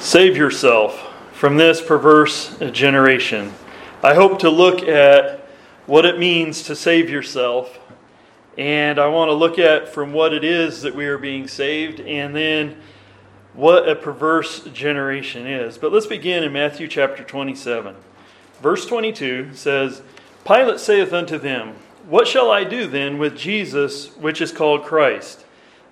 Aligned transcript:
Save 0.00 0.36
yourself 0.36 1.12
from 1.32 1.56
this 1.56 1.82
perverse 1.82 2.56
generation. 2.70 3.52
I 4.02 4.14
hope 4.14 4.38
to 4.38 4.48
look 4.48 4.82
at 4.84 5.44
what 5.86 6.06
it 6.06 6.20
means 6.20 6.62
to 6.62 6.76
save 6.76 7.10
yourself, 7.10 7.80
and 8.56 9.00
I 9.00 9.08
want 9.08 9.28
to 9.28 9.34
look 9.34 9.58
at 9.58 9.88
from 9.88 10.12
what 10.12 10.32
it 10.32 10.44
is 10.44 10.82
that 10.82 10.94
we 10.94 11.06
are 11.06 11.18
being 11.18 11.48
saved, 11.48 11.98
and 12.00 12.34
then 12.34 12.80
what 13.54 13.88
a 13.88 13.96
perverse 13.96 14.64
generation 14.66 15.48
is. 15.48 15.76
But 15.76 15.92
let's 15.92 16.06
begin 16.06 16.44
in 16.44 16.52
Matthew 16.52 16.86
chapter 16.86 17.24
27. 17.24 17.96
Verse 18.62 18.86
22 18.86 19.54
says, 19.54 20.00
Pilate 20.46 20.78
saith 20.78 21.12
unto 21.12 21.38
them, 21.38 21.74
What 22.08 22.28
shall 22.28 22.52
I 22.52 22.62
do 22.62 22.86
then 22.86 23.18
with 23.18 23.36
Jesus, 23.36 24.16
which 24.16 24.40
is 24.40 24.52
called 24.52 24.84
Christ? 24.84 25.44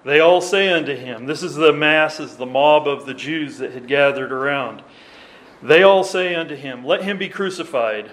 They 0.07 0.21
all 0.21 0.41
say 0.41 0.69
unto 0.69 0.95
him, 0.95 1.27
This 1.27 1.43
is 1.43 1.57
the 1.57 1.73
masses, 1.73 2.37
the 2.37 2.47
mob 2.47 2.87
of 2.87 3.07
the 3.07 3.13
Jews 3.13 3.59
that 3.59 3.73
had 3.73 3.89
gathered 3.89 4.31
around. 4.31 4.85
They 5.61 5.83
all 5.83 6.05
say 6.05 6.33
unto 6.33 6.55
him, 6.55 6.85
Let 6.85 7.03
him 7.03 7.19
be 7.19 7.29
crucified. 7.29 8.13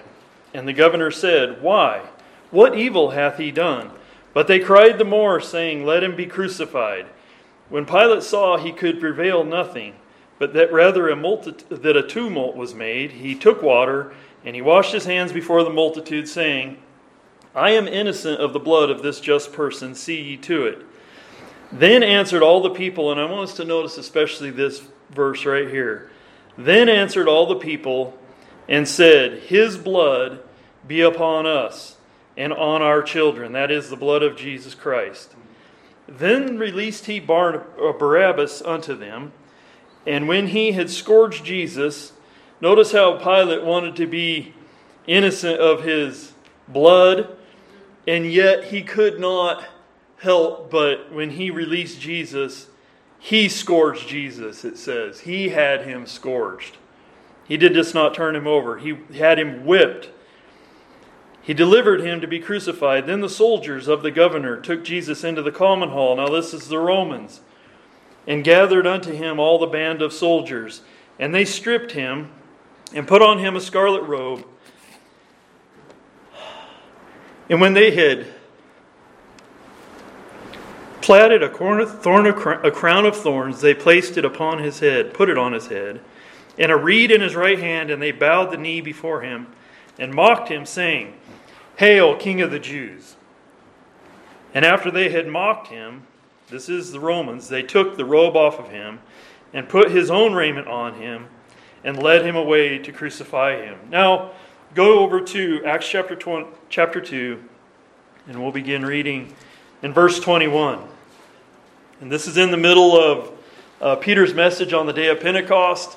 And 0.52 0.66
the 0.66 0.72
governor 0.72 1.12
said, 1.12 1.62
Why? 1.62 2.02
What 2.50 2.76
evil 2.76 3.10
hath 3.10 3.38
he 3.38 3.52
done? 3.52 3.92
But 4.32 4.48
they 4.48 4.58
cried 4.58 4.98
the 4.98 5.04
more, 5.04 5.40
saying, 5.40 5.86
Let 5.86 6.02
him 6.02 6.16
be 6.16 6.26
crucified. 6.26 7.06
When 7.68 7.86
Pilate 7.86 8.24
saw 8.24 8.56
he 8.56 8.72
could 8.72 8.98
prevail 8.98 9.44
nothing, 9.44 9.94
but 10.40 10.52
that 10.54 10.72
rather 10.72 11.08
a 11.08 11.14
multi- 11.14 11.64
that 11.70 11.96
a 11.96 12.02
tumult 12.02 12.56
was 12.56 12.74
made, 12.74 13.12
he 13.12 13.36
took 13.36 13.62
water, 13.62 14.12
and 14.44 14.56
he 14.56 14.62
washed 14.62 14.92
his 14.92 15.04
hands 15.04 15.32
before 15.32 15.62
the 15.62 15.70
multitude, 15.70 16.28
saying, 16.28 16.76
I 17.54 17.70
am 17.70 17.86
innocent 17.86 18.40
of 18.40 18.52
the 18.52 18.58
blood 18.58 18.90
of 18.90 19.04
this 19.04 19.20
just 19.20 19.52
person, 19.52 19.94
see 19.94 20.20
ye 20.20 20.36
to 20.38 20.66
it. 20.66 20.84
Then 21.74 22.04
answered 22.04 22.44
all 22.44 22.62
the 22.62 22.70
people, 22.70 23.10
and 23.10 23.20
I 23.20 23.24
want 23.24 23.50
us 23.50 23.56
to 23.56 23.64
notice 23.64 23.98
especially 23.98 24.50
this 24.50 24.80
verse 25.10 25.44
right 25.44 25.68
here. 25.68 26.08
Then 26.56 26.88
answered 26.88 27.26
all 27.26 27.46
the 27.46 27.56
people 27.56 28.16
and 28.68 28.86
said, 28.86 29.40
His 29.40 29.76
blood 29.76 30.40
be 30.86 31.00
upon 31.00 31.46
us 31.46 31.96
and 32.36 32.52
on 32.52 32.80
our 32.80 33.02
children. 33.02 33.52
That 33.52 33.72
is 33.72 33.90
the 33.90 33.96
blood 33.96 34.22
of 34.22 34.36
Jesus 34.36 34.72
Christ. 34.72 35.34
Then 36.06 36.58
released 36.58 37.06
he 37.06 37.18
uh, 37.18 37.58
Barabbas 37.98 38.62
unto 38.62 38.94
them. 38.94 39.32
And 40.06 40.28
when 40.28 40.48
he 40.48 40.72
had 40.72 40.90
scourged 40.90 41.44
Jesus, 41.44 42.12
notice 42.60 42.92
how 42.92 43.16
Pilate 43.16 43.64
wanted 43.64 43.96
to 43.96 44.06
be 44.06 44.54
innocent 45.08 45.58
of 45.58 45.82
his 45.82 46.34
blood, 46.68 47.36
and 48.06 48.30
yet 48.30 48.64
he 48.64 48.82
could 48.82 49.18
not 49.18 49.64
help 50.24 50.70
but 50.70 51.12
when 51.12 51.30
he 51.30 51.50
released 51.50 52.00
Jesus, 52.00 52.66
he 53.18 53.48
scourged 53.48 54.08
Jesus, 54.08 54.64
it 54.64 54.76
says. 54.76 55.20
He 55.20 55.50
had 55.50 55.86
him 55.86 56.06
scourged. 56.06 56.76
He 57.46 57.56
did 57.56 57.74
just 57.74 57.94
not 57.94 58.14
turn 58.14 58.34
him 58.34 58.46
over, 58.46 58.78
he 58.78 58.98
had 59.16 59.38
him 59.38 59.64
whipped. 59.64 60.10
He 61.40 61.52
delivered 61.52 62.00
him 62.00 62.22
to 62.22 62.26
be 62.26 62.40
crucified. 62.40 63.06
Then 63.06 63.20
the 63.20 63.28
soldiers 63.28 63.86
of 63.86 64.02
the 64.02 64.10
governor 64.10 64.56
took 64.58 64.82
Jesus 64.82 65.24
into 65.24 65.42
the 65.42 65.52
common 65.52 65.90
hall. 65.90 66.16
Now, 66.16 66.28
this 66.28 66.54
is 66.54 66.68
the 66.68 66.78
Romans. 66.78 67.42
And 68.26 68.42
gathered 68.42 68.86
unto 68.86 69.12
him 69.12 69.38
all 69.38 69.58
the 69.58 69.66
band 69.66 70.00
of 70.00 70.14
soldiers. 70.14 70.80
And 71.18 71.34
they 71.34 71.44
stripped 71.44 71.92
him 71.92 72.30
and 72.94 73.06
put 73.06 73.20
on 73.20 73.40
him 73.40 73.56
a 73.56 73.60
scarlet 73.60 74.04
robe. 74.04 74.46
And 77.50 77.60
when 77.60 77.74
they 77.74 77.90
had 77.90 78.26
platted 81.04 81.42
a, 81.42 81.48
thorn, 81.50 82.26
a 82.64 82.70
crown 82.70 83.04
of 83.04 83.14
thorns, 83.14 83.60
they 83.60 83.74
placed 83.74 84.16
it 84.16 84.24
upon 84.24 84.58
his 84.60 84.78
head, 84.78 85.12
put 85.12 85.28
it 85.28 85.36
on 85.36 85.52
his 85.52 85.66
head, 85.66 86.00
and 86.58 86.72
a 86.72 86.76
reed 86.76 87.10
in 87.10 87.20
his 87.20 87.36
right 87.36 87.58
hand, 87.58 87.90
and 87.90 88.00
they 88.00 88.10
bowed 88.10 88.50
the 88.50 88.56
knee 88.56 88.80
before 88.80 89.20
him 89.20 89.46
and 89.98 90.14
mocked 90.14 90.48
him, 90.48 90.64
saying, 90.64 91.12
Hail, 91.76 92.16
King 92.16 92.40
of 92.40 92.50
the 92.50 92.58
Jews! 92.58 93.16
And 94.54 94.64
after 94.64 94.90
they 94.90 95.10
had 95.10 95.28
mocked 95.28 95.68
him, 95.68 96.06
this 96.48 96.70
is 96.70 96.90
the 96.90 97.00
Romans, 97.00 97.50
they 97.50 97.62
took 97.62 97.98
the 97.98 98.06
robe 98.06 98.34
off 98.34 98.58
of 98.58 98.70
him 98.70 99.00
and 99.52 99.68
put 99.68 99.90
his 99.90 100.10
own 100.10 100.32
raiment 100.32 100.68
on 100.68 100.94
him 100.94 101.26
and 101.84 102.02
led 102.02 102.24
him 102.24 102.34
away 102.34 102.78
to 102.78 102.92
crucify 102.92 103.60
him. 103.60 103.78
Now, 103.90 104.30
go 104.74 105.00
over 105.00 105.20
to 105.20 105.62
Acts 105.66 105.86
chapter, 105.86 106.16
20, 106.16 106.46
chapter 106.70 107.02
2, 107.02 107.44
and 108.28 108.42
we'll 108.42 108.52
begin 108.52 108.86
reading 108.86 109.34
in 109.82 109.92
verse 109.92 110.18
21. 110.18 110.93
And 112.04 112.12
this 112.12 112.26
is 112.26 112.36
in 112.36 112.50
the 112.50 112.58
middle 112.58 113.00
of 113.00 113.32
uh, 113.80 113.96
Peter's 113.96 114.34
message 114.34 114.74
on 114.74 114.84
the 114.84 114.92
day 114.92 115.08
of 115.08 115.20
Pentecost. 115.20 115.96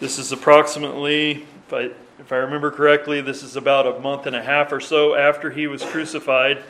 This 0.00 0.18
is 0.18 0.30
approximately, 0.30 1.46
if 1.66 1.72
I, 1.72 1.90
if 2.18 2.30
I 2.30 2.36
remember 2.36 2.70
correctly, 2.70 3.22
this 3.22 3.42
is 3.42 3.56
about 3.56 3.86
a 3.86 3.98
month 4.00 4.26
and 4.26 4.36
a 4.36 4.42
half 4.42 4.70
or 4.70 4.80
so 4.80 5.14
after 5.14 5.50
he 5.50 5.66
was 5.66 5.82
crucified. 5.82 6.62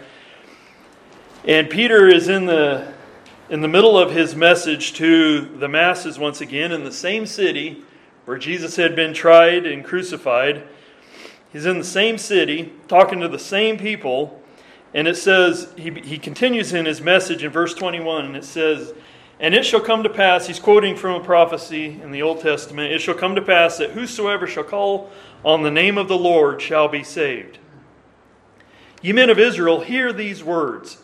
And 1.45 1.69
Peter 1.69 2.07
is 2.07 2.29
in 2.29 2.47
the, 2.47 2.95
in 3.51 3.61
the 3.61 3.67
middle 3.67 3.99
of 3.99 4.13
his 4.13 4.37
message 4.37 4.93
to 4.93 5.41
the 5.41 5.67
masses 5.67 6.17
once 6.17 6.41
again 6.41 6.71
in 6.71 6.85
the 6.85 6.93
same 6.93 7.27
city 7.27 7.83
where 8.25 8.39
Jesus 8.39 8.77
had 8.77 8.95
been 8.95 9.13
tried 9.13 9.67
and 9.67 9.85
crucified. 9.85 10.63
He's 11.53 11.67
in 11.67 11.79
the 11.79 11.85
same 11.85 12.19
city, 12.19 12.73
talking 12.87 13.19
to 13.19 13.27
the 13.27 13.41
same 13.41 13.79
people. 13.79 14.41
And 14.97 15.07
it 15.07 15.19
says, 15.19 15.69
he, 15.77 15.91
he 15.91 16.17
continues 16.17 16.73
in 16.73 16.87
his 16.87 17.03
message 17.03 17.45
in 17.45 17.51
verse 17.51 17.75
21, 17.75 18.25
and 18.25 18.35
it 18.35 18.45
says, 18.45 18.95
And 19.39 19.55
it 19.55 19.67
shall 19.67 19.83
come 19.83 20.03
to 20.05 20.09
pass, 20.09 20.47
he's 20.47 20.59
quoting 20.59 20.97
from 20.97 21.21
a 21.21 21.25
prophecy 21.25 22.01
in 22.03 22.13
the 22.13 22.23
Old 22.23 22.41
Testament, 22.41 22.95
it 22.95 23.01
shall 23.01 23.15
come 23.15 23.35
to 23.35 23.43
pass 23.43 23.77
that 23.77 23.91
whosoever 23.91 24.47
shall 24.47 24.65
call 24.65 25.11
on 25.45 25.63
the 25.63 25.71
name 25.71 25.99
of 25.99 26.09
the 26.09 26.17
Lord 26.17 26.63
shall 26.63 26.89
be 26.89 27.05
saved. 27.05 27.59
Ye 29.03 29.13
men 29.13 29.29
of 29.29 29.39
Israel, 29.39 29.83
hear 29.83 30.15
these 30.15 30.43
words 30.43 30.97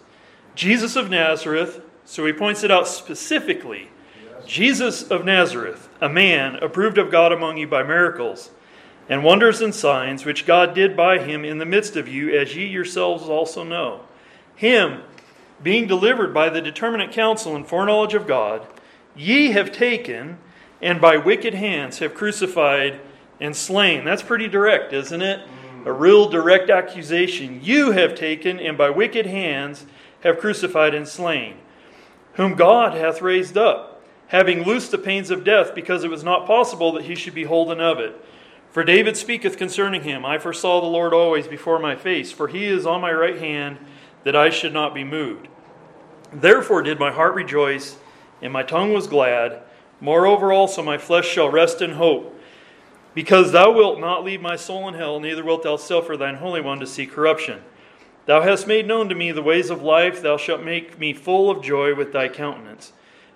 Jesus 0.54 0.97
of 0.97 1.10
Nazareth, 1.10 1.82
so 2.06 2.25
he 2.25 2.32
points 2.32 2.64
it 2.64 2.70
out 2.70 2.88
specifically 2.88 3.91
Jesus 4.47 5.02
of 5.02 5.26
Nazareth, 5.26 5.91
a 6.00 6.08
man 6.08 6.56
approved 6.56 6.97
of 6.97 7.10
God 7.10 7.31
among 7.31 7.58
you 7.58 7.66
by 7.66 7.82
miracles 7.82 8.52
and 9.12 9.22
wonders 9.22 9.60
and 9.60 9.74
signs 9.74 10.24
which 10.24 10.46
God 10.46 10.74
did 10.74 10.96
by 10.96 11.18
him 11.18 11.44
in 11.44 11.58
the 11.58 11.66
midst 11.66 11.96
of 11.96 12.08
you, 12.08 12.34
as 12.34 12.56
ye 12.56 12.64
yourselves 12.64 13.24
also 13.24 13.62
know. 13.62 14.00
Him, 14.56 15.02
being 15.62 15.86
delivered 15.86 16.32
by 16.32 16.48
the 16.48 16.62
determinate 16.62 17.12
counsel 17.12 17.54
and 17.54 17.68
foreknowledge 17.68 18.14
of 18.14 18.26
God, 18.26 18.66
ye 19.14 19.50
have 19.50 19.70
taken, 19.70 20.38
and 20.80 20.98
by 20.98 21.18
wicked 21.18 21.52
hands 21.52 21.98
have 21.98 22.14
crucified 22.14 23.00
and 23.38 23.54
slain. 23.54 24.06
That's 24.06 24.22
pretty 24.22 24.48
direct, 24.48 24.94
isn't 24.94 25.20
it? 25.20 25.46
A 25.84 25.92
real 25.92 26.30
direct 26.30 26.70
accusation. 26.70 27.60
You 27.62 27.90
have 27.90 28.14
taken, 28.14 28.58
and 28.58 28.78
by 28.78 28.88
wicked 28.88 29.26
hands 29.26 29.84
have 30.20 30.38
crucified 30.38 30.94
and 30.94 31.06
slain, 31.06 31.56
whom 32.36 32.54
God 32.54 32.96
hath 32.96 33.20
raised 33.20 33.58
up, 33.58 34.02
having 34.28 34.62
loosed 34.62 34.90
the 34.90 34.96
pains 34.96 35.30
of 35.30 35.44
death, 35.44 35.74
because 35.74 36.02
it 36.02 36.10
was 36.10 36.24
not 36.24 36.46
possible 36.46 36.92
that 36.92 37.04
he 37.04 37.14
should 37.14 37.34
be 37.34 37.44
holden 37.44 37.78
of 37.78 37.98
it. 37.98 38.18
For 38.72 38.82
David 38.82 39.18
speaketh 39.18 39.58
concerning 39.58 40.02
him 40.02 40.24
I 40.24 40.38
foresaw 40.38 40.80
the 40.80 40.86
Lord 40.86 41.12
always 41.12 41.46
before 41.46 41.78
my 41.78 41.94
face, 41.94 42.32
for 42.32 42.48
he 42.48 42.64
is 42.64 42.86
on 42.86 43.02
my 43.02 43.12
right 43.12 43.38
hand, 43.38 43.78
that 44.24 44.34
I 44.34 44.48
should 44.48 44.72
not 44.72 44.94
be 44.94 45.04
moved. 45.04 45.48
Therefore 46.32 46.80
did 46.80 46.98
my 46.98 47.12
heart 47.12 47.34
rejoice, 47.34 47.98
and 48.40 48.50
my 48.50 48.62
tongue 48.62 48.94
was 48.94 49.06
glad. 49.06 49.60
Moreover, 50.00 50.52
also 50.52 50.82
my 50.82 50.96
flesh 50.96 51.28
shall 51.28 51.50
rest 51.50 51.82
in 51.82 51.92
hope. 51.92 52.40
Because 53.14 53.52
thou 53.52 53.70
wilt 53.72 54.00
not 54.00 54.24
leave 54.24 54.40
my 54.40 54.56
soul 54.56 54.88
in 54.88 54.94
hell, 54.94 55.20
neither 55.20 55.44
wilt 55.44 55.64
thou 55.64 55.76
suffer 55.76 56.16
thine 56.16 56.36
Holy 56.36 56.62
One 56.62 56.80
to 56.80 56.86
see 56.86 57.06
corruption. 57.06 57.60
Thou 58.24 58.40
hast 58.40 58.66
made 58.66 58.86
known 58.86 59.10
to 59.10 59.14
me 59.14 59.32
the 59.32 59.42
ways 59.42 59.68
of 59.68 59.82
life, 59.82 60.22
thou 60.22 60.38
shalt 60.38 60.62
make 60.62 60.98
me 60.98 61.12
full 61.12 61.50
of 61.50 61.62
joy 61.62 61.94
with 61.94 62.12
thy 62.12 62.28
countenance. 62.28 62.92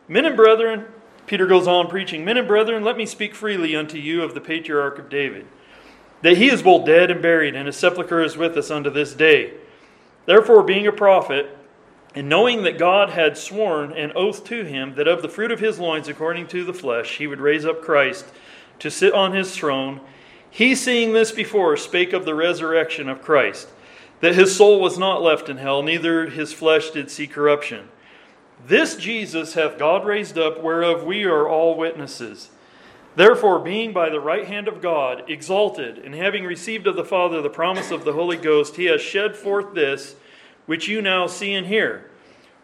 Men 0.08 0.24
and 0.24 0.36
brethren, 0.36 0.86
Peter 1.26 1.46
goes 1.46 1.66
on 1.66 1.88
preaching, 1.88 2.24
Men 2.24 2.36
and 2.36 2.48
brethren, 2.48 2.84
let 2.84 2.96
me 2.96 3.06
speak 3.06 3.34
freely 3.34 3.74
unto 3.74 3.98
you 3.98 4.22
of 4.22 4.34
the 4.34 4.40
patriarch 4.40 4.98
of 4.98 5.08
David, 5.08 5.46
that 6.22 6.36
he 6.36 6.48
is 6.48 6.62
both 6.62 6.86
dead 6.86 7.10
and 7.10 7.20
buried, 7.20 7.54
and 7.54 7.66
his 7.66 7.76
sepulchre 7.76 8.22
is 8.22 8.36
with 8.36 8.56
us 8.56 8.70
unto 8.70 8.90
this 8.90 9.14
day. 9.14 9.54
Therefore, 10.24 10.62
being 10.62 10.86
a 10.86 10.92
prophet, 10.92 11.56
and 12.14 12.28
knowing 12.28 12.62
that 12.62 12.78
God 12.78 13.10
had 13.10 13.36
sworn 13.36 13.92
an 13.92 14.12
oath 14.14 14.44
to 14.44 14.64
him 14.64 14.94
that 14.94 15.06
of 15.06 15.20
the 15.20 15.28
fruit 15.28 15.50
of 15.50 15.60
his 15.60 15.78
loins, 15.78 16.08
according 16.08 16.46
to 16.48 16.64
the 16.64 16.72
flesh, 16.72 17.18
he 17.18 17.26
would 17.26 17.40
raise 17.40 17.66
up 17.66 17.82
Christ 17.82 18.24
to 18.78 18.90
sit 18.90 19.12
on 19.12 19.32
his 19.32 19.54
throne, 19.54 20.00
he, 20.48 20.74
seeing 20.74 21.12
this 21.12 21.32
before, 21.32 21.76
spake 21.76 22.14
of 22.14 22.24
the 22.24 22.34
resurrection 22.34 23.08
of 23.08 23.20
Christ, 23.20 23.68
that 24.20 24.34
his 24.34 24.56
soul 24.56 24.80
was 24.80 24.96
not 24.96 25.22
left 25.22 25.50
in 25.50 25.58
hell, 25.58 25.82
neither 25.82 26.30
his 26.30 26.54
flesh 26.54 26.90
did 26.90 27.10
see 27.10 27.26
corruption. 27.26 27.88
This 28.64 28.96
Jesus 28.96 29.54
hath 29.54 29.78
God 29.78 30.06
raised 30.06 30.38
up, 30.38 30.62
whereof 30.62 31.04
we 31.04 31.24
are 31.24 31.48
all 31.48 31.76
witnesses. 31.76 32.50
Therefore, 33.14 33.58
being 33.58 33.92
by 33.92 34.10
the 34.10 34.20
right 34.20 34.46
hand 34.46 34.68
of 34.68 34.82
God 34.82 35.24
exalted, 35.28 35.98
and 35.98 36.14
having 36.14 36.44
received 36.44 36.86
of 36.86 36.96
the 36.96 37.04
Father 37.04 37.40
the 37.40 37.48
promise 37.48 37.90
of 37.90 38.04
the 38.04 38.12
Holy 38.12 38.36
Ghost, 38.36 38.76
he 38.76 38.86
has 38.86 39.00
shed 39.00 39.36
forth 39.36 39.74
this 39.74 40.16
which 40.66 40.88
you 40.88 41.00
now 41.00 41.26
see 41.26 41.54
and 41.54 41.66
hear. 41.66 42.10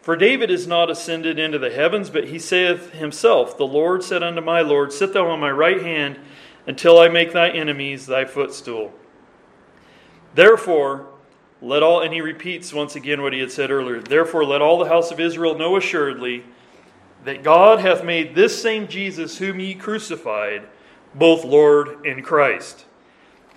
For 0.03 0.17
David 0.17 0.51
is 0.51 0.67
not 0.67 0.91
ascended 0.91 1.39
into 1.39 1.59
the 1.59 1.71
heavens, 1.71 2.11
but 2.11 2.29
he 2.29 2.39
saith 2.39 2.91
himself, 2.91 3.57
The 3.57 3.67
Lord 3.67 4.03
said 4.03 4.23
unto 4.23 4.41
my 4.41 4.61
Lord, 4.61 4.93
Sit 4.93 5.13
thou 5.13 5.29
on 5.29 5.41
my 5.41 5.51
right 5.51 5.81
hand 5.81 6.19
until 6.67 6.99
I 6.99 7.09
make 7.09 7.33
thy 7.33 7.51
enemies 7.51 8.07
thy 8.07 8.25
footstool. 8.25 8.93
Therefore, 10.35 11.12
let 11.63 11.83
all, 11.85 12.01
and 12.01 12.13
he 12.13 12.21
repeats 12.21 12.75
once 12.75 12.97
again 12.97 13.23
what 13.23 13.33
he 13.33 13.39
had 13.39 13.53
said 13.53 13.71
earlier, 13.71 14.01
therefore 14.01 14.45
let 14.45 14.61
all 14.61 14.79
the 14.79 14.89
house 14.89 15.13
of 15.13 15.21
Israel 15.21 15.57
know 15.57 15.77
assuredly 15.77 16.45
that 17.25 17.45
God 17.45 17.79
hath 17.79 18.05
made 18.05 18.35
this 18.35 18.61
same 18.61 18.89
Jesus 18.89 19.39
whom 19.39 19.61
ye 19.61 19.75
crucified, 19.75 20.67
both 21.15 21.45
Lord 21.45 22.05
and 22.05 22.25
Christ. 22.25 22.85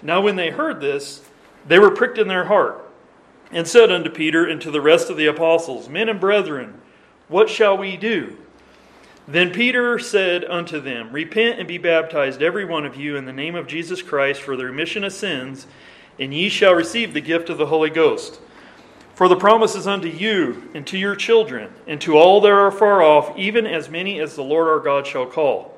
Now, 0.03 0.21
when 0.21 0.35
they 0.35 0.51
heard 0.51 0.81
this, 0.81 1.27
they 1.67 1.79
were 1.79 1.89
pricked 1.89 2.19
in 2.19 2.27
their 2.27 2.45
heart 2.45 2.87
and 3.51 3.67
said 3.67 3.91
unto 3.91 4.11
Peter 4.11 4.45
and 4.45 4.61
to 4.61 4.69
the 4.69 4.81
rest 4.81 5.09
of 5.09 5.17
the 5.17 5.25
apostles, 5.25 5.89
Men 5.89 6.09
and 6.09 6.19
brethren, 6.19 6.79
what 7.27 7.49
shall 7.49 7.75
we 7.75 7.97
do? 7.97 8.37
Then 9.27 9.51
Peter 9.51 9.97
said 9.97 10.45
unto 10.45 10.79
them, 10.79 11.11
Repent 11.11 11.57
and 11.57 11.67
be 11.67 11.79
baptized, 11.79 12.43
every 12.43 12.65
one 12.65 12.85
of 12.85 12.95
you, 12.95 13.15
in 13.15 13.25
the 13.25 13.33
name 13.33 13.55
of 13.55 13.65
Jesus 13.65 14.03
Christ 14.03 14.41
for 14.41 14.55
the 14.55 14.65
remission 14.65 15.03
of 15.03 15.13
sins, 15.13 15.65
and 16.19 16.33
ye 16.33 16.49
shall 16.49 16.73
receive 16.73 17.13
the 17.13 17.21
gift 17.21 17.49
of 17.49 17.57
the 17.57 17.67
Holy 17.67 17.89
Ghost. 17.89 18.39
For 19.15 19.27
the 19.29 19.35
promise 19.35 19.75
is 19.75 19.87
unto 19.87 20.09
you 20.09 20.69
and 20.73 20.85
to 20.87 20.97
your 20.97 21.15
children, 21.15 21.73
and 21.87 22.01
to 22.01 22.17
all 22.17 22.41
that 22.41 22.51
are 22.51 22.71
far 22.71 23.01
off, 23.01 23.37
even 23.37 23.65
as 23.65 23.89
many 23.89 24.19
as 24.19 24.35
the 24.35 24.43
Lord 24.43 24.67
our 24.67 24.79
God 24.79 25.07
shall 25.07 25.25
call. 25.25 25.77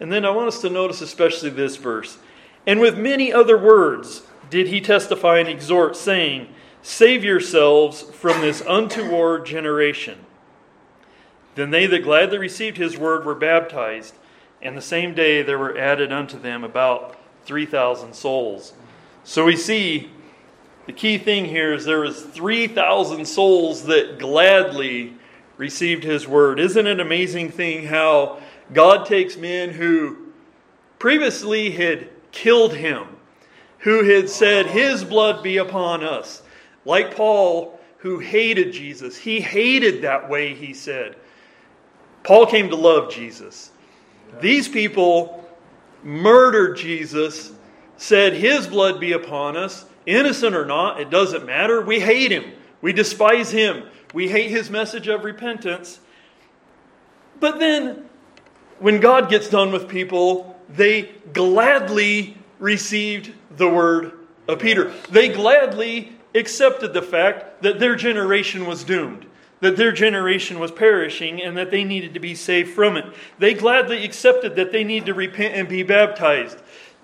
And 0.00 0.12
then 0.12 0.24
I 0.24 0.30
want 0.30 0.48
us 0.48 0.60
to 0.60 0.70
notice 0.70 1.00
especially 1.00 1.50
this 1.50 1.76
verse. 1.76 2.18
And 2.66 2.80
with 2.80 2.96
many 2.96 3.32
other 3.32 3.58
words 3.58 4.22
did 4.50 4.68
he 4.68 4.80
testify 4.80 5.38
and 5.38 5.48
exhort, 5.48 5.96
saying, 5.96 6.48
Save 6.80 7.24
yourselves 7.24 8.02
from 8.02 8.40
this 8.40 8.62
untoward 8.66 9.44
generation. 9.44 10.24
Then 11.56 11.70
they 11.70 11.86
that 11.86 12.04
gladly 12.04 12.38
received 12.38 12.76
his 12.76 12.96
word 12.96 13.24
were 13.24 13.34
baptized, 13.34 14.14
and 14.62 14.76
the 14.76 14.82
same 14.82 15.12
day 15.12 15.42
there 15.42 15.58
were 15.58 15.76
added 15.76 16.12
unto 16.12 16.38
them 16.38 16.62
about 16.62 17.16
3,000 17.44 18.14
souls. 18.14 18.74
So 19.28 19.44
we 19.44 19.56
see 19.56 20.10
the 20.86 20.92
key 20.94 21.18
thing 21.18 21.44
here 21.44 21.74
is 21.74 21.84
there 21.84 22.00
was 22.00 22.22
3,000 22.22 23.26
souls 23.26 23.82
that 23.82 24.18
gladly 24.18 25.12
received 25.58 26.02
his 26.02 26.26
word. 26.26 26.58
Isn't 26.58 26.86
it 26.86 26.98
amazing 26.98 27.50
thing 27.50 27.84
how 27.84 28.40
God 28.72 29.04
takes 29.04 29.36
men 29.36 29.68
who 29.68 30.28
previously 30.98 31.70
had 31.72 32.08
killed 32.32 32.72
him, 32.72 33.06
who 33.80 34.02
had 34.02 34.30
said, 34.30 34.64
His 34.64 35.04
blood 35.04 35.42
be 35.42 35.58
upon 35.58 36.02
us, 36.02 36.42
like 36.86 37.14
Paul, 37.14 37.78
who 37.98 38.20
hated 38.20 38.72
Jesus. 38.72 39.14
He 39.14 39.42
hated 39.42 40.00
that 40.04 40.30
way, 40.30 40.54
he 40.54 40.72
said. 40.72 41.16
Paul 42.22 42.46
came 42.46 42.70
to 42.70 42.76
love 42.76 43.12
Jesus. 43.12 43.72
These 44.40 44.68
people 44.68 45.46
murdered 46.02 46.78
Jesus, 46.78 47.52
said, 47.98 48.32
His 48.32 48.66
blood 48.66 48.98
be 48.98 49.12
upon 49.12 49.56
us. 49.56 49.84
Innocent 50.06 50.54
or 50.54 50.64
not, 50.64 50.98
it 50.98 51.10
doesn't 51.10 51.44
matter. 51.44 51.82
We 51.82 52.00
hate 52.00 52.32
him. 52.32 52.52
We 52.80 52.94
despise 52.94 53.50
him. 53.50 53.84
We 54.14 54.28
hate 54.28 54.50
his 54.50 54.70
message 54.70 55.06
of 55.06 55.24
repentance. 55.24 56.00
But 57.38 57.58
then, 57.58 58.08
when 58.78 59.00
God 59.00 59.28
gets 59.28 59.50
done 59.50 59.70
with 59.70 59.86
people, 59.86 60.58
they 60.68 61.10
gladly 61.32 62.38
received 62.58 63.32
the 63.56 63.68
word 63.68 64.12
of 64.46 64.60
Peter. 64.60 64.92
They 65.10 65.28
gladly 65.28 66.12
accepted 66.34 66.94
the 66.94 67.02
fact 67.02 67.62
that 67.62 67.78
their 67.78 67.94
generation 67.94 68.66
was 68.66 68.84
doomed, 68.84 69.26
that 69.60 69.76
their 69.76 69.92
generation 69.92 70.58
was 70.58 70.70
perishing, 70.70 71.42
and 71.42 71.56
that 71.56 71.70
they 71.70 71.84
needed 71.84 72.14
to 72.14 72.20
be 72.20 72.34
saved 72.34 72.70
from 72.72 72.96
it. 72.96 73.04
They 73.38 73.54
gladly 73.54 74.04
accepted 74.04 74.56
that 74.56 74.72
they 74.72 74.84
needed 74.84 75.06
to 75.06 75.14
repent 75.14 75.54
and 75.54 75.68
be 75.68 75.82
baptized. 75.82 76.58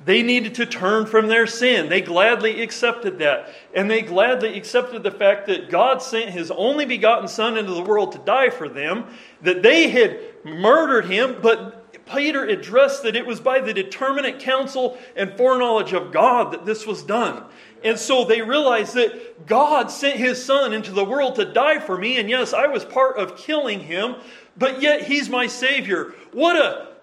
They 0.04 0.22
needed 0.22 0.54
to 0.56 0.66
turn 0.66 1.06
from 1.06 1.28
their 1.28 1.46
sin. 1.46 1.88
They 1.88 2.02
gladly 2.02 2.62
accepted 2.62 3.18
that. 3.20 3.54
And 3.74 3.90
they 3.90 4.02
gladly 4.02 4.56
accepted 4.56 5.02
the 5.02 5.10
fact 5.10 5.46
that 5.46 5.70
God 5.70 6.02
sent 6.02 6.30
his 6.30 6.50
only 6.50 6.84
begotten 6.84 7.28
Son 7.28 7.56
into 7.56 7.72
the 7.72 7.82
world 7.82 8.12
to 8.12 8.18
die 8.18 8.50
for 8.50 8.68
them, 8.68 9.06
that 9.42 9.62
they 9.62 9.88
had 9.88 10.18
murdered 10.44 11.06
him, 11.06 11.36
but 11.40 11.80
Peter 12.06 12.44
addressed 12.44 13.02
that 13.04 13.16
it 13.16 13.24
was 13.24 13.40
by 13.40 13.60
the 13.60 13.72
determinate 13.72 14.38
counsel 14.40 14.98
and 15.16 15.36
foreknowledge 15.36 15.92
of 15.92 16.12
God 16.12 16.52
that 16.52 16.66
this 16.66 16.86
was 16.86 17.02
done. 17.02 17.42
And 17.82 17.98
so 17.98 18.24
they 18.24 18.42
realized 18.42 18.94
that 18.94 19.46
God 19.46 19.90
sent 19.90 20.18
his 20.18 20.42
son 20.42 20.72
into 20.72 20.92
the 20.92 21.04
world 21.04 21.36
to 21.36 21.44
die 21.44 21.78
for 21.78 21.96
me. 21.96 22.18
And 22.18 22.28
yes, 22.28 22.52
I 22.52 22.66
was 22.66 22.84
part 22.84 23.16
of 23.16 23.36
killing 23.36 23.80
him, 23.80 24.16
but 24.56 24.82
yet 24.82 25.02
he's 25.02 25.28
my 25.28 25.46
savior. 25.46 26.14
What 26.32 26.56
a 26.56 26.93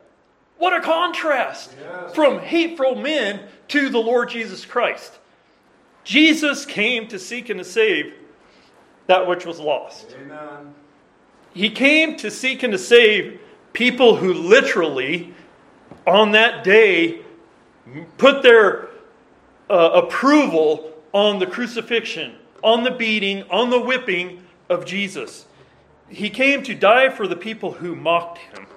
what 0.62 0.74
a 0.74 0.80
contrast 0.80 1.74
yes. 1.82 2.14
from 2.14 2.38
hateful 2.38 2.94
men 2.94 3.40
to 3.68 3.90
the 3.90 3.98
Lord 3.98 4.30
Jesus 4.30 4.64
Christ. 4.64 5.18
Jesus 6.04 6.68
came 6.68 7.08
to 7.08 7.18
seek 7.18 7.50
and 7.50 7.58
to 7.58 7.64
save 7.64 8.14
that 9.08 9.26
which 9.26 9.44
was 9.44 9.60
lost. 9.60 10.16
Amen. 10.22 10.76
He 11.56 11.72
came 11.72 12.16
to 12.18 12.30
seek 12.30 12.62
and 12.62 12.72
to 12.74 12.78
save 12.78 13.40
people 13.74 14.18
who 14.18 14.36
literally, 14.36 15.34
on 16.06 16.34
that 16.34 16.64
day, 16.64 17.22
put 18.20 18.44
their 18.44 18.90
uh, 19.68 20.04
approval 20.04 20.94
on 21.12 21.40
the 21.40 21.48
crucifixion, 21.48 22.36
on 22.64 22.84
the 22.84 22.92
beating, 22.92 23.42
on 23.50 23.72
the 23.72 23.82
whipping 23.82 24.44
of 24.70 24.86
Jesus. 24.86 25.48
He 26.08 26.30
came 26.30 26.62
to 26.62 26.76
die 26.76 27.10
for 27.10 27.28
the 27.28 27.36
people 27.36 27.72
who 27.72 27.96
mocked 27.96 28.38
him. 28.38 28.68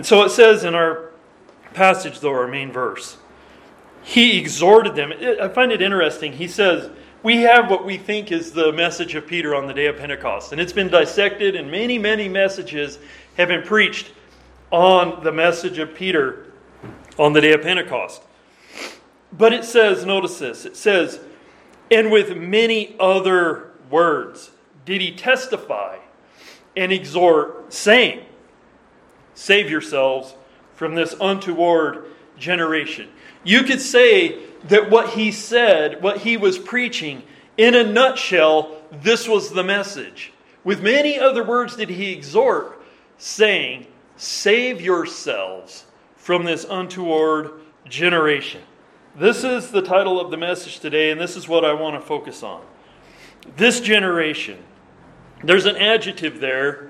And 0.00 0.06
so 0.06 0.22
it 0.22 0.30
says 0.30 0.64
in 0.64 0.74
our 0.74 1.10
passage, 1.74 2.20
though, 2.20 2.32
our 2.32 2.48
main 2.48 2.72
verse, 2.72 3.18
he 4.00 4.38
exhorted 4.38 4.94
them. 4.94 5.12
I 5.12 5.48
find 5.48 5.70
it 5.72 5.82
interesting. 5.82 6.32
He 6.32 6.48
says, 6.48 6.88
We 7.22 7.42
have 7.42 7.68
what 7.68 7.84
we 7.84 7.98
think 7.98 8.32
is 8.32 8.52
the 8.52 8.72
message 8.72 9.14
of 9.14 9.26
Peter 9.26 9.54
on 9.54 9.66
the 9.66 9.74
day 9.74 9.88
of 9.88 9.98
Pentecost. 9.98 10.52
And 10.52 10.58
it's 10.58 10.72
been 10.72 10.88
dissected, 10.88 11.54
and 11.54 11.70
many, 11.70 11.98
many 11.98 12.30
messages 12.30 12.98
have 13.36 13.48
been 13.48 13.62
preached 13.62 14.10
on 14.70 15.22
the 15.22 15.32
message 15.32 15.76
of 15.76 15.94
Peter 15.94 16.50
on 17.18 17.34
the 17.34 17.42
day 17.42 17.52
of 17.52 17.60
Pentecost. 17.60 18.22
But 19.34 19.52
it 19.52 19.66
says, 19.66 20.06
notice 20.06 20.38
this, 20.38 20.64
it 20.64 20.78
says, 20.78 21.20
and 21.90 22.10
with 22.10 22.34
many 22.34 22.96
other 22.98 23.72
words 23.90 24.50
did 24.86 25.02
he 25.02 25.14
testify 25.14 25.98
and 26.74 26.90
exhort, 26.90 27.70
saying, 27.74 28.24
Save 29.40 29.70
yourselves 29.70 30.34
from 30.74 30.94
this 30.94 31.14
untoward 31.18 32.04
generation. 32.36 33.08
You 33.42 33.62
could 33.62 33.80
say 33.80 34.38
that 34.64 34.90
what 34.90 35.08
he 35.08 35.32
said, 35.32 36.02
what 36.02 36.18
he 36.18 36.36
was 36.36 36.58
preaching, 36.58 37.22
in 37.56 37.74
a 37.74 37.82
nutshell, 37.82 38.82
this 38.92 39.26
was 39.26 39.52
the 39.52 39.64
message. 39.64 40.34
With 40.62 40.82
many 40.82 41.18
other 41.18 41.42
words 41.42 41.74
did 41.74 41.88
he 41.88 42.12
exhort, 42.12 42.82
saying, 43.16 43.86
Save 44.18 44.82
yourselves 44.82 45.86
from 46.16 46.44
this 46.44 46.66
untoward 46.68 47.62
generation. 47.88 48.60
This 49.16 49.42
is 49.42 49.70
the 49.70 49.80
title 49.80 50.20
of 50.20 50.30
the 50.30 50.36
message 50.36 50.80
today, 50.80 51.10
and 51.10 51.18
this 51.18 51.34
is 51.34 51.48
what 51.48 51.64
I 51.64 51.72
want 51.72 51.98
to 51.98 52.06
focus 52.06 52.42
on. 52.42 52.60
This 53.56 53.80
generation. 53.80 54.62
There's 55.42 55.64
an 55.64 55.76
adjective 55.76 56.40
there 56.40 56.89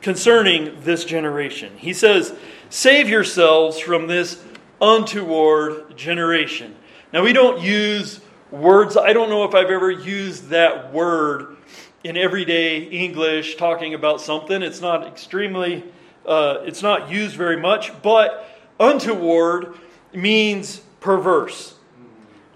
concerning 0.00 0.80
this 0.80 1.04
generation. 1.04 1.76
He 1.76 1.92
says, 1.92 2.34
Save 2.68 3.08
yourselves 3.08 3.78
from 3.78 4.06
this 4.06 4.42
untoward 4.80 5.96
generation. 5.96 6.74
Now, 7.12 7.22
we 7.22 7.32
don't 7.32 7.60
use 7.60 8.20
words, 8.50 8.96
I 8.96 9.12
don't 9.12 9.30
know 9.30 9.44
if 9.44 9.54
I've 9.54 9.70
ever 9.70 9.90
used 9.90 10.48
that 10.48 10.92
word 10.92 11.56
in 12.04 12.16
everyday 12.16 12.82
English 12.82 13.56
talking 13.56 13.94
about 13.94 14.20
something. 14.20 14.62
It's 14.62 14.80
not 14.80 15.06
extremely, 15.06 15.84
uh, 16.26 16.58
it's 16.62 16.82
not 16.82 17.10
used 17.10 17.36
very 17.36 17.56
much, 17.56 17.90
but 18.02 18.48
untoward 18.78 19.74
means 20.12 20.78
perverse. 21.00 21.74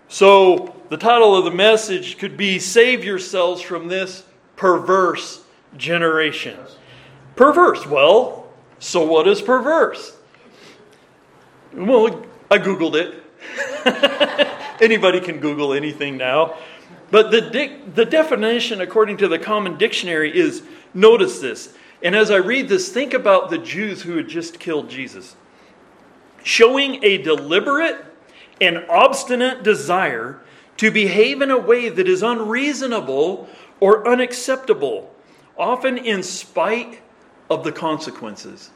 So 0.08 0.74
the 0.88 0.96
title 0.96 1.36
of 1.36 1.44
the 1.44 1.50
message 1.50 2.18
could 2.18 2.36
be 2.36 2.58
Save 2.58 3.04
Yourselves 3.04 3.62
from 3.62 3.88
This 3.88 4.24
Perverse 4.56 5.42
Generation. 5.76 6.58
Perverse. 7.40 7.86
Well, 7.86 8.46
so 8.80 9.02
what 9.02 9.26
is 9.26 9.40
perverse? 9.40 10.14
Well, 11.72 12.22
I 12.50 12.58
Googled 12.58 12.96
it. 12.96 14.52
Anybody 14.82 15.22
can 15.22 15.40
Google 15.40 15.72
anything 15.72 16.18
now. 16.18 16.58
But 17.10 17.30
the, 17.30 17.40
di- 17.40 17.78
the 17.94 18.04
definition, 18.04 18.82
according 18.82 19.16
to 19.16 19.28
the 19.28 19.38
Common 19.38 19.78
Dictionary, 19.78 20.36
is 20.36 20.62
notice 20.92 21.38
this. 21.38 21.72
And 22.02 22.14
as 22.14 22.30
I 22.30 22.36
read 22.36 22.68
this, 22.68 22.92
think 22.92 23.14
about 23.14 23.48
the 23.48 23.56
Jews 23.56 24.02
who 24.02 24.18
had 24.18 24.28
just 24.28 24.60
killed 24.60 24.90
Jesus. 24.90 25.34
Showing 26.42 27.02
a 27.02 27.16
deliberate 27.16 28.04
and 28.60 28.84
obstinate 28.90 29.62
desire 29.62 30.42
to 30.76 30.90
behave 30.90 31.40
in 31.40 31.50
a 31.50 31.58
way 31.58 31.88
that 31.88 32.06
is 32.06 32.22
unreasonable 32.22 33.48
or 33.80 34.06
unacceptable, 34.06 35.10
often 35.56 35.96
in 35.96 36.22
spite 36.22 37.00
of 37.50 37.64
the 37.64 37.72
consequences. 37.72 38.70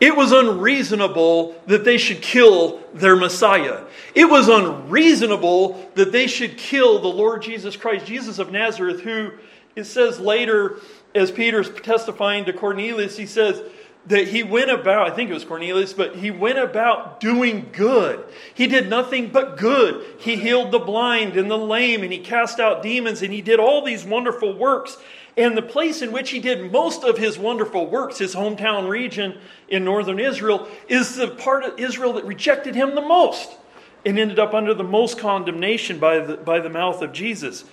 It 0.00 0.16
was 0.16 0.32
unreasonable 0.32 1.62
that 1.66 1.84
they 1.84 1.96
should 1.96 2.20
kill 2.20 2.80
their 2.92 3.16
Messiah. 3.16 3.84
It 4.14 4.26
was 4.26 4.48
unreasonable 4.48 5.90
that 5.94 6.12
they 6.12 6.26
should 6.26 6.58
kill 6.58 6.98
the 6.98 7.08
Lord 7.08 7.42
Jesus 7.42 7.76
Christ, 7.76 8.06
Jesus 8.06 8.38
of 8.38 8.50
Nazareth, 8.50 9.00
who 9.00 9.32
it 9.76 9.84
says 9.84 10.18
later, 10.18 10.80
as 11.14 11.30
Peter's 11.30 11.70
testifying 11.70 12.44
to 12.46 12.52
Cornelius, 12.52 13.16
he 13.16 13.26
says, 13.26 13.62
that 14.06 14.28
he 14.28 14.42
went 14.42 14.70
about, 14.70 15.10
I 15.10 15.14
think 15.14 15.30
it 15.30 15.34
was 15.34 15.44
Cornelius, 15.44 15.92
but 15.92 16.16
he 16.16 16.30
went 16.30 16.58
about 16.58 17.20
doing 17.20 17.68
good. 17.70 18.24
He 18.54 18.66
did 18.66 18.88
nothing 18.88 19.28
but 19.28 19.58
good. 19.58 20.04
He 20.18 20.36
healed 20.36 20.70
the 20.70 20.78
blind 20.78 21.36
and 21.36 21.50
the 21.50 21.58
lame, 21.58 22.02
and 22.02 22.12
he 22.12 22.18
cast 22.18 22.58
out 22.60 22.82
demons, 22.82 23.22
and 23.22 23.32
he 23.32 23.42
did 23.42 23.60
all 23.60 23.84
these 23.84 24.04
wonderful 24.04 24.56
works. 24.56 24.96
And 25.36 25.56
the 25.56 25.62
place 25.62 26.02
in 26.02 26.12
which 26.12 26.30
he 26.30 26.40
did 26.40 26.72
most 26.72 27.04
of 27.04 27.18
his 27.18 27.38
wonderful 27.38 27.86
works, 27.86 28.18
his 28.18 28.34
hometown 28.34 28.88
region 28.88 29.38
in 29.68 29.84
northern 29.84 30.18
Israel, 30.18 30.68
is 30.88 31.16
the 31.16 31.28
part 31.28 31.64
of 31.64 31.78
Israel 31.78 32.14
that 32.14 32.24
rejected 32.24 32.74
him 32.74 32.94
the 32.94 33.00
most 33.00 33.56
and 34.04 34.18
ended 34.18 34.38
up 34.38 34.54
under 34.54 34.74
the 34.74 34.84
most 34.84 35.18
condemnation 35.18 35.98
by 35.98 36.18
the, 36.18 36.36
by 36.36 36.58
the 36.58 36.70
mouth 36.70 37.02
of 37.02 37.12
Jesus. 37.12 37.64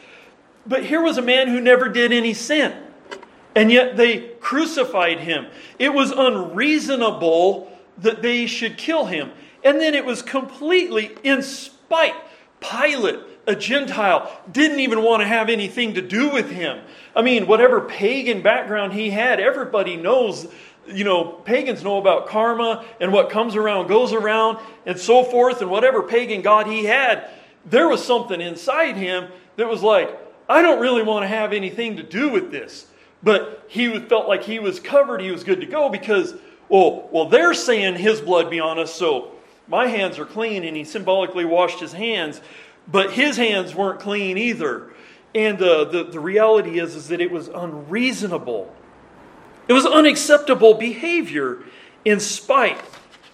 But 0.66 0.86
here 0.86 1.02
was 1.02 1.18
a 1.18 1.22
man 1.22 1.48
who 1.48 1.62
never 1.62 1.90
did 1.90 2.12
any 2.12 2.34
sin 2.34 2.76
and 3.58 3.72
yet 3.72 3.98
they 3.98 4.20
crucified 4.40 5.20
him. 5.20 5.48
It 5.80 5.92
was 5.92 6.12
unreasonable 6.12 7.76
that 7.98 8.22
they 8.22 8.46
should 8.46 8.78
kill 8.78 9.06
him. 9.06 9.32
And 9.64 9.82
then 9.82 9.96
it 9.96 10.06
was 10.06 10.22
completely 10.22 11.18
in 11.24 11.42
spite. 11.42 12.14
Pilate, 12.60 13.20
a 13.48 13.56
Gentile, 13.56 14.30
didn't 14.52 14.82
even 14.82 15.02
want 15.02 15.22
to 15.22 15.28
have 15.28 15.50
anything 15.50 15.94
to 15.94 16.02
do 16.02 16.30
with 16.30 16.52
him. 16.52 16.82
I 17.16 17.22
mean, 17.22 17.48
whatever 17.48 17.82
pagan 17.82 18.42
background 18.42 18.94
he 18.94 19.10
had, 19.10 19.40
everybody 19.40 19.96
knows, 19.96 20.48
you 20.86 21.06
know, 21.06 21.24
pagans 21.24 21.84
know 21.84 21.98
about 21.98 22.28
karma 22.28 22.86
and 23.00 23.14
what 23.14 23.30
comes 23.30 23.56
around 23.56 23.88
goes 23.88 24.12
around 24.12 24.60
and 24.86 25.00
so 25.00 25.24
forth, 25.24 25.62
and 25.62 25.72
whatever 25.72 26.04
pagan 26.04 26.42
god 26.42 26.68
he 26.68 26.84
had, 26.84 27.30
there 27.66 27.88
was 27.88 28.04
something 28.04 28.42
inside 28.42 28.98
him 28.98 29.30
that 29.56 29.68
was 29.68 29.82
like, 29.82 30.16
I 30.50 30.62
don't 30.62 30.82
really 30.82 31.04
want 31.04 31.24
to 31.24 31.28
have 31.28 31.54
anything 31.54 31.98
to 31.98 32.04
do 32.04 32.30
with 32.30 32.52
this. 32.52 32.86
But 33.24 33.66
he 33.68 34.00
felt 34.00 34.28
like 34.28 34.44
he 34.44 34.60
was 34.60 34.80
covered, 34.80 35.22
he 35.22 35.32
was 35.32 35.44
good 35.44 35.62
to 35.62 35.66
go 35.66 35.90
because, 35.90 36.36
well, 36.70 37.10
well, 37.12 37.30
they're 37.30 37.54
saying 37.54 37.96
his 37.96 38.22
blood 38.22 38.50
be 38.50 38.60
on 38.60 38.78
us, 38.78 38.94
so 38.94 39.32
my 39.68 39.88
hands 39.88 40.20
are 40.20 40.26
clean, 40.26 40.64
and 40.64 40.78
he 40.78 40.84
symbolically 40.84 41.44
washed 41.44 41.80
his 41.80 41.94
hands, 41.94 42.40
but 42.88 43.14
his 43.14 43.38
hands 43.38 43.76
weren't 43.76 44.00
clean 44.00 44.38
either. 44.38 44.92
And 45.36 45.60
the, 45.60 46.08
the 46.12 46.20
reality 46.20 46.80
is, 46.80 46.96
is 46.96 47.10
that 47.10 47.22
it 47.22 47.32
was 47.32 47.48
unreasonable. 47.48 48.74
It 49.68 49.74
was 49.74 49.86
unacceptable 49.86 50.76
behavior 50.76 51.60
in 52.06 52.20
spite 52.20 52.82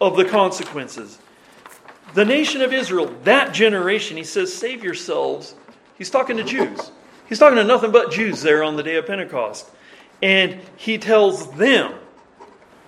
of 0.01 0.17
the 0.17 0.25
consequences. 0.25 1.19
The 2.13 2.25
nation 2.25 2.61
of 2.61 2.73
Israel, 2.73 3.15
that 3.23 3.53
generation, 3.53 4.17
he 4.17 4.23
says, 4.23 4.53
save 4.53 4.83
yourselves. 4.83 5.55
He's 5.97 6.09
talking 6.09 6.37
to 6.37 6.43
Jews. 6.43 6.91
He's 7.29 7.39
talking 7.39 7.57
to 7.57 7.63
nothing 7.63 7.91
but 7.91 8.11
Jews 8.11 8.41
there 8.41 8.63
on 8.63 8.75
the 8.75 8.83
day 8.83 8.95
of 8.95 9.07
Pentecost. 9.07 9.69
And 10.21 10.59
he 10.75 10.97
tells 10.97 11.51
them, 11.53 11.93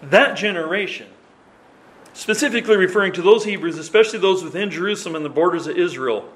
that 0.02 0.36
generation, 0.38 1.08
specifically 2.14 2.78
referring 2.78 3.14
to 3.14 3.22
those 3.22 3.46
Hebrews, 3.46 3.78
especially 3.78 4.20
those 4.20 4.44
within 4.44 4.70
Jerusalem 4.70 5.16
and 5.16 5.26
the 5.26 5.30
borders 5.30 5.68
of 5.68 5.78
Israel. 5.78 6.30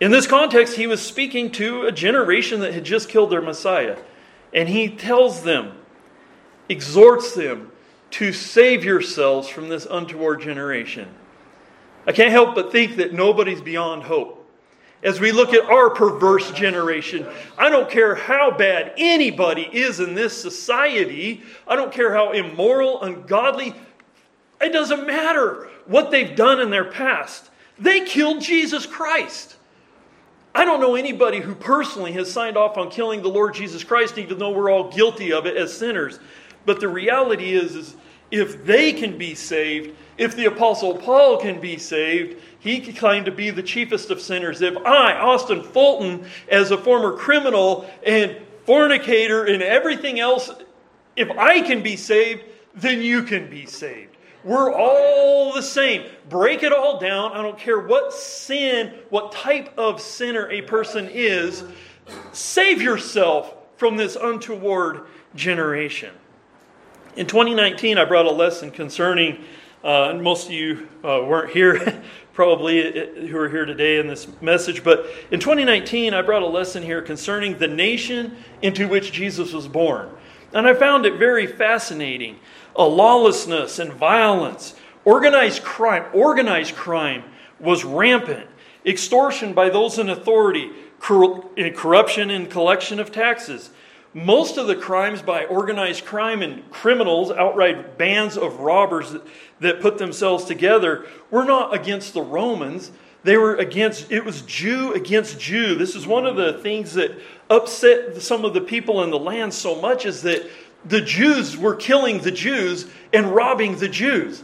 In 0.00 0.10
this 0.10 0.26
context, 0.26 0.76
he 0.76 0.86
was 0.86 1.02
speaking 1.02 1.50
to 1.52 1.82
a 1.82 1.92
generation 1.92 2.60
that 2.60 2.74
had 2.74 2.84
just 2.84 3.08
killed 3.08 3.30
their 3.30 3.42
Messiah. 3.42 3.98
And 4.54 4.68
he 4.68 4.88
tells 4.88 5.42
them, 5.42 5.72
exhorts 6.68 7.34
them 7.34 7.72
to 8.10 8.32
save 8.32 8.84
yourselves 8.84 9.48
from 9.48 9.68
this 9.68 9.86
untoward 9.90 10.40
generation. 10.40 11.08
I 12.06 12.12
can't 12.12 12.30
help 12.30 12.54
but 12.54 12.72
think 12.72 12.96
that 12.96 13.12
nobody's 13.12 13.60
beyond 13.60 14.04
hope 14.04 14.38
as 15.02 15.20
we 15.20 15.30
look 15.30 15.52
at 15.52 15.64
our 15.64 15.90
perverse 15.90 16.50
generation. 16.52 17.26
I 17.56 17.68
don't 17.70 17.90
care 17.90 18.14
how 18.14 18.50
bad 18.50 18.94
anybody 18.96 19.62
is 19.62 20.00
in 20.00 20.14
this 20.14 20.40
society, 20.40 21.42
I 21.66 21.76
don't 21.76 21.92
care 21.92 22.12
how 22.12 22.32
immoral, 22.32 23.02
ungodly, 23.02 23.74
it 24.60 24.72
doesn't 24.72 25.06
matter 25.06 25.68
what 25.86 26.10
they've 26.10 26.34
done 26.34 26.60
in 26.60 26.70
their 26.70 26.90
past. 26.90 27.48
They 27.78 28.04
killed 28.04 28.40
Jesus 28.42 28.86
Christ. 28.86 29.56
I 30.58 30.64
don't 30.64 30.80
know 30.80 30.96
anybody 30.96 31.38
who 31.38 31.54
personally 31.54 32.10
has 32.14 32.32
signed 32.32 32.56
off 32.56 32.76
on 32.76 32.90
killing 32.90 33.22
the 33.22 33.28
Lord 33.28 33.54
Jesus 33.54 33.84
Christ, 33.84 34.18
even 34.18 34.40
though 34.40 34.50
we're 34.50 34.72
all 34.72 34.90
guilty 34.90 35.32
of 35.32 35.46
it 35.46 35.56
as 35.56 35.72
sinners. 35.72 36.18
But 36.66 36.80
the 36.80 36.88
reality 36.88 37.54
is, 37.54 37.76
is 37.76 37.94
if 38.32 38.64
they 38.64 38.92
can 38.92 39.16
be 39.16 39.36
saved, 39.36 39.94
if 40.16 40.34
the 40.34 40.46
Apostle 40.46 40.96
Paul 40.96 41.36
can 41.36 41.60
be 41.60 41.78
saved, 41.78 42.42
he 42.58 42.80
claimed 42.92 43.26
to 43.26 43.30
be 43.30 43.50
the 43.50 43.62
chiefest 43.62 44.10
of 44.10 44.20
sinners. 44.20 44.60
If 44.60 44.76
I, 44.78 45.12
Austin 45.12 45.62
Fulton, 45.62 46.26
as 46.48 46.72
a 46.72 46.76
former 46.76 47.16
criminal 47.16 47.88
and 48.04 48.36
fornicator 48.64 49.44
and 49.44 49.62
everything 49.62 50.18
else, 50.18 50.50
if 51.14 51.30
I 51.38 51.60
can 51.60 51.84
be 51.84 51.94
saved, 51.94 52.42
then 52.74 53.00
you 53.00 53.22
can 53.22 53.48
be 53.48 53.64
saved. 53.64 54.16
We're 54.48 54.72
all 54.72 55.52
the 55.52 55.62
same. 55.62 56.06
Break 56.30 56.62
it 56.62 56.72
all 56.72 56.98
down. 56.98 57.32
I 57.32 57.42
don't 57.42 57.58
care 57.58 57.80
what 57.80 58.14
sin, 58.14 58.94
what 59.10 59.30
type 59.30 59.76
of 59.76 60.00
sinner 60.00 60.50
a 60.50 60.62
person 60.62 61.06
is. 61.12 61.64
Save 62.32 62.80
yourself 62.80 63.54
from 63.76 63.98
this 63.98 64.16
untoward 64.16 65.02
generation. 65.34 66.14
In 67.16 67.26
2019, 67.26 67.98
I 67.98 68.06
brought 68.06 68.24
a 68.24 68.30
lesson 68.30 68.70
concerning, 68.70 69.44
uh, 69.84 70.08
and 70.08 70.22
most 70.22 70.46
of 70.46 70.52
you 70.52 70.88
uh, 71.04 71.20
weren't 71.26 71.50
here 71.50 72.02
probably 72.32 72.88
uh, 72.88 73.26
who 73.26 73.36
are 73.36 73.50
here 73.50 73.66
today 73.66 73.98
in 73.98 74.06
this 74.06 74.28
message, 74.40 74.82
but 74.82 75.10
in 75.30 75.40
2019, 75.40 76.14
I 76.14 76.22
brought 76.22 76.42
a 76.42 76.46
lesson 76.46 76.82
here 76.82 77.02
concerning 77.02 77.58
the 77.58 77.68
nation 77.68 78.34
into 78.62 78.88
which 78.88 79.12
Jesus 79.12 79.52
was 79.52 79.68
born. 79.68 80.08
And 80.54 80.66
I 80.66 80.72
found 80.72 81.04
it 81.04 81.18
very 81.18 81.46
fascinating. 81.46 82.38
Lawlessness 82.86 83.78
and 83.78 83.92
violence, 83.92 84.74
organized 85.04 85.62
crime, 85.62 86.04
organized 86.12 86.74
crime 86.74 87.24
was 87.58 87.84
rampant. 87.84 88.46
Extortion 88.86 89.52
by 89.52 89.68
those 89.68 89.98
in 89.98 90.08
authority, 90.08 90.70
eh, 91.56 91.70
corruption 91.70 92.30
in 92.30 92.46
collection 92.46 93.00
of 93.00 93.10
taxes. 93.10 93.70
Most 94.14 94.56
of 94.56 94.66
the 94.66 94.76
crimes 94.76 95.20
by 95.20 95.44
organized 95.44 96.04
crime 96.04 96.42
and 96.42 96.68
criminals, 96.70 97.30
outright 97.30 97.98
bands 97.98 98.36
of 98.38 98.60
robbers 98.60 99.12
that, 99.12 99.22
that 99.60 99.80
put 99.80 99.98
themselves 99.98 100.44
together, 100.44 101.06
were 101.30 101.44
not 101.44 101.74
against 101.74 102.14
the 102.14 102.22
Romans. 102.22 102.90
They 103.24 103.36
were 103.36 103.56
against, 103.56 104.10
it 104.10 104.24
was 104.24 104.42
Jew 104.42 104.94
against 104.94 105.38
Jew. 105.38 105.74
This 105.74 105.94
is 105.94 106.06
one 106.06 106.26
of 106.26 106.36
the 106.36 106.54
things 106.54 106.94
that 106.94 107.18
upset 107.50 108.16
some 108.22 108.44
of 108.44 108.54
the 108.54 108.60
people 108.60 109.02
in 109.02 109.10
the 109.10 109.18
land 109.18 109.52
so 109.52 109.80
much 109.80 110.06
is 110.06 110.22
that 110.22 110.48
the 110.84 111.00
Jews 111.00 111.56
were 111.56 111.74
killing 111.74 112.20
the 112.20 112.30
Jews 112.30 112.86
and 113.12 113.34
robbing 113.34 113.76
the 113.78 113.88
Jews. 113.88 114.42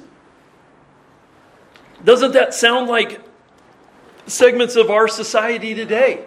Doesn't 2.05 2.33
that 2.33 2.53
sound 2.53 2.89
like 2.89 3.21
segments 4.27 4.77
of 4.77 4.91
our 4.91 5.09
society 5.09 5.75
today? 5.75 6.25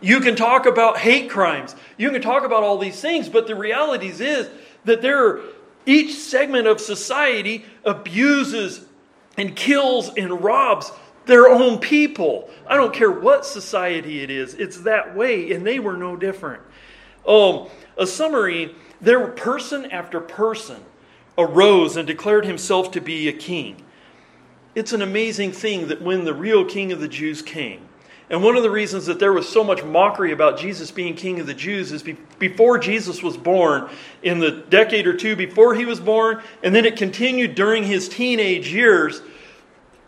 You 0.00 0.20
can 0.20 0.36
talk 0.36 0.66
about 0.66 0.98
hate 0.98 1.30
crimes. 1.30 1.74
You 1.96 2.10
can 2.10 2.22
talk 2.22 2.44
about 2.44 2.62
all 2.62 2.78
these 2.78 3.00
things, 3.00 3.28
but 3.28 3.46
the 3.46 3.54
reality 3.54 4.08
is 4.08 4.48
that 4.84 5.02
there 5.02 5.26
are, 5.26 5.40
each 5.86 6.14
segment 6.14 6.66
of 6.66 6.80
society 6.80 7.64
abuses 7.84 8.84
and 9.36 9.56
kills 9.56 10.10
and 10.16 10.42
robs 10.42 10.92
their 11.26 11.48
own 11.48 11.78
people. 11.78 12.50
I 12.66 12.76
don't 12.76 12.94
care 12.94 13.10
what 13.10 13.44
society 13.44 14.22
it 14.22 14.30
is, 14.30 14.54
it's 14.54 14.78
that 14.80 15.16
way, 15.16 15.52
and 15.52 15.66
they 15.66 15.78
were 15.78 15.96
no 15.96 16.16
different. 16.16 16.62
Um, 17.26 17.68
a 17.98 18.06
summary 18.06 18.74
there, 19.00 19.18
were 19.18 19.28
person 19.28 19.90
after 19.90 20.20
person 20.20 20.82
arose 21.38 21.96
and 21.96 22.06
declared 22.06 22.44
himself 22.44 22.90
to 22.92 23.00
be 23.00 23.28
a 23.28 23.32
king. 23.32 23.82
It's 24.74 24.92
an 24.92 25.02
amazing 25.02 25.52
thing 25.52 25.88
that 25.88 26.02
when 26.02 26.24
the 26.24 26.34
real 26.34 26.64
king 26.64 26.92
of 26.92 27.00
the 27.00 27.08
Jews 27.08 27.42
came, 27.42 27.88
and 28.30 28.44
one 28.44 28.56
of 28.56 28.62
the 28.62 28.70
reasons 28.70 29.06
that 29.06 29.18
there 29.18 29.32
was 29.32 29.48
so 29.48 29.64
much 29.64 29.82
mockery 29.82 30.30
about 30.30 30.56
Jesus 30.56 30.92
being 30.92 31.16
king 31.16 31.40
of 31.40 31.48
the 31.48 31.54
Jews 31.54 31.90
is 31.90 32.04
be- 32.04 32.16
before 32.38 32.78
Jesus 32.78 33.24
was 33.24 33.36
born, 33.36 33.90
in 34.22 34.38
the 34.38 34.52
decade 34.52 35.08
or 35.08 35.14
two 35.14 35.34
before 35.34 35.74
he 35.74 35.84
was 35.84 35.98
born, 35.98 36.40
and 36.62 36.72
then 36.72 36.84
it 36.84 36.96
continued 36.96 37.56
during 37.56 37.82
his 37.82 38.08
teenage 38.08 38.72
years, 38.72 39.20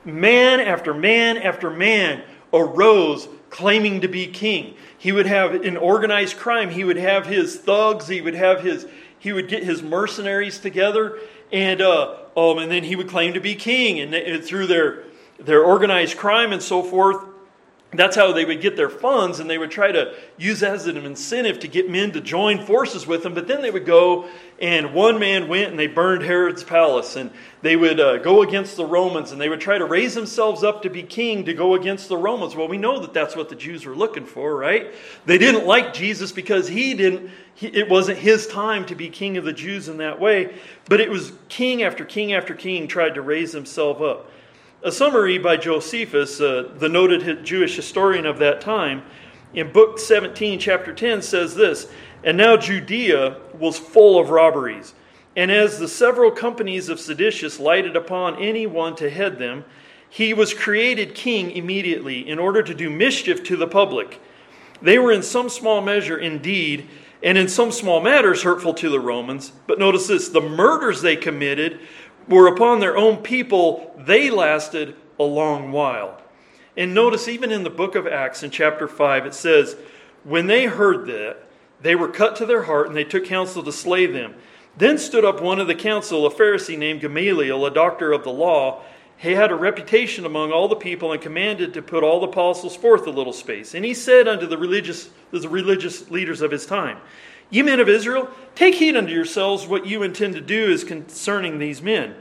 man 0.05 0.61
after 0.61 0.95
man 0.95 1.37
after 1.37 1.69
man 1.69 2.23
arose 2.53 3.29
claiming 3.51 4.01
to 4.03 4.09
be 4.09 4.29
king. 4.29 4.75
He 5.03 5.11
would 5.11 5.27
have 5.27 5.53
an 5.65 5.77
organized 5.77 6.37
crime, 6.37 6.71
he 6.71 6.85
would 6.85 6.97
have 6.97 7.27
his 7.27 7.57
thugs, 7.57 8.07
he 8.07 8.21
would 8.21 8.37
have 8.37 8.63
his 8.63 8.87
he 9.19 9.33
would 9.33 9.49
get 9.49 9.65
his 9.65 9.83
mercenaries 9.83 10.61
together 10.61 11.19
and 11.51 11.81
uh, 11.81 12.19
um, 12.37 12.59
and 12.59 12.71
then 12.71 12.85
he 12.85 12.95
would 12.95 13.09
claim 13.09 13.35
to 13.35 13.41
be 13.41 13.57
king 13.57 13.99
and 13.99 14.45
through 14.45 14.69
their 14.69 15.03
their 15.41 15.65
organized 15.65 16.17
crime 16.17 16.53
and 16.53 16.63
so 16.63 16.85
forth 16.85 17.17
that's 17.95 18.17
how 18.17 18.33
they 18.33 18.47
would 18.47 18.63
get 18.63 18.75
their 18.75 18.89
funds 18.89 19.39
and 19.39 19.51
they 19.51 19.59
would 19.59 19.71
try 19.71 19.93
to 19.93 20.15
use 20.39 20.61
that 20.61 20.75
as 20.75 20.87
an 20.87 20.97
incentive 20.97 21.61
to 21.61 21.69
get 21.69 21.91
men 21.91 22.11
to 22.13 22.23
join 22.23 22.65
forces 22.65 23.07
with 23.07 23.23
them. 23.23 23.35
But 23.35 23.47
then 23.47 23.61
they 23.61 23.71
would 23.71 23.85
go 23.85 24.29
and 24.59 24.95
one 24.95 25.19
man 25.19 25.47
went 25.47 25.71
and 25.71 25.79
they 25.79 25.89
burned 25.89 26.23
herod's 26.23 26.65
palace 26.65 27.17
and 27.17 27.31
they 27.61 27.77
would 27.77 28.01
uh, 28.01 28.17
go 28.19 28.41
against 28.43 28.77
the 28.77 28.87
romans 28.87 29.31
and 29.31 29.41
they 29.41 29.51
would 29.51 29.61
try 29.61 29.77
to 29.77 29.85
raise 29.85 30.15
themselves 30.15 30.65
up 30.65 30.83
to 30.83 30.91
be 30.91 31.03
king 31.03 31.45
to 31.45 31.53
go 31.53 31.75
against 31.75 32.09
the 32.09 32.17
romans. 32.17 32.57
Well 32.57 32.67
we 32.69 32.79
know 32.79 32.99
that 33.01 33.13
that's 33.13 33.37
what 33.37 33.51
the 33.51 33.57
jews 33.57 33.85
were 33.85 33.95
looking 33.95 34.25
for 34.25 34.57
right? 34.57 34.95
They 35.27 35.37
didn't 35.37 35.67
like 35.67 35.93
jesus 35.93 36.33
because 36.33 36.69
he 36.69 36.95
didn't 36.95 37.31
he, 37.55 37.67
it 37.67 37.91
wasn't 37.91 38.17
his 38.17 38.47
time 38.47 38.87
to 38.87 38.95
be 38.95 39.11
king 39.11 39.37
of 39.37 39.45
the 39.45 39.53
jews 39.53 39.89
in 39.89 39.99
that 39.99 40.19
way. 40.19 40.55
But 40.87 41.03
it 41.03 41.11
was 41.11 41.33
king 41.51 41.83
after 41.83 42.07
king 42.07 42.33
after 42.33 42.55
king 42.55 42.89
tried 42.89 43.17
to 43.17 43.21
raise 43.21 43.53
himself 43.53 44.01
up 44.01 44.31
a 44.85 44.91
summary 44.91 45.39
by 45.39 45.57
Josephus, 45.57 46.41
uh, 46.41 46.69
the 46.77 46.89
noted 46.89 47.45
Jewish 47.45 47.77
historian 47.77 48.27
of 48.27 48.39
that 48.39 48.61
time, 48.61 49.03
in 49.55 49.71
Book 49.71 49.99
17, 49.99 50.59
Chapter 50.59 50.93
10, 50.93 51.23
says 51.23 51.55
this 51.55 51.89
And 52.25 52.37
now 52.37 52.57
Judea 52.57 53.37
was 53.59 53.79
full 53.79 54.19
of 54.19 54.31
robberies. 54.31 54.95
And 55.37 55.51
as 55.51 55.79
the 55.79 55.89
several 55.89 56.31
companies 56.31 56.89
of 56.89 57.01
seditious 57.01 57.61
lighted 57.61 57.97
upon 57.97 58.43
any 58.43 58.67
one 58.67 58.97
to 58.97 59.09
head 59.09 59.39
them, 59.39 59.65
he 60.09 60.35
was 60.35 60.53
created 60.53 61.15
king 61.15 61.53
immediately 61.53 62.29
in 62.29 62.39
order 62.39 62.63
to 62.63 62.75
do 62.75 62.91
mischief 62.91 63.43
to 63.45 63.57
the 63.57 63.67
public. 63.67 64.21
They 64.83 64.99
were 64.99 65.13
in 65.13 65.23
some 65.23 65.49
small 65.49 65.81
measure 65.81 66.19
indeed, 66.19 66.89
and 67.23 67.39
in 67.39 67.49
some 67.49 67.71
small 67.71 68.01
matters 68.01 68.43
hurtful 68.43 68.75
to 68.75 68.91
the 68.91 69.01
Romans. 69.01 69.53
But 69.67 69.79
notice 69.79 70.09
this 70.09 70.29
the 70.29 70.41
murders 70.41 71.03
they 71.03 71.17
committed 71.17 71.79
were 72.29 72.47
upon 72.47 72.81
their 72.81 72.97
own 72.97 73.19
people, 73.19 73.95
they 73.99 74.31
lasted 74.31 74.97
a 75.19 75.25
long 75.25 75.73
while. 75.73 76.21
And 76.77 76.95
notice, 76.95 77.29
even 77.29 77.53
in 77.53 77.65
the 77.65 77.71
book 77.71 77.95
of 77.95 78.07
Acts 78.07 78.43
in 78.43 78.51
chapter 78.51 78.89
5, 78.89 79.27
it 79.27 79.35
says, 79.35 79.77
When 80.25 80.47
they 80.47 80.65
heard 80.65 81.07
that, 81.07 81.39
they 81.81 81.95
were 81.95 82.09
cut 82.09 82.37
to 82.37 82.47
their 82.47 82.63
heart, 82.63 82.87
and 82.89 82.97
they 82.97 83.05
took 83.05 83.25
counsel 83.25 83.63
to 83.63 83.73
slay 83.73 84.07
them. 84.07 84.35
Then 84.77 84.97
stood 84.97 85.25
up 85.25 85.43
one 85.43 85.61
of 85.61 85.67
the 85.67 85.75
council, 85.75 86.25
a 86.25 86.31
Pharisee 86.31 86.79
named 86.79 87.01
Gamaliel, 87.01 87.67
a 87.67 87.71
doctor 87.71 88.13
of 88.13 88.25
the 88.25 88.33
law. 88.33 88.83
He 89.19 89.33
had 89.33 89.53
a 89.53 89.57
reputation 89.57 90.25
among 90.25 90.51
all 90.51 90.67
the 90.67 90.77
people 90.77 91.13
and 91.13 91.21
commanded 91.21 91.75
to 91.75 91.83
put 91.83 92.03
all 92.03 92.21
the 92.21 92.29
apostles 92.29 92.75
forth 92.75 93.07
a 93.07 93.11
little 93.11 93.33
space. 93.33 93.75
And 93.75 93.85
he 93.85 93.95
said 93.95 94.27
unto 94.27 94.47
the 94.47 94.57
religious, 94.57 95.11
the 95.31 95.49
religious 95.49 96.11
leaders 96.11 96.41
of 96.41 96.51
his 96.51 96.65
time, 96.65 96.99
Ye 97.53 97.61
men 97.61 97.81
of 97.81 97.89
Israel, 97.89 98.31
take 98.55 98.77
heed 98.77 98.97
unto 98.97 99.13
yourselves 99.13 99.67
what 99.67 99.85
you 99.85 100.03
intend 100.03 100.35
to 100.35 100.41
do 100.41 100.71
is 100.71 100.85
concerning 100.85 101.59
these 101.59 101.83
men. 101.83 102.15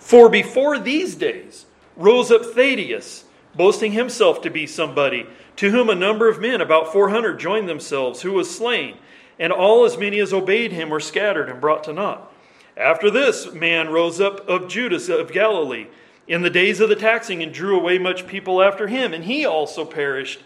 For 0.00 0.28
before 0.28 0.80
these 0.80 1.14
days 1.14 1.66
rose 1.96 2.32
up 2.32 2.42
Theudas, 2.42 3.22
boasting 3.54 3.92
himself 3.92 4.42
to 4.42 4.50
be 4.50 4.66
somebody, 4.66 5.28
to 5.56 5.70
whom 5.70 5.88
a 5.88 5.94
number 5.94 6.28
of 6.28 6.40
men, 6.40 6.60
about 6.60 6.92
400, 6.92 7.38
joined 7.38 7.68
themselves, 7.68 8.22
who 8.22 8.32
was 8.32 8.54
slain, 8.54 8.96
and 9.38 9.52
all 9.52 9.84
as 9.84 9.96
many 9.96 10.18
as 10.18 10.32
obeyed 10.32 10.72
him 10.72 10.90
were 10.90 10.98
scattered 10.98 11.48
and 11.48 11.60
brought 11.60 11.84
to 11.84 11.92
naught. 11.92 12.32
After 12.76 13.12
this 13.12 13.52
man 13.52 13.90
rose 13.90 14.20
up 14.20 14.48
of 14.48 14.68
Judas 14.68 15.08
of 15.08 15.32
Galilee 15.32 15.86
in 16.26 16.42
the 16.42 16.50
days 16.50 16.80
of 16.80 16.88
the 16.88 16.96
taxing 16.96 17.44
and 17.44 17.54
drew 17.54 17.78
away 17.78 17.98
much 17.98 18.26
people 18.26 18.60
after 18.60 18.88
him, 18.88 19.14
and 19.14 19.24
he 19.24 19.46
also 19.46 19.84
perished. 19.84 20.40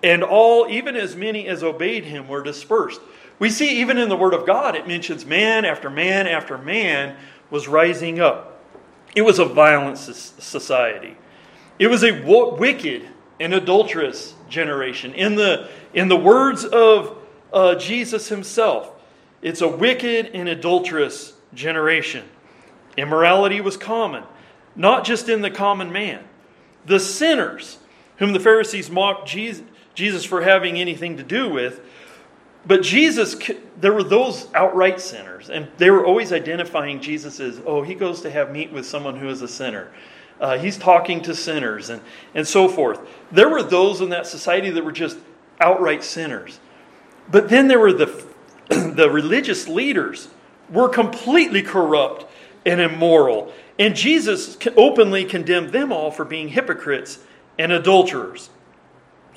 And 0.00 0.22
all, 0.22 0.68
even 0.70 0.94
as 0.94 1.16
many 1.16 1.48
as 1.48 1.64
obeyed 1.64 2.04
him, 2.04 2.28
were 2.28 2.42
dispersed. 2.42 3.00
We 3.38 3.50
see 3.50 3.80
even 3.80 3.98
in 3.98 4.08
the 4.08 4.16
Word 4.16 4.34
of 4.34 4.46
God, 4.46 4.74
it 4.74 4.88
mentions 4.88 5.24
man 5.24 5.64
after 5.64 5.88
man 5.88 6.26
after 6.26 6.58
man 6.58 7.16
was 7.50 7.68
rising 7.68 8.20
up. 8.20 8.62
It 9.14 9.22
was 9.22 9.38
a 9.38 9.44
violent 9.44 9.98
society. 9.98 11.16
It 11.78 11.86
was 11.86 12.02
a 12.02 12.20
wicked 12.22 13.08
and 13.40 13.54
adulterous 13.54 14.34
generation. 14.48 15.14
In 15.14 15.36
the, 15.36 15.68
in 15.94 16.08
the 16.08 16.16
words 16.16 16.64
of 16.64 17.16
uh, 17.52 17.76
Jesus 17.76 18.28
himself, 18.28 18.90
it's 19.40 19.60
a 19.60 19.68
wicked 19.68 20.26
and 20.34 20.48
adulterous 20.48 21.34
generation. 21.54 22.24
Immorality 22.96 23.60
was 23.60 23.76
common, 23.76 24.24
not 24.74 25.04
just 25.04 25.28
in 25.28 25.40
the 25.40 25.50
common 25.50 25.92
man. 25.92 26.24
The 26.86 26.98
sinners, 26.98 27.78
whom 28.16 28.32
the 28.32 28.40
Pharisees 28.40 28.90
mocked 28.90 29.28
Jesus 29.94 30.24
for 30.24 30.42
having 30.42 30.78
anything 30.78 31.16
to 31.16 31.22
do 31.22 31.48
with, 31.48 31.80
but 32.66 32.82
Jesus, 32.82 33.36
there 33.80 33.92
were 33.92 34.02
those 34.02 34.48
outright 34.54 35.00
sinners, 35.00 35.48
and 35.48 35.68
they 35.78 35.90
were 35.90 36.04
always 36.04 36.32
identifying 36.32 37.00
Jesus 37.00 37.40
as, 37.40 37.60
oh, 37.64 37.82
he 37.82 37.94
goes 37.94 38.20
to 38.22 38.30
have 38.30 38.50
meat 38.50 38.72
with 38.72 38.84
someone 38.84 39.16
who 39.16 39.28
is 39.28 39.42
a 39.42 39.48
sinner. 39.48 39.88
Uh, 40.40 40.58
he's 40.58 40.76
talking 40.76 41.22
to 41.22 41.34
sinners, 41.34 41.90
and, 41.90 42.00
and 42.34 42.46
so 42.46 42.68
forth. 42.68 43.00
There 43.32 43.48
were 43.48 43.62
those 43.62 44.00
in 44.00 44.10
that 44.10 44.26
society 44.26 44.70
that 44.70 44.84
were 44.84 44.92
just 44.92 45.18
outright 45.60 46.04
sinners. 46.04 46.60
But 47.30 47.48
then 47.48 47.68
there 47.68 47.78
were 47.78 47.92
the, 47.92 48.24
the 48.68 49.10
religious 49.10 49.68
leaders 49.68 50.28
were 50.70 50.88
completely 50.88 51.62
corrupt 51.62 52.26
and 52.66 52.80
immoral. 52.80 53.52
And 53.78 53.94
Jesus 53.94 54.58
openly 54.76 55.24
condemned 55.24 55.70
them 55.70 55.92
all 55.92 56.10
for 56.10 56.24
being 56.24 56.48
hypocrites 56.48 57.20
and 57.58 57.72
adulterers. 57.72 58.50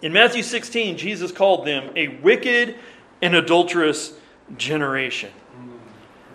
In 0.02 0.14
Matthew 0.14 0.44
16, 0.44 0.98
Jesus 0.98 1.32
called 1.32 1.66
them 1.66 1.92
a 1.96 2.08
wicked 2.20 2.76
an 3.22 3.36
adulterous 3.36 4.14
generation. 4.58 5.32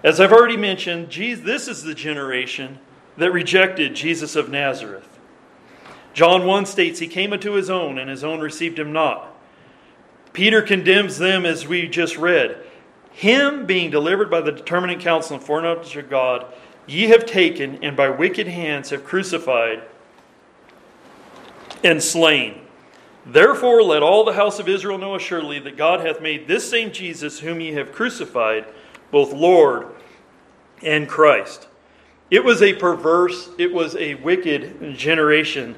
As 0.05 0.21
I've 0.21 0.33
already 0.33 0.57
mentioned, 0.57 1.11
this 1.11 1.69
is 1.69 1.83
the 1.83 1.95
generation 1.95 2.79
that 3.17 3.33
rejected 3.33 3.95
Jesus 3.95 4.37
of 4.37 4.51
Nazareth. 4.51 5.19
John 6.13 6.47
1 6.47 6.67
states, 6.67 6.99
He 6.99 7.09
came 7.09 7.33
unto 7.33 7.53
his 7.53 7.69
own, 7.69 7.99
and 7.99 8.09
his 8.09 8.25
own 8.25 8.41
received 8.41 8.79
him 8.79 8.93
not. 8.93 9.35
Peter 10.33 10.63
condemns 10.63 11.19
them 11.19 11.45
as 11.45 11.67
we 11.67 11.89
just 11.89 12.17
read. 12.17 12.63
Him 13.11 13.65
being 13.67 13.91
delivered 13.91 14.31
by 14.31 14.43
the 14.43 14.53
determinate 14.53 15.01
counsel 15.01 15.37
and 15.37 15.45
foreknowledge 15.45 15.97
of 15.97 16.11
God, 16.11 16.47
ye 16.87 17.09
have 17.09 17.25
taken, 17.27 17.83
and 17.83 17.97
by 17.97 18.11
wicked 18.11 18.47
hands 18.47 18.91
have 18.91 19.05
crucified 19.05 19.83
and 21.83 22.03
slain. 22.03 22.61
Therefore, 23.27 23.83
let 23.83 24.05
all 24.05 24.25
the 24.25 24.35
house 24.35 24.61
of 24.61 24.69
Israel 24.69 24.99
know 24.99 25.17
assuredly 25.17 25.59
that 25.61 25.77
God 25.77 26.01
hath 26.01 26.21
made 26.21 26.47
this 26.47 26.69
same 26.69 26.93
Jesus, 26.93 27.41
whom 27.41 27.61
ye 27.61 27.73
have 27.73 27.91
crucified, 27.91 28.67
both 29.11 29.33
Lord 29.33 29.89
and 30.81 31.09
Christ. 31.09 31.67
It 32.31 32.45
was 32.45 32.63
a 32.63 32.73
perverse, 32.75 33.51
it 33.59 33.73
was 33.73 33.97
a 33.97 34.15
wicked 34.15 34.97
generation 34.97 35.75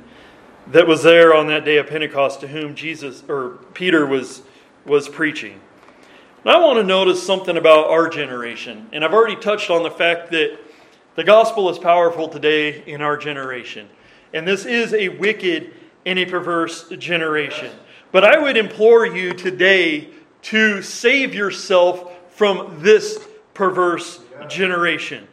that 0.66 0.87
was 0.87 1.02
there 1.02 1.34
on 1.34 1.46
that 1.46 1.64
day 1.64 1.78
of 1.78 1.87
Pentecost 1.87 2.40
to 2.40 2.48
whom 2.48 2.74
Jesus 2.74 3.22
or 3.28 3.58
Peter 3.72 4.04
was 4.06 4.42
was 4.84 5.08
preaching. 5.08 5.61
And 6.44 6.52
I 6.52 6.58
want 6.58 6.78
to 6.78 6.84
notice 6.84 7.22
something 7.22 7.56
about 7.56 7.88
our 7.88 8.08
generation. 8.08 8.88
And 8.92 9.04
I've 9.04 9.12
already 9.12 9.37
touched 9.37 9.70
on 9.70 9.82
the 9.82 9.90
fact 9.90 10.30
that 10.30 10.58
the 11.14 11.24
gospel 11.24 11.68
is 11.68 11.78
powerful 11.78 12.28
today 12.28 12.82
in 12.87 13.02
our 13.02 13.16
generation. 13.16 13.88
And 14.32 14.46
this 14.46 14.64
is 14.64 14.94
a 14.94 15.08
wicked 15.08 15.74
in 16.09 16.16
a 16.16 16.25
perverse 16.25 16.88
generation. 16.97 17.71
But 18.12 18.25
I 18.25 18.38
would 18.38 18.57
implore 18.57 19.05
you 19.05 19.35
today 19.35 20.09
to 20.40 20.81
save 20.81 21.35
yourself 21.35 22.11
from 22.31 22.79
this 22.81 23.29
perverse 23.53 24.18
generation. 24.49 25.29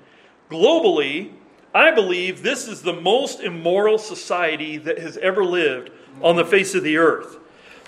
Globally, 0.51 1.31
I 1.73 1.91
believe 1.91 2.43
this 2.43 2.67
is 2.67 2.81
the 2.81 2.91
most 2.91 3.39
immoral 3.39 3.97
society 3.97 4.75
that 4.79 4.99
has 4.99 5.15
ever 5.15 5.45
lived 5.45 5.91
on 6.21 6.35
the 6.35 6.43
face 6.43 6.75
of 6.75 6.83
the 6.83 6.97
earth. 6.97 7.37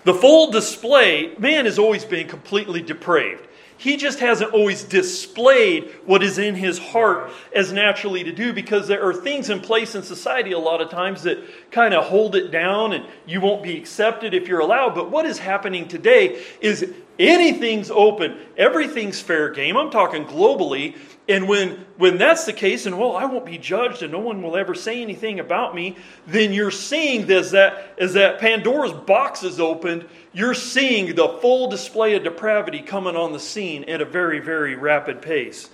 The 0.05 0.13
full 0.13 0.49
display, 0.49 1.35
man 1.37 1.65
has 1.65 1.77
always 1.77 2.05
been 2.05 2.29
completely 2.29 2.81
depraved. 2.81 3.46
He 3.77 3.97
just 3.97 4.19
hasn't 4.19 4.53
always 4.53 4.83
displayed 4.83 5.89
what 6.05 6.23
is 6.23 6.39
in 6.39 6.55
his 6.55 6.79
heart 6.79 7.31
as 7.53 7.71
naturally 7.71 8.23
to 8.23 8.31
do 8.31 8.51
because 8.51 8.87
there 8.87 9.05
are 9.07 9.13
things 9.13 9.49
in 9.49 9.59
place 9.59 9.93
in 9.93 10.01
society 10.01 10.51
a 10.51 10.59
lot 10.59 10.81
of 10.81 10.89
times 10.89 11.23
that 11.23 11.37
kind 11.71 11.93
of 11.93 12.05
hold 12.05 12.35
it 12.35 12.49
down 12.49 12.93
and 12.93 13.05
you 13.25 13.39
won't 13.39 13.61
be 13.61 13.77
accepted 13.77 14.33
if 14.33 14.47
you're 14.47 14.61
allowed. 14.61 14.95
But 14.95 15.11
what 15.11 15.25
is 15.25 15.37
happening 15.37 15.87
today 15.87 16.43
is 16.59 16.91
anything's 17.19 17.91
open, 17.91 18.37
everything's 18.57 19.19
fair 19.19 19.49
game. 19.49 19.77
I'm 19.77 19.89
talking 19.89 20.25
globally. 20.25 20.95
And 21.29 21.49
when, 21.49 21.85
when 21.97 22.17
that's 22.17 22.45
the 22.45 22.53
case, 22.53 22.85
and 22.85 22.97
well, 22.97 23.15
I 23.15 23.25
won't 23.25 23.45
be 23.45 23.57
judged 23.57 24.01
and 24.01 24.13
no 24.13 24.19
one 24.19 24.41
will 24.41 24.55
ever 24.55 24.73
say 24.73 25.01
anything 25.01 25.39
about 25.39 25.75
me, 25.75 25.97
then 26.25 26.53
you're 26.53 26.71
seeing 26.71 27.25
this 27.25 27.51
that 27.51 27.95
as 27.97 28.13
that 28.13 28.39
Pandora's 28.39 28.93
box 28.93 29.43
is 29.43 29.59
opened, 29.59 30.05
you're 30.31 30.53
seeing 30.53 31.15
the 31.15 31.27
full 31.41 31.69
display 31.69 32.15
of 32.15 32.23
depravity 32.23 32.81
coming 32.81 33.15
on 33.15 33.33
the 33.33 33.39
scene 33.39 33.83
at 33.85 34.01
a 34.01 34.05
very, 34.05 34.39
very 34.39 34.75
rapid 34.75 35.21
pace. 35.21 35.69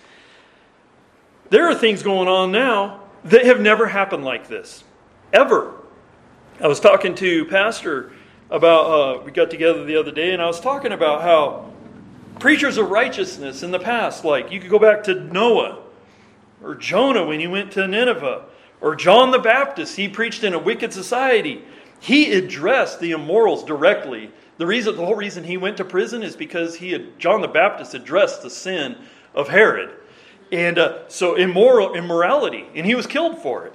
There 1.49 1.69
are 1.69 1.75
things 1.75 2.01
going 2.01 2.27
on 2.27 2.51
now 2.51 3.01
that 3.25 3.45
have 3.45 3.62
never 3.62 3.88
happened 3.88 4.25
like 4.25 4.47
this. 4.47 4.84
Ever. 5.32 5.75
I 6.60 6.67
was 6.67 6.79
talking 6.79 7.13
to 7.15 7.45
Pastor 7.45 8.12
about, 8.49 8.86
uh, 8.86 9.21
we 9.23 9.32
got 9.32 9.49
together 9.49 9.84
the 9.84 9.95
other 9.95 10.12
day, 10.12 10.34
and 10.34 10.41
I 10.41 10.45
was 10.45 10.60
talking 10.60 10.91
about 10.91 11.21
how 11.21 11.71
preachers 12.39 12.77
of 12.77 12.89
righteousness 12.89 13.63
in 13.63 13.71
the 13.71 13.79
past, 13.79 14.25
like 14.25 14.51
you 14.51 14.60
could 14.60 14.69
go 14.69 14.79
back 14.79 15.03
to 15.06 15.15
Noah 15.15 15.79
or 16.63 16.75
Jonah 16.75 17.25
when 17.25 17.39
he 17.39 17.47
went 17.47 17.71
to 17.73 17.88
Nineveh, 17.88 18.45
or 18.79 18.95
John 18.95 19.32
the 19.32 19.39
Baptist, 19.39 19.97
he 19.97 20.08
preached 20.08 20.43
in 20.43 20.53
a 20.53 20.60
wicked 20.60 20.93
society. 20.93 21.63
he 22.03 22.34
addressed 22.34 22.99
the 22.99 23.12
immorals 23.12 23.63
directly. 23.63 24.29
The 24.58 24.67
reason, 24.67 24.97
the 24.97 25.06
whole 25.06 25.15
reason 25.15 25.45
he 25.45 25.56
went 25.56 25.77
to 25.77 25.86
prison 25.86 26.21
is 26.21 26.36
because 26.36 26.75
he 26.75 26.91
had, 26.91 27.17
John 27.17 27.39
the 27.39 27.47
Baptist 27.47 27.93
addressed 27.93 28.41
the 28.41 28.49
sin 28.49 28.97
of 29.34 29.47
Herod. 29.47 29.89
And 30.51 30.77
uh, 30.77 31.08
so 31.08 31.36
immoral, 31.36 31.95
immorality, 31.95 32.65
and 32.75 32.86
he 32.86 32.93
was 32.93 33.08
killed 33.08 33.41
for 33.41 33.65
it. 33.65 33.73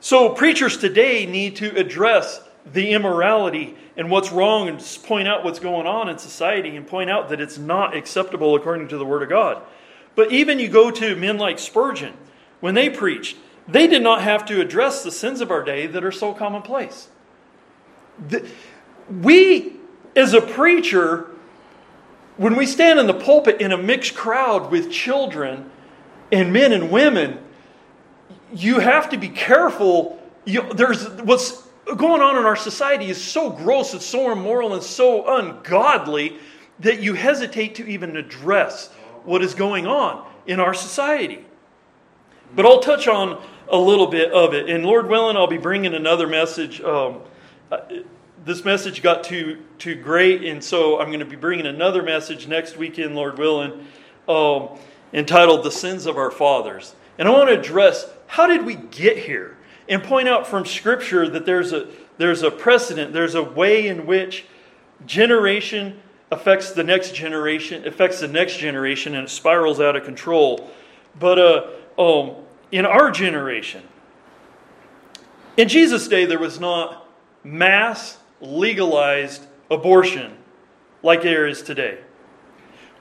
So 0.00 0.30
preachers 0.30 0.78
today 0.78 1.26
need 1.26 1.56
to 1.56 1.76
address 1.76 2.40
the 2.72 2.92
immorality 2.92 3.76
and 3.96 4.10
what's 4.10 4.32
wrong 4.32 4.68
and 4.68 4.78
just 4.78 5.04
point 5.04 5.28
out 5.28 5.44
what's 5.44 5.58
going 5.58 5.86
on 5.86 6.08
in 6.08 6.18
society 6.18 6.76
and 6.76 6.86
point 6.86 7.10
out 7.10 7.28
that 7.28 7.40
it's 7.40 7.58
not 7.58 7.96
acceptable 7.96 8.54
according 8.54 8.88
to 8.88 8.98
the 8.98 9.04
Word 9.04 9.22
of 9.22 9.28
God. 9.28 9.62
But 10.14 10.32
even 10.32 10.58
you 10.58 10.68
go 10.68 10.90
to 10.90 11.14
men 11.16 11.38
like 11.38 11.58
Spurgeon, 11.58 12.14
when 12.60 12.74
they 12.74 12.90
preached, 12.90 13.36
they 13.68 13.86
did 13.86 14.02
not 14.02 14.22
have 14.22 14.44
to 14.46 14.60
address 14.60 15.02
the 15.02 15.10
sins 15.10 15.40
of 15.40 15.50
our 15.50 15.62
day 15.62 15.86
that 15.86 16.04
are 16.04 16.12
so 16.12 16.32
commonplace. 16.32 17.08
We, 19.10 19.76
as 20.14 20.34
a 20.34 20.40
preacher, 20.40 21.26
when 22.36 22.56
we 22.56 22.66
stand 22.66 22.98
in 22.98 23.06
the 23.06 23.14
pulpit 23.14 23.60
in 23.60 23.72
a 23.72 23.76
mixed 23.76 24.14
crowd 24.14 24.70
with 24.70 24.90
children 24.90 25.70
and 26.32 26.52
men 26.52 26.72
and 26.72 26.90
women, 26.90 27.38
you 28.52 28.78
have 28.80 29.10
to 29.10 29.16
be 29.16 29.28
careful. 29.28 30.18
You, 30.44 30.72
there's 30.72 31.08
what's 31.20 31.65
going 31.94 32.20
on 32.20 32.36
in 32.36 32.44
our 32.44 32.56
society 32.56 33.10
is 33.10 33.22
so 33.22 33.50
gross, 33.50 33.94
it's 33.94 34.06
so 34.06 34.32
immoral, 34.32 34.74
and 34.74 34.82
so 34.82 35.38
ungodly 35.38 36.38
that 36.80 37.00
you 37.00 37.14
hesitate 37.14 37.76
to 37.76 37.86
even 37.86 38.16
address 38.16 38.88
what 39.24 39.42
is 39.42 39.54
going 39.54 39.86
on 39.86 40.26
in 40.46 40.60
our 40.60 40.74
society. 40.74 41.44
But 42.54 42.66
I'll 42.66 42.80
touch 42.80 43.08
on 43.08 43.42
a 43.68 43.76
little 43.76 44.06
bit 44.06 44.32
of 44.32 44.54
it. 44.54 44.68
And 44.70 44.84
Lord 44.84 45.08
willing, 45.08 45.36
I'll 45.36 45.46
be 45.46 45.58
bringing 45.58 45.94
another 45.94 46.26
message. 46.26 46.80
Um, 46.80 47.20
this 48.44 48.64
message 48.64 49.02
got 49.02 49.24
too 49.24 49.62
too 49.78 49.96
great, 49.96 50.44
and 50.44 50.62
so 50.62 51.00
I'm 51.00 51.08
going 51.08 51.20
to 51.20 51.26
be 51.26 51.36
bringing 51.36 51.66
another 51.66 52.02
message 52.02 52.46
next 52.46 52.76
weekend, 52.76 53.16
Lord 53.16 53.38
willing, 53.38 53.86
um, 54.28 54.78
entitled 55.12 55.64
"The 55.64 55.72
Sins 55.72 56.06
of 56.06 56.16
Our 56.16 56.30
Fathers." 56.30 56.94
And 57.18 57.26
I 57.26 57.32
want 57.32 57.48
to 57.48 57.58
address 57.58 58.08
how 58.28 58.46
did 58.46 58.64
we 58.64 58.74
get 58.76 59.18
here, 59.18 59.55
and 59.88 60.02
point 60.02 60.28
out 60.28 60.46
from 60.46 60.64
Scripture 60.64 61.28
that 61.28 61.46
there's 61.46 61.72
a 61.72 61.88
there's 62.18 62.42
a 62.42 62.50
precedent, 62.50 63.12
there's 63.12 63.34
a 63.34 63.42
way 63.42 63.88
in 63.88 64.06
which 64.06 64.46
generation 65.04 66.00
affects 66.30 66.72
the 66.72 66.82
next 66.82 67.14
generation, 67.14 67.86
affects 67.86 68.20
the 68.20 68.28
next 68.28 68.56
generation, 68.56 69.14
and 69.14 69.24
it 69.24 69.30
spirals 69.30 69.80
out 69.80 69.96
of 69.96 70.04
control. 70.04 70.70
But 71.18 71.38
uh, 71.38 71.66
um, 71.98 72.36
in 72.72 72.86
our 72.86 73.10
generation, 73.10 73.82
in 75.56 75.68
Jesus' 75.68 76.08
day, 76.08 76.24
there 76.24 76.38
was 76.38 76.58
not 76.58 77.08
mass 77.44 78.18
legalized 78.40 79.46
abortion 79.70 80.36
like 81.02 81.22
there 81.22 81.46
is 81.46 81.62
today. 81.62 81.98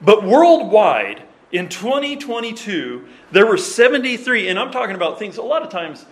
But 0.01 0.23
worldwide, 0.23 1.23
in 1.51 1.69
2022, 1.69 3.07
there 3.31 3.45
were 3.45 3.57
73, 3.57 4.49
and 4.49 4.59
I'm 4.59 4.71
talking 4.71 4.95
about 4.95 5.19
things 5.19 5.37
a 5.37 5.41
lot 5.41 5.63
of 5.63 5.69
times. 5.69 6.05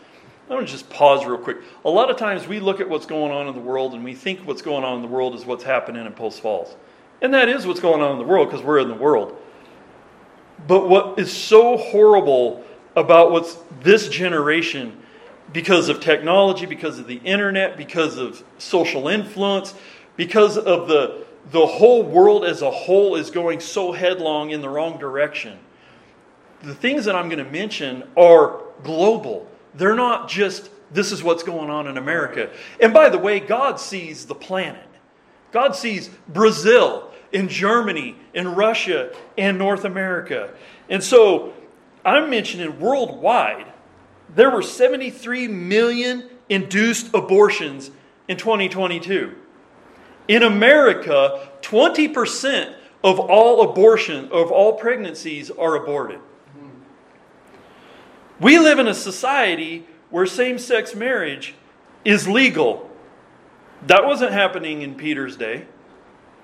I'm 0.43 0.58
going 0.58 0.65
to 0.65 0.71
just 0.71 0.89
pause 0.89 1.25
real 1.25 1.38
quick. 1.38 1.58
A 1.86 1.89
lot 1.89 2.12
of 2.12 2.17
times 2.17 2.47
we 2.47 2.60
look 2.60 2.82
at 2.82 2.89
what's 2.89 3.06
going 3.06 3.32
on 3.32 3.47
in 3.47 3.53
the 3.53 3.62
world 3.62 3.93
and 3.93 4.03
we 4.03 4.13
think 4.13 4.41
what's 4.41 4.62
going 4.62 4.84
on 4.84 4.97
in 4.97 5.01
the 5.01 5.08
world 5.08 5.36
is 5.36 5.45
what's 5.45 5.63
happening 5.63 6.06
in 6.06 6.12
Post 6.13 6.41
Falls. 6.41 6.75
And 7.21 7.34
that 7.34 7.47
is 7.47 7.65
what's 7.65 7.79
going 7.79 8.01
on 8.01 8.12
in 8.12 8.17
the 8.17 8.25
world 8.25 8.49
because 8.49 8.63
we're 8.63 8.79
in 8.79 8.89
the 8.89 8.93
world. 8.93 9.38
But 10.67 10.89
what 10.89 11.17
is 11.17 11.32
so 11.32 11.77
horrible 11.77 12.63
about 12.95 13.32
what's 13.32 13.58
this 13.82 14.10
generation 14.10 14.97
because 15.53 15.88
of 15.88 16.01
technology, 16.01 16.65
because 16.65 16.99
of 16.99 17.08
the 17.08 17.17
internet, 17.17 17.77
because 17.77 18.17
of 18.17 18.43
social 18.58 19.08
influence, 19.08 19.73
because 20.15 20.58
of 20.58 20.88
the, 20.88 21.25
the 21.51 21.65
whole 21.65 22.03
world 22.03 22.43
as 22.43 22.62
a 22.62 22.71
whole 22.71 23.15
is 23.15 23.32
going 23.32 23.60
so 23.60 23.91
headlong 23.91 24.51
in 24.51 24.62
the 24.62 24.69
wrong 24.69 24.97
direction. 24.97 25.58
The 26.62 26.75
things 26.75 27.06
that 27.06 27.15
I'm 27.15 27.29
going 27.29 27.43
to 27.43 27.51
mention 27.51 28.03
are 28.15 28.62
global. 28.84 29.47
They're 29.75 29.95
not 29.95 30.29
just, 30.29 30.69
this 30.91 31.12
is 31.12 31.23
what's 31.23 31.43
going 31.43 31.69
on 31.69 31.88
in 31.88 31.97
America. 31.97 32.49
And 32.79 32.93
by 32.93 33.09
the 33.09 33.17
way, 33.17 33.39
God 33.39 33.79
sees 33.79 34.25
the 34.25 34.36
planet. 34.36 34.88
God 35.51 35.75
sees 35.75 36.09
Brazil, 36.27 37.12
in 37.31 37.47
Germany, 37.49 38.15
in 38.33 38.55
Russia, 38.55 39.13
and 39.38 39.57
North 39.57 39.86
America. 39.86 40.53
And 40.89 41.03
so 41.03 41.53
I'm 42.05 42.29
mentioning 42.29 42.79
worldwide 42.79 43.67
there 44.36 44.49
were 44.49 44.62
73 44.62 45.47
million 45.47 46.29
induced 46.49 47.13
abortions 47.13 47.91
in 48.27 48.38
2022. 48.38 49.36
In 50.27 50.43
America, 50.43 51.49
20% 51.62 52.73
of 53.03 53.19
all 53.19 53.69
abortion 53.69 54.25
of 54.31 54.51
all 54.51 54.73
pregnancies 54.73 55.51
are 55.51 55.75
aborted. 55.75 56.19
We 58.39 58.60
live 58.60 58.80
in 58.80 58.88
a 58.88 58.93
society 58.93 59.86
where 60.10 60.26
same-sex 60.26 60.96
marriage 60.96 61.56
is 62.04 62.28
legal. 62.28 62.89
That 63.88 64.06
wasn't 64.06 64.32
happening 64.32 64.82
in 64.82 64.96
Peter's 64.96 65.38
day. 65.38 65.65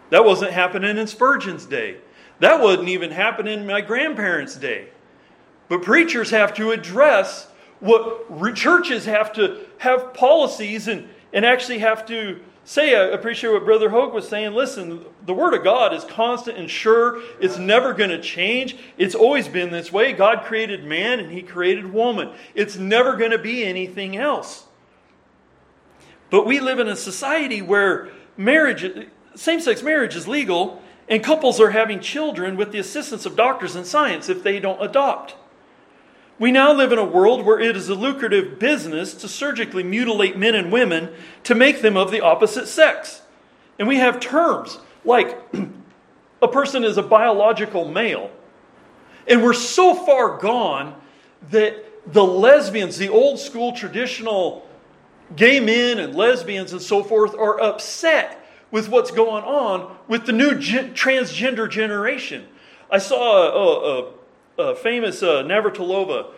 That 0.10 0.25
wasn't 0.25 0.52
happening 0.52 0.97
in 0.97 1.08
Spurgeon's 1.08 1.65
day. 1.65 1.97
That 2.39 2.62
wasn't 2.62 2.89
even 2.89 3.12
happening 3.12 3.60
in 3.60 3.67
my 3.67 3.82
grandparents' 3.82 4.56
day. 4.56 4.89
But 5.67 5.84
preachers 5.84 6.32
have 6.32 6.54
to 6.56 6.71
address 6.71 7.47
what 7.80 8.56
churches 8.56 9.06
have 9.06 9.32
to 9.34 9.65
have 9.78 10.13
policies 10.13 10.88
and, 10.88 11.08
and 11.32 11.45
actually 11.45 11.80
have 11.80 12.06
to 12.08 12.39
say. 12.69 12.93
Uh, 12.93 13.08
I 13.08 13.13
appreciate 13.13 13.51
what 13.51 13.65
Brother 13.65 13.89
Hogue 13.89 14.13
was 14.13 14.27
saying. 14.27 14.53
Listen, 14.53 15.03
the 15.25 15.34
Word 15.34 15.55
of 15.55 15.63
God 15.63 15.93
is 15.93 16.03
constant 16.03 16.58
and 16.58 16.69
sure. 16.69 17.21
It's 17.39 17.58
never 17.58 17.93
going 17.93 18.12
to 18.12 18.21
change. 18.21 18.77
It's 18.97 19.15
always 19.15 19.47
been 19.47 19.71
this 19.71 19.91
way. 19.91 20.13
God 20.13 20.43
created 20.43 20.84
man 20.84 21.19
and 21.19 21.32
He 21.32 21.41
created 21.41 21.91
woman. 21.91 22.32
It's 22.53 22.77
never 22.77 23.15
going 23.15 23.32
to 23.32 23.39
be 23.39 23.65
anything 23.65 24.15
else. 24.15 24.65
But 26.29 26.45
we 26.45 26.60
live 26.60 26.77
in 26.77 26.88
a 26.88 26.95
society 26.95 27.63
where 27.63 28.10
marriage, 28.38 28.86
same 29.34 29.60
sex 29.60 29.82
marriage 29.82 30.15
is 30.15 30.27
legal, 30.27 30.79
and 31.08 31.23
couples 31.23 31.60
are 31.60 31.71
having 31.71 31.99
children 31.99 32.55
with 32.55 32.71
the 32.71 32.77
assistance 32.77 33.25
of 33.25 33.36
doctors 33.36 33.75
and 33.75 33.86
science 33.86 34.29
if 34.29 34.43
they 34.43 34.60
don't 34.60 34.79
adopt. 34.79 35.36
We 36.39 36.54
now 36.54 36.73
live 36.73 36.93
in 36.93 36.97
a 36.97 37.06
world 37.06 37.45
where 37.45 37.60
it 37.60 37.75
is 37.75 37.89
a 37.89 37.95
lucrative 37.95 38.60
business 38.60 39.13
to 39.15 39.28
surgically 39.28 39.84
mutilate 39.84 40.38
men 40.38 40.56
and 40.56 40.71
women 40.71 41.10
to 41.43 41.54
make 41.54 41.82
them 41.82 41.97
of 41.97 42.12
the 42.12 42.21
opposite 42.21 42.67
sex. 42.67 43.21
And 43.78 43.88
we 43.88 43.97
have 43.97 44.21
terms 44.21 44.80
like 45.04 45.38
a 46.41 46.47
person 46.47 46.86
is 46.86 46.97
a 46.97 47.04
biological 47.04 47.89
male. 47.89 48.32
And 49.28 49.43
we're 49.43 49.54
so 49.54 49.93
far 49.93 50.38
gone 50.38 50.95
that 51.52 51.86
the 52.12 52.23
lesbians, 52.23 52.97
the 52.97 53.10
old 53.10 53.38
school 53.38 53.73
traditional 53.73 54.67
gay 55.36 55.60
men 55.60 55.99
and 55.99 56.15
lesbians 56.15 56.71
and 56.71 56.82
so 56.82 57.04
forth, 57.04 57.36
are 57.36 57.60
upset 57.62 58.38
with 58.71 58.88
what's 58.88 59.12
going 59.12 59.43
on 59.43 59.95
with 60.08 60.25
the 60.25 60.32
new 60.32 60.52
transgender 60.52 61.69
generation. 61.69 62.47
I 62.89 62.99
saw 62.99 63.43
a, 63.43 63.99
a, 63.99 64.13
uh, 64.59 64.75
famous 64.75 65.23
uh, 65.23 65.43
Navratilova. 65.43 66.31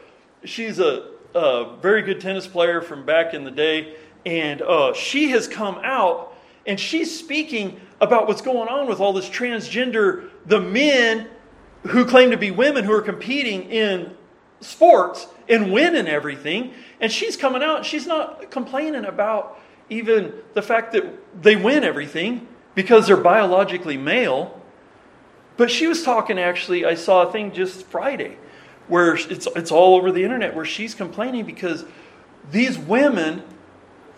She's 0.46 0.80
a, 0.80 1.10
a, 1.34 1.76
very 1.82 2.04
good 2.04 2.22
tennis 2.22 2.48
player 2.48 2.82
from 2.82 3.06
back 3.06 3.34
in 3.34 3.44
the 3.44 3.52
day, 3.52 3.96
and 4.26 4.62
uh, 4.62 4.94
she 4.94 5.32
has 5.32 5.48
come 5.48 5.80
out 5.84 6.34
and 6.66 6.80
she's 6.80 7.18
speaking 7.18 7.82
about 8.00 8.28
what's 8.28 8.42
going 8.42 8.68
on 8.68 8.88
with 8.88 9.00
all 9.00 9.14
this 9.14 9.28
transgender, 9.28 10.30
the 10.46 10.60
men 10.60 11.28
who 11.88 12.06
claim 12.06 12.30
to 12.30 12.38
be 12.38 12.52
women 12.52 12.84
who 12.84 12.94
are 12.94 13.02
competing 13.02 13.64
in 13.72 14.16
sports 14.60 15.26
and 15.50 15.72
winning 15.72 16.08
everything. 16.08 16.74
And 17.00 17.12
she's 17.12 17.36
coming 17.36 17.64
out 17.64 17.84
she's 17.86 18.06
not 18.06 18.52
complaining 18.52 19.06
about 19.06 19.60
even 19.90 20.34
the 20.54 20.62
fact 20.62 20.94
that 20.94 21.42
they 21.42 21.56
win 21.56 21.84
everything 21.84 22.48
because 22.76 23.08
they're 23.08 23.18
biologically 23.18 23.98
male. 23.98 24.61
But 25.58 25.70
she 25.70 25.88
was 25.88 26.04
talking 26.04 26.40
actually, 26.40 26.86
I 26.86 26.96
saw 26.96 27.28
a 27.28 27.32
thing 27.32 27.52
just 27.52 27.86
Friday 27.88 28.38
where 28.88 29.16
it's, 29.16 29.48
it's 29.56 29.72
all 29.72 29.96
over 29.96 30.12
the 30.12 30.24
internet 30.24 30.56
where 30.56 30.66
she's 30.66 30.94
complaining 30.96 31.46
because 31.46 31.86
these 32.52 32.78
women 32.78 33.44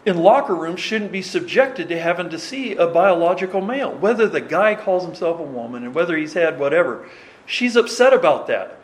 in 0.06 0.18
locker 0.18 0.56
rooms 0.56 0.80
shouldn't 0.80 1.12
be 1.12 1.22
subjected 1.22 1.90
to 1.90 2.00
having 2.00 2.30
to 2.30 2.40
see 2.40 2.76
a 2.76 2.88
biological 2.88 3.62
male, 3.62 3.94
whether 3.94 4.28
the 4.28 4.42
guy 4.42 4.76
calls 4.76 5.06
himself 5.06 5.40
a 5.40 5.44
woman 5.44 5.84
and 5.84 5.96
whether 5.96 6.18
he's 6.18 6.34
had 6.34 6.60
whatever. 6.60 7.08
She's 7.46 7.76
upset 7.76 8.14
about 8.14 8.48
that. 8.48 8.80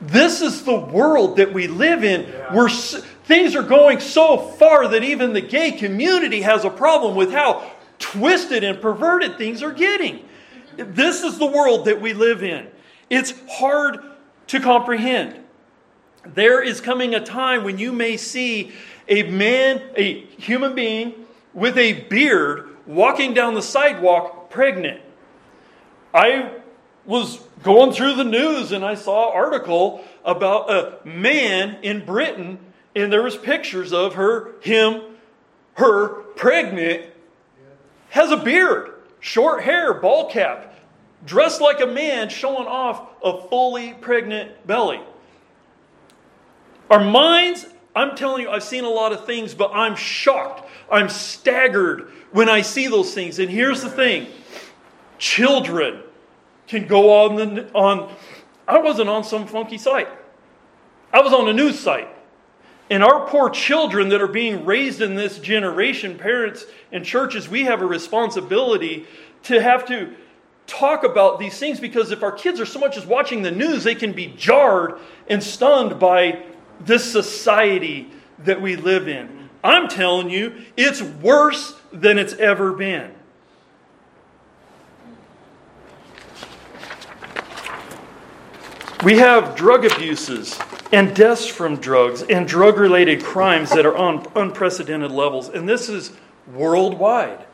This 0.00 0.42
is 0.42 0.64
the 0.64 0.74
world 0.74 1.36
that 1.36 1.52
we 1.52 1.68
live 1.68 2.02
in 2.02 2.22
yeah. 2.22 2.54
where 2.54 2.68
things 2.68 3.54
are 3.54 3.62
going 3.62 4.00
so 4.00 4.36
far 4.36 4.88
that 4.88 5.04
even 5.04 5.32
the 5.32 5.40
gay 5.40 5.72
community 5.72 6.42
has 6.42 6.64
a 6.64 6.70
problem 6.70 7.14
with 7.14 7.32
how 7.32 7.70
twisted 7.98 8.64
and 8.64 8.80
perverted 8.80 9.38
things 9.38 9.62
are 9.62 9.72
getting. 9.72 10.28
This 10.76 11.22
is 11.22 11.38
the 11.38 11.46
world 11.46 11.86
that 11.86 12.00
we 12.00 12.12
live 12.12 12.42
in. 12.42 12.68
It's 13.10 13.34
hard 13.50 13.98
to 14.48 14.60
comprehend. 14.60 15.40
There 16.26 16.62
is 16.62 16.80
coming 16.80 17.14
a 17.14 17.24
time 17.24 17.64
when 17.64 17.78
you 17.78 17.92
may 17.92 18.16
see 18.16 18.72
a 19.08 19.24
man, 19.24 19.82
a 19.96 20.20
human 20.38 20.74
being, 20.74 21.26
with 21.52 21.76
a 21.76 22.02
beard 22.04 22.70
walking 22.86 23.34
down 23.34 23.54
the 23.54 23.62
sidewalk 23.62 24.50
pregnant. 24.50 25.00
I 26.12 26.52
was 27.04 27.38
going 27.62 27.92
through 27.92 28.14
the 28.14 28.24
news 28.24 28.72
and 28.72 28.84
I 28.84 28.94
saw 28.94 29.30
an 29.30 29.36
article 29.36 30.04
about 30.24 30.70
a 30.70 31.06
man 31.06 31.78
in 31.82 32.04
Britain 32.04 32.58
and 32.96 33.12
there 33.12 33.22
was 33.22 33.36
pictures 33.36 33.92
of 33.92 34.14
her, 34.14 34.52
him, 34.60 35.02
her 35.74 36.22
pregnant, 36.36 37.06
has 38.10 38.30
a 38.30 38.36
beard, 38.36 38.93
short 39.24 39.62
hair, 39.62 39.94
ball 39.94 40.28
cap, 40.28 40.74
dressed 41.24 41.62
like 41.62 41.80
a 41.80 41.86
man, 41.86 42.28
showing 42.28 42.66
off 42.66 43.08
a 43.22 43.40
fully 43.48 43.94
pregnant 43.94 44.66
belly. 44.66 45.00
Our 46.90 47.02
minds, 47.02 47.64
I'm 47.96 48.16
telling 48.16 48.42
you, 48.42 48.50
I've 48.50 48.62
seen 48.62 48.84
a 48.84 48.90
lot 48.90 49.14
of 49.14 49.24
things, 49.24 49.54
but 49.54 49.70
I'm 49.72 49.96
shocked. 49.96 50.68
I'm 50.92 51.08
staggered 51.08 52.12
when 52.32 52.50
I 52.50 52.60
see 52.60 52.86
those 52.86 53.14
things. 53.14 53.38
And 53.38 53.50
here's 53.50 53.80
the 53.80 53.88
thing 53.88 54.26
children 55.16 56.02
can 56.66 56.86
go 56.86 57.24
on 57.24 57.36
the 57.36 57.72
on 57.72 58.14
I 58.68 58.78
wasn't 58.78 59.08
on 59.08 59.24
some 59.24 59.46
funky 59.46 59.78
site. 59.78 60.08
I 61.14 61.22
was 61.22 61.32
on 61.32 61.48
a 61.48 61.52
news 61.54 61.80
site. 61.80 62.13
And 62.90 63.02
our 63.02 63.26
poor 63.26 63.48
children 63.48 64.10
that 64.10 64.20
are 64.20 64.28
being 64.28 64.64
raised 64.64 65.00
in 65.00 65.14
this 65.14 65.38
generation, 65.38 66.18
parents 66.18 66.66
and 66.92 67.04
churches, 67.04 67.48
we 67.48 67.64
have 67.64 67.80
a 67.80 67.86
responsibility 67.86 69.06
to 69.44 69.60
have 69.60 69.86
to 69.86 70.14
talk 70.66 71.04
about 71.04 71.38
these 71.38 71.58
things 71.58 71.80
because 71.80 72.10
if 72.10 72.22
our 72.22 72.32
kids 72.32 72.60
are 72.60 72.66
so 72.66 72.78
much 72.78 72.96
as 72.96 73.06
watching 73.06 73.42
the 73.42 73.50
news, 73.50 73.84
they 73.84 73.94
can 73.94 74.12
be 74.12 74.26
jarred 74.36 74.98
and 75.28 75.42
stunned 75.42 75.98
by 75.98 76.42
this 76.80 77.10
society 77.10 78.10
that 78.40 78.60
we 78.60 78.76
live 78.76 79.08
in. 79.08 79.48
I'm 79.62 79.88
telling 79.88 80.28
you, 80.28 80.54
it's 80.76 81.00
worse 81.00 81.74
than 81.90 82.18
it's 82.18 82.34
ever 82.34 82.72
been. 82.72 83.14
We 89.02 89.18
have 89.18 89.54
drug 89.54 89.84
abuses 89.84 90.58
and 90.94 91.12
deaths 91.12 91.44
from 91.44 91.76
drugs 91.76 92.22
and 92.22 92.46
drug 92.46 92.78
related 92.78 93.20
crimes 93.20 93.70
that 93.70 93.84
are 93.84 93.96
on 93.96 94.24
unprecedented 94.36 95.10
levels. 95.10 95.48
And 95.48 95.68
this 95.68 95.88
is 95.88 96.12
worldwide. 96.52 97.44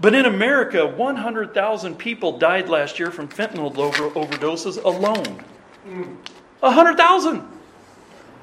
But 0.00 0.16
in 0.16 0.26
America, 0.26 0.84
100,000 0.84 1.96
people 1.96 2.36
died 2.36 2.68
last 2.68 2.98
year 2.98 3.12
from 3.12 3.28
fentanyl 3.28 3.78
over- 3.78 4.10
overdoses 4.10 4.82
alone. 4.82 5.44
100,000 6.58 7.46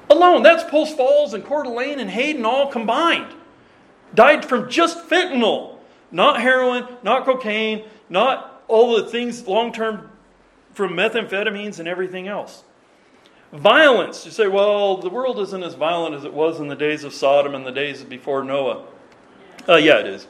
alone. 0.08 0.42
That's 0.42 0.64
Post 0.70 0.96
Falls 0.96 1.34
and 1.34 1.44
Coeur 1.44 1.64
d'Alene 1.64 2.00
and 2.00 2.08
Hayden 2.08 2.46
all 2.46 2.68
combined. 2.68 3.34
Died 4.14 4.46
from 4.46 4.70
just 4.70 5.06
fentanyl. 5.10 5.76
Not 6.10 6.40
heroin, 6.40 6.88
not 7.02 7.26
cocaine, 7.26 7.84
not 8.08 8.62
all 8.68 8.96
the 8.96 9.04
things 9.04 9.46
long 9.46 9.70
term 9.70 10.10
from 10.72 10.94
methamphetamines 10.94 11.78
and 11.78 11.86
everything 11.86 12.26
else. 12.26 12.64
Violence. 13.52 14.24
You 14.24 14.30
say, 14.30 14.48
well, 14.48 14.96
the 14.96 15.10
world 15.10 15.38
isn't 15.38 15.62
as 15.62 15.74
violent 15.74 16.14
as 16.14 16.24
it 16.24 16.32
was 16.32 16.58
in 16.58 16.68
the 16.68 16.76
days 16.76 17.04
of 17.04 17.12
Sodom 17.12 17.54
and 17.54 17.66
the 17.66 17.72
days 17.72 18.02
before 18.02 18.42
Noah. 18.42 18.86
Uh, 19.68 19.76
yeah, 19.76 19.98
it 19.98 20.06
is. 20.06 20.26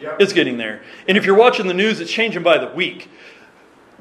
Yep. 0.00 0.20
It's 0.20 0.32
getting 0.32 0.56
there. 0.56 0.82
And 1.06 1.16
if 1.18 1.24
you're 1.24 1.36
watching 1.36 1.66
the 1.66 1.74
news, 1.74 2.00
it's 2.00 2.10
changing 2.10 2.42
by 2.42 2.58
the 2.58 2.68
week. 2.68 3.10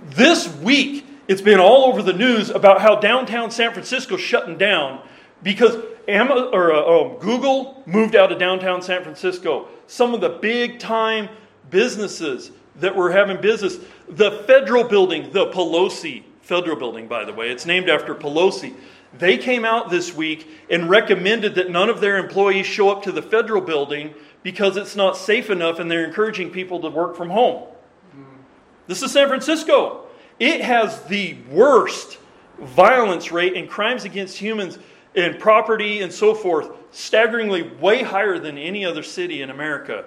This 0.09 0.53
week, 0.57 1.05
it's 1.27 1.41
been 1.41 1.59
all 1.59 1.85
over 1.85 2.01
the 2.01 2.13
news 2.13 2.49
about 2.49 2.81
how 2.81 2.95
downtown 2.95 3.51
San 3.51 3.73
Francisco 3.73 4.15
shutting 4.15 4.57
down 4.57 5.01
because 5.43 5.77
Amazon, 6.07 6.49
or, 6.53 6.73
uh, 6.73 6.77
oh, 6.77 7.17
Google 7.19 7.83
moved 7.85 8.15
out 8.15 8.31
of 8.31 8.39
downtown 8.39 8.81
San 8.81 9.03
Francisco. 9.03 9.67
Some 9.87 10.13
of 10.13 10.21
the 10.21 10.29
big 10.29 10.79
time 10.79 11.29
businesses 11.69 12.51
that 12.77 12.95
were 12.95 13.11
having 13.11 13.41
business, 13.41 13.79
the 14.07 14.43
federal 14.47 14.83
building, 14.83 15.31
the 15.31 15.47
Pelosi 15.47 16.23
federal 16.45 16.77
building, 16.77 17.07
by 17.07 17.25
the 17.25 17.33
way, 17.33 17.49
it's 17.49 17.65
named 17.65 17.89
after 17.89 18.13
Pelosi. 18.13 18.75
They 19.17 19.37
came 19.37 19.65
out 19.65 19.89
this 19.89 20.13
week 20.13 20.47
and 20.69 20.89
recommended 20.89 21.55
that 21.55 21.69
none 21.69 21.89
of 21.89 22.01
their 22.01 22.17
employees 22.17 22.65
show 22.65 22.89
up 22.89 23.03
to 23.03 23.11
the 23.11 23.21
federal 23.21 23.61
building 23.61 24.13
because 24.43 24.77
it's 24.77 24.95
not 24.95 25.17
safe 25.17 25.49
enough 25.49 25.79
and 25.79 25.89
they're 25.89 26.05
encouraging 26.05 26.51
people 26.51 26.81
to 26.81 26.89
work 26.89 27.15
from 27.15 27.29
home. 27.29 27.63
This 28.87 29.01
is 29.01 29.11
San 29.11 29.27
Francisco. 29.27 30.05
It 30.39 30.61
has 30.61 31.01
the 31.05 31.37
worst 31.49 32.19
violence 32.59 33.31
rate 33.31 33.55
and 33.55 33.67
crimes 33.67 34.03
against 34.03 34.37
humans 34.37 34.77
and 35.15 35.39
property 35.39 36.01
and 36.01 36.13
so 36.13 36.35
forth, 36.35 36.69
staggeringly 36.91 37.63
way 37.63 38.03
higher 38.03 38.37
than 38.37 38.57
any 38.57 38.85
other 38.85 39.01
city 39.01 39.41
in 39.41 39.49
America. 39.49 40.05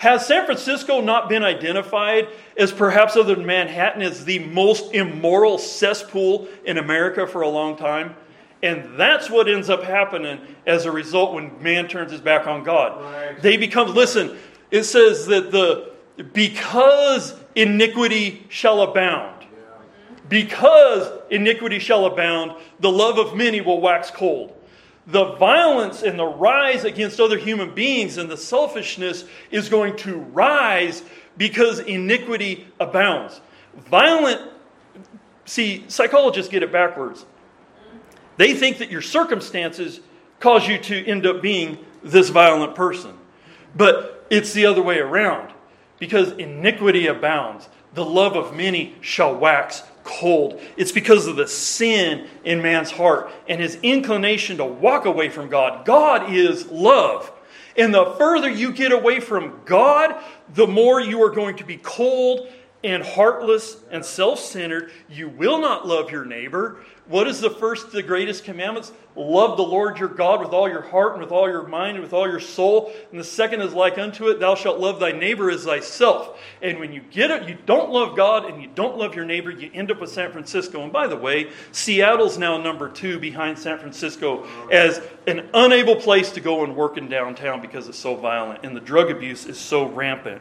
Has 0.00 0.26
San 0.26 0.46
Francisco 0.46 1.02
not 1.02 1.28
been 1.28 1.42
identified 1.42 2.28
as 2.56 2.72
perhaps 2.72 3.16
other 3.16 3.34
than 3.34 3.44
Manhattan 3.44 4.00
as 4.00 4.24
the 4.24 4.38
most 4.38 4.94
immoral 4.94 5.58
cesspool 5.58 6.48
in 6.64 6.78
America 6.78 7.26
for 7.26 7.42
a 7.42 7.48
long 7.50 7.76
time? 7.76 8.16
And 8.62 8.98
that's 8.98 9.28
what 9.28 9.46
ends 9.46 9.68
up 9.68 9.82
happening 9.82 10.40
as 10.66 10.86
a 10.86 10.90
result 10.90 11.34
when 11.34 11.62
man 11.62 11.86
turns 11.86 12.12
his 12.12 12.22
back 12.22 12.46
on 12.46 12.64
God. 12.64 12.98
Right. 12.98 13.42
They 13.42 13.58
become, 13.58 13.92
listen, 13.94 14.38
it 14.70 14.84
says 14.84 15.26
that 15.26 15.50
the 15.50 15.92
because 16.32 17.38
iniquity 17.54 18.46
shall 18.48 18.80
abound. 18.80 19.44
Because 20.30 21.12
iniquity 21.28 21.78
shall 21.78 22.06
abound, 22.06 22.52
the 22.78 22.90
love 22.90 23.18
of 23.18 23.36
many 23.36 23.60
will 23.60 23.82
wax 23.82 24.10
cold. 24.10 24.56
The 25.10 25.32
violence 25.36 26.02
and 26.02 26.18
the 26.18 26.26
rise 26.26 26.84
against 26.84 27.20
other 27.20 27.38
human 27.38 27.74
beings 27.74 28.16
and 28.16 28.30
the 28.30 28.36
selfishness 28.36 29.24
is 29.50 29.68
going 29.68 29.96
to 29.98 30.18
rise 30.18 31.02
because 31.36 31.80
iniquity 31.80 32.68
abounds. 32.78 33.40
Violent, 33.88 34.40
see, 35.46 35.84
psychologists 35.88 36.50
get 36.50 36.62
it 36.62 36.70
backwards. 36.70 37.26
They 38.36 38.54
think 38.54 38.78
that 38.78 38.90
your 38.90 39.02
circumstances 39.02 40.00
cause 40.38 40.66
you 40.66 40.78
to 40.78 41.06
end 41.06 41.26
up 41.26 41.42
being 41.42 41.78
this 42.02 42.30
violent 42.30 42.74
person. 42.74 43.16
But 43.76 44.26
it's 44.30 44.52
the 44.52 44.66
other 44.66 44.82
way 44.82 44.98
around. 44.98 45.52
Because 45.98 46.32
iniquity 46.32 47.06
abounds, 47.08 47.68
the 47.94 48.04
love 48.04 48.36
of 48.36 48.54
many 48.54 48.94
shall 49.00 49.34
wax 49.34 49.82
cold. 50.04 50.60
It's 50.76 50.92
because 50.92 51.26
of 51.26 51.36
the 51.36 51.48
sin 51.48 52.26
in 52.44 52.62
man's 52.62 52.90
heart 52.90 53.30
and 53.48 53.60
his 53.60 53.78
inclination 53.82 54.58
to 54.58 54.64
walk 54.64 55.04
away 55.04 55.28
from 55.28 55.48
God. 55.48 55.84
God 55.84 56.32
is 56.32 56.66
love. 56.70 57.32
And 57.76 57.94
the 57.94 58.14
further 58.18 58.50
you 58.50 58.72
get 58.72 58.92
away 58.92 59.20
from 59.20 59.60
God, 59.64 60.14
the 60.54 60.66
more 60.66 61.00
you 61.00 61.22
are 61.22 61.30
going 61.30 61.56
to 61.56 61.64
be 61.64 61.76
cold 61.76 62.48
and 62.82 63.02
heartless 63.02 63.76
and 63.90 64.04
self 64.04 64.38
centered. 64.40 64.90
You 65.08 65.28
will 65.28 65.60
not 65.60 65.86
love 65.86 66.10
your 66.10 66.24
neighbor. 66.24 66.80
What 67.06 67.26
is 67.26 67.40
the 67.40 67.50
first, 67.50 67.92
the 67.92 68.02
greatest 68.02 68.44
commandments? 68.44 68.92
Love 69.16 69.56
the 69.56 69.64
Lord 69.64 69.98
your 69.98 70.08
God 70.08 70.40
with 70.40 70.52
all 70.52 70.68
your 70.68 70.82
heart 70.82 71.14
and 71.14 71.20
with 71.20 71.32
all 71.32 71.48
your 71.48 71.66
mind 71.66 71.96
and 71.96 72.02
with 72.04 72.12
all 72.12 72.28
your 72.28 72.38
soul. 72.38 72.92
And 73.10 73.18
the 73.18 73.24
second 73.24 73.60
is 73.60 73.74
like 73.74 73.98
unto 73.98 74.28
it, 74.28 74.38
thou 74.38 74.54
shalt 74.54 74.78
love 74.78 75.00
thy 75.00 75.10
neighbor 75.10 75.50
as 75.50 75.64
thyself. 75.64 76.40
And 76.62 76.78
when 76.78 76.92
you 76.92 77.00
get 77.10 77.32
it, 77.32 77.48
you 77.48 77.58
don't 77.66 77.90
love 77.90 78.16
God 78.16 78.44
and 78.44 78.62
you 78.62 78.68
don't 78.72 78.96
love 78.96 79.16
your 79.16 79.24
neighbor, 79.24 79.50
you 79.50 79.68
end 79.74 79.90
up 79.90 80.00
with 80.00 80.10
San 80.10 80.30
Francisco. 80.30 80.84
And 80.84 80.92
by 80.92 81.08
the 81.08 81.16
way, 81.16 81.50
Seattle's 81.72 82.38
now 82.38 82.56
number 82.56 82.88
two 82.88 83.18
behind 83.18 83.58
San 83.58 83.78
Francisco 83.78 84.46
as 84.70 85.00
an 85.26 85.50
unable 85.54 85.96
place 85.96 86.30
to 86.32 86.40
go 86.40 86.62
and 86.62 86.76
work 86.76 86.96
in 86.96 87.08
downtown 87.08 87.60
because 87.60 87.88
it's 87.88 87.98
so 87.98 88.14
violent 88.14 88.60
and 88.62 88.76
the 88.76 88.80
drug 88.80 89.10
abuse 89.10 89.46
is 89.46 89.58
so 89.58 89.86
rampant. 89.86 90.40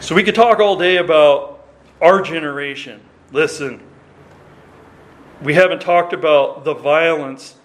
So 0.00 0.14
we 0.14 0.22
could 0.22 0.34
talk 0.34 0.60
all 0.60 0.76
day 0.76 0.96
about 0.96 1.66
our 2.00 2.22
generation. 2.22 3.02
Listen, 3.32 3.82
we 5.42 5.54
haven't 5.54 5.80
talked 5.80 6.12
about 6.12 6.64
the 6.64 6.74
violence. 6.74 7.56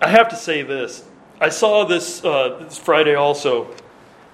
I 0.00 0.08
have 0.08 0.28
to 0.28 0.36
say 0.36 0.62
this. 0.62 1.04
I 1.40 1.48
saw 1.48 1.84
this, 1.84 2.24
uh, 2.24 2.58
this 2.60 2.78
Friday 2.78 3.14
also. 3.14 3.74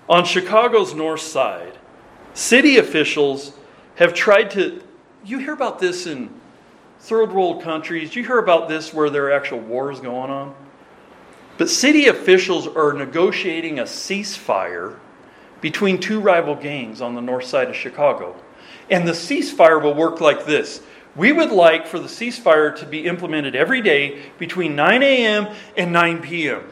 On 0.08 0.24
Chicago's 0.24 0.94
north 0.94 1.20
side, 1.20 1.78
city 2.34 2.78
officials 2.78 3.52
have 3.96 4.14
tried 4.14 4.50
to. 4.52 4.82
You 5.24 5.38
hear 5.38 5.52
about 5.52 5.78
this 5.78 6.06
in 6.06 6.30
third 7.00 7.32
world 7.32 7.62
countries. 7.62 8.16
You 8.16 8.24
hear 8.24 8.38
about 8.38 8.68
this 8.68 8.92
where 8.92 9.10
there 9.10 9.26
are 9.26 9.32
actual 9.32 9.60
wars 9.60 10.00
going 10.00 10.30
on. 10.30 10.54
But 11.58 11.68
city 11.68 12.06
officials 12.06 12.66
are 12.66 12.92
negotiating 12.92 13.80
a 13.80 13.84
ceasefire 13.84 14.96
between 15.60 15.98
two 15.98 16.20
rival 16.20 16.54
gangs 16.54 17.00
on 17.00 17.14
the 17.14 17.20
north 17.20 17.44
side 17.44 17.68
of 17.68 17.76
Chicago. 17.76 18.36
And 18.90 19.06
the 19.06 19.12
ceasefire 19.12 19.82
will 19.82 19.94
work 19.94 20.20
like 20.20 20.46
this. 20.46 20.80
We 21.16 21.32
would 21.32 21.50
like 21.50 21.86
for 21.86 21.98
the 21.98 22.06
ceasefire 22.08 22.76
to 22.76 22.86
be 22.86 23.06
implemented 23.06 23.56
every 23.56 23.82
day 23.82 24.30
between 24.38 24.76
9 24.76 25.02
a.m. 25.02 25.54
and 25.76 25.92
9 25.92 26.22
p.m. 26.22 26.62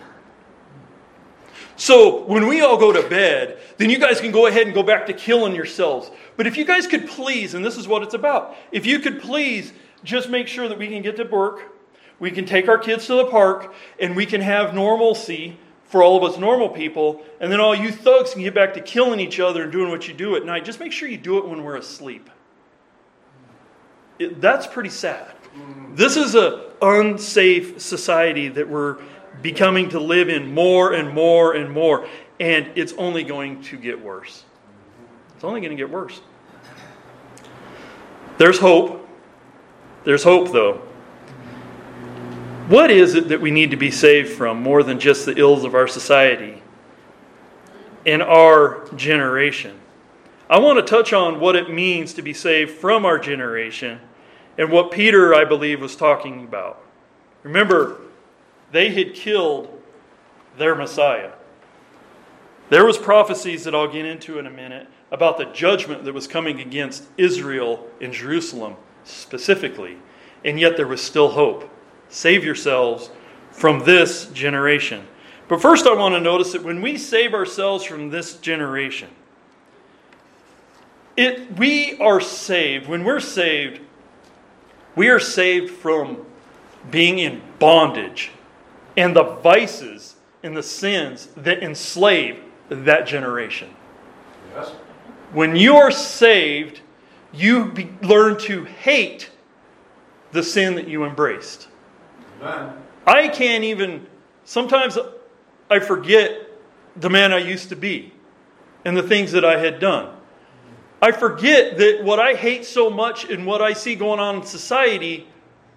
So 1.76 2.24
when 2.24 2.46
we 2.46 2.60
all 2.62 2.78
go 2.78 2.92
to 2.92 3.06
bed, 3.08 3.58
then 3.76 3.90
you 3.90 3.98
guys 3.98 4.20
can 4.20 4.30
go 4.30 4.46
ahead 4.46 4.66
and 4.66 4.74
go 4.74 4.82
back 4.82 5.06
to 5.06 5.12
killing 5.12 5.54
yourselves. 5.54 6.10
But 6.36 6.46
if 6.46 6.56
you 6.56 6.64
guys 6.64 6.86
could 6.86 7.06
please, 7.08 7.54
and 7.54 7.64
this 7.64 7.76
is 7.76 7.86
what 7.86 8.02
it's 8.02 8.14
about, 8.14 8.56
if 8.72 8.86
you 8.86 9.00
could 9.00 9.20
please 9.20 9.72
just 10.04 10.30
make 10.30 10.48
sure 10.48 10.68
that 10.68 10.78
we 10.78 10.88
can 10.88 11.02
get 11.02 11.16
to 11.16 11.24
work, 11.24 11.72
We 12.18 12.30
can 12.30 12.46
take 12.46 12.68
our 12.68 12.78
kids 12.78 13.06
to 13.08 13.14
the 13.14 13.26
park 13.26 13.74
and 14.00 14.16
we 14.16 14.26
can 14.26 14.40
have 14.40 14.74
normalcy 14.74 15.58
for 15.86 16.02
all 16.02 16.16
of 16.16 16.30
us 16.30 16.38
normal 16.38 16.68
people. 16.68 17.22
And 17.40 17.50
then 17.50 17.60
all 17.60 17.74
you 17.74 17.90
thugs 17.90 18.32
can 18.32 18.42
get 18.42 18.54
back 18.54 18.74
to 18.74 18.80
killing 18.80 19.20
each 19.20 19.40
other 19.40 19.62
and 19.62 19.72
doing 19.72 19.90
what 19.90 20.08
you 20.08 20.14
do 20.14 20.36
at 20.36 20.44
night. 20.44 20.64
Just 20.64 20.80
make 20.80 20.92
sure 20.92 21.08
you 21.08 21.16
do 21.16 21.38
it 21.38 21.48
when 21.48 21.62
we're 21.62 21.76
asleep. 21.76 22.28
It, 24.18 24.40
that's 24.40 24.66
pretty 24.66 24.90
sad. 24.90 25.32
This 25.94 26.16
is 26.16 26.34
an 26.34 26.60
unsafe 26.82 27.80
society 27.80 28.48
that 28.48 28.68
we're 28.68 28.98
becoming 29.42 29.88
to 29.90 30.00
live 30.00 30.28
in 30.28 30.52
more 30.52 30.92
and 30.92 31.14
more 31.14 31.54
and 31.54 31.70
more. 31.70 32.06
And 32.38 32.70
it's 32.74 32.92
only 32.94 33.24
going 33.24 33.62
to 33.62 33.76
get 33.76 34.02
worse. 34.02 34.44
It's 35.34 35.44
only 35.44 35.60
going 35.60 35.70
to 35.70 35.76
get 35.76 35.90
worse. 35.90 36.20
There's 38.38 38.58
hope. 38.58 39.08
There's 40.04 40.22
hope, 40.22 40.52
though. 40.52 40.85
What 42.68 42.90
is 42.90 43.14
it 43.14 43.28
that 43.28 43.40
we 43.40 43.52
need 43.52 43.70
to 43.70 43.76
be 43.76 43.92
saved 43.92 44.32
from 44.32 44.60
more 44.60 44.82
than 44.82 44.98
just 44.98 45.24
the 45.24 45.38
ills 45.38 45.62
of 45.62 45.76
our 45.76 45.86
society 45.86 46.62
and 48.04 48.20
our 48.20 48.88
generation? 48.96 49.78
I 50.50 50.58
want 50.58 50.78
to 50.78 50.82
touch 50.82 51.12
on 51.12 51.38
what 51.38 51.54
it 51.54 51.70
means 51.70 52.12
to 52.14 52.22
be 52.22 52.34
saved 52.34 52.72
from 52.72 53.06
our 53.06 53.20
generation 53.20 54.00
and 54.58 54.72
what 54.72 54.90
Peter, 54.90 55.32
I 55.32 55.44
believe, 55.44 55.80
was 55.80 55.94
talking 55.94 56.42
about. 56.42 56.82
Remember, 57.44 58.00
they 58.72 58.88
had 58.90 59.14
killed 59.14 59.80
their 60.58 60.74
Messiah. 60.74 61.34
There 62.68 62.84
was 62.84 62.98
prophecies 62.98 63.62
that 63.62 63.76
I'll 63.76 63.92
get 63.92 64.04
into 64.04 64.40
in 64.40 64.46
a 64.46 64.50
minute 64.50 64.88
about 65.12 65.38
the 65.38 65.44
judgment 65.44 66.04
that 66.04 66.14
was 66.14 66.26
coming 66.26 66.60
against 66.60 67.04
Israel 67.16 67.86
and 68.00 68.12
Jerusalem 68.12 68.74
specifically, 69.04 69.98
and 70.44 70.58
yet 70.58 70.76
there 70.76 70.88
was 70.88 71.00
still 71.00 71.28
hope. 71.28 71.70
Save 72.08 72.44
yourselves 72.44 73.10
from 73.50 73.84
this 73.84 74.26
generation. 74.26 75.06
But 75.48 75.62
first, 75.62 75.86
I 75.86 75.94
want 75.94 76.14
to 76.14 76.20
notice 76.20 76.52
that 76.52 76.64
when 76.64 76.82
we 76.82 76.98
save 76.98 77.34
ourselves 77.34 77.84
from 77.84 78.10
this 78.10 78.36
generation, 78.36 79.08
it, 81.16 81.56
we 81.56 81.98
are 81.98 82.20
saved. 82.20 82.88
When 82.88 83.04
we're 83.04 83.20
saved, 83.20 83.80
we 84.94 85.08
are 85.08 85.20
saved 85.20 85.70
from 85.70 86.24
being 86.90 87.18
in 87.18 87.40
bondage 87.58 88.30
and 88.96 89.14
the 89.14 89.22
vices 89.22 90.16
and 90.42 90.56
the 90.56 90.62
sins 90.62 91.28
that 91.36 91.62
enslave 91.62 92.38
that 92.68 93.06
generation. 93.06 93.70
Yes. 94.54 94.70
When 95.32 95.56
you 95.56 95.76
are 95.76 95.90
saved, 95.90 96.80
you 97.32 97.66
be, 97.72 97.90
learn 98.02 98.38
to 98.40 98.64
hate 98.64 99.30
the 100.32 100.42
sin 100.42 100.74
that 100.74 100.88
you 100.88 101.04
embraced. 101.04 101.68
Amen. 102.40 102.74
I 103.06 103.28
can't 103.28 103.64
even, 103.64 104.06
sometimes 104.44 104.98
I 105.70 105.78
forget 105.78 106.50
the 106.96 107.10
man 107.10 107.32
I 107.32 107.38
used 107.38 107.68
to 107.68 107.76
be 107.76 108.12
and 108.84 108.96
the 108.96 109.02
things 109.02 109.32
that 109.32 109.44
I 109.44 109.58
had 109.58 109.78
done. 109.78 110.14
I 111.00 111.12
forget 111.12 111.76
that 111.78 112.02
what 112.02 112.18
I 112.18 112.34
hate 112.34 112.64
so 112.64 112.88
much 112.88 113.24
and 113.28 113.46
what 113.46 113.60
I 113.60 113.74
see 113.74 113.94
going 113.94 114.18
on 114.18 114.36
in 114.36 114.42
society 114.44 115.28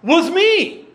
was 0.02 0.30
me. 0.30 0.86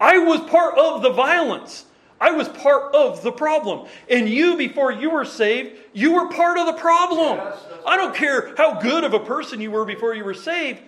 I 0.00 0.18
was 0.18 0.40
part 0.42 0.78
of 0.78 1.02
the 1.02 1.10
violence. 1.10 1.86
I 2.20 2.32
was 2.32 2.48
part 2.48 2.94
of 2.94 3.22
the 3.22 3.32
problem. 3.32 3.88
And 4.10 4.28
you, 4.28 4.56
before 4.56 4.92
you 4.92 5.10
were 5.10 5.24
saved, 5.24 5.76
you 5.92 6.12
were 6.14 6.28
part 6.28 6.58
of 6.58 6.66
the 6.66 6.72
problem. 6.74 7.38
Yes, 7.38 7.58
I 7.86 7.96
don't 7.96 8.14
care 8.14 8.54
how 8.56 8.80
good 8.80 9.04
of 9.04 9.14
a 9.14 9.20
person 9.20 9.60
you 9.60 9.70
were 9.70 9.84
before 9.84 10.14
you 10.14 10.24
were 10.24 10.34
saved. 10.34 10.80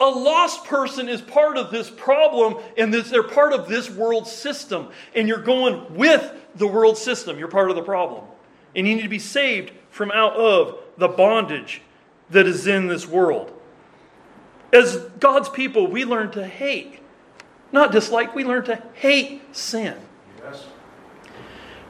A 0.00 0.08
lost 0.08 0.64
person 0.64 1.08
is 1.08 1.20
part 1.20 1.58
of 1.58 1.70
this 1.70 1.90
problem, 1.90 2.56
and 2.78 2.92
this, 2.92 3.10
they're 3.10 3.22
part 3.22 3.52
of 3.52 3.68
this 3.68 3.90
world 3.90 4.26
system. 4.26 4.88
And 5.14 5.28
you're 5.28 5.42
going 5.42 5.94
with 5.94 6.32
the 6.54 6.66
world 6.66 6.96
system. 6.96 7.38
You're 7.38 7.48
part 7.48 7.70
of 7.70 7.76
the 7.76 7.82
problem. 7.82 8.24
And 8.74 8.88
you 8.88 8.94
need 8.94 9.02
to 9.02 9.08
be 9.08 9.18
saved 9.18 9.72
from 9.90 10.10
out 10.10 10.34
of 10.34 10.78
the 10.96 11.08
bondage 11.08 11.82
that 12.30 12.46
is 12.46 12.66
in 12.66 12.86
this 12.86 13.06
world. 13.06 13.52
As 14.72 14.96
God's 15.18 15.48
people, 15.48 15.86
we 15.86 16.04
learn 16.04 16.30
to 16.32 16.46
hate, 16.46 17.00
not 17.72 17.92
dislike, 17.92 18.34
we 18.34 18.44
learn 18.44 18.64
to 18.66 18.82
hate 18.94 19.42
sin. 19.54 19.96
Yes. 20.38 20.64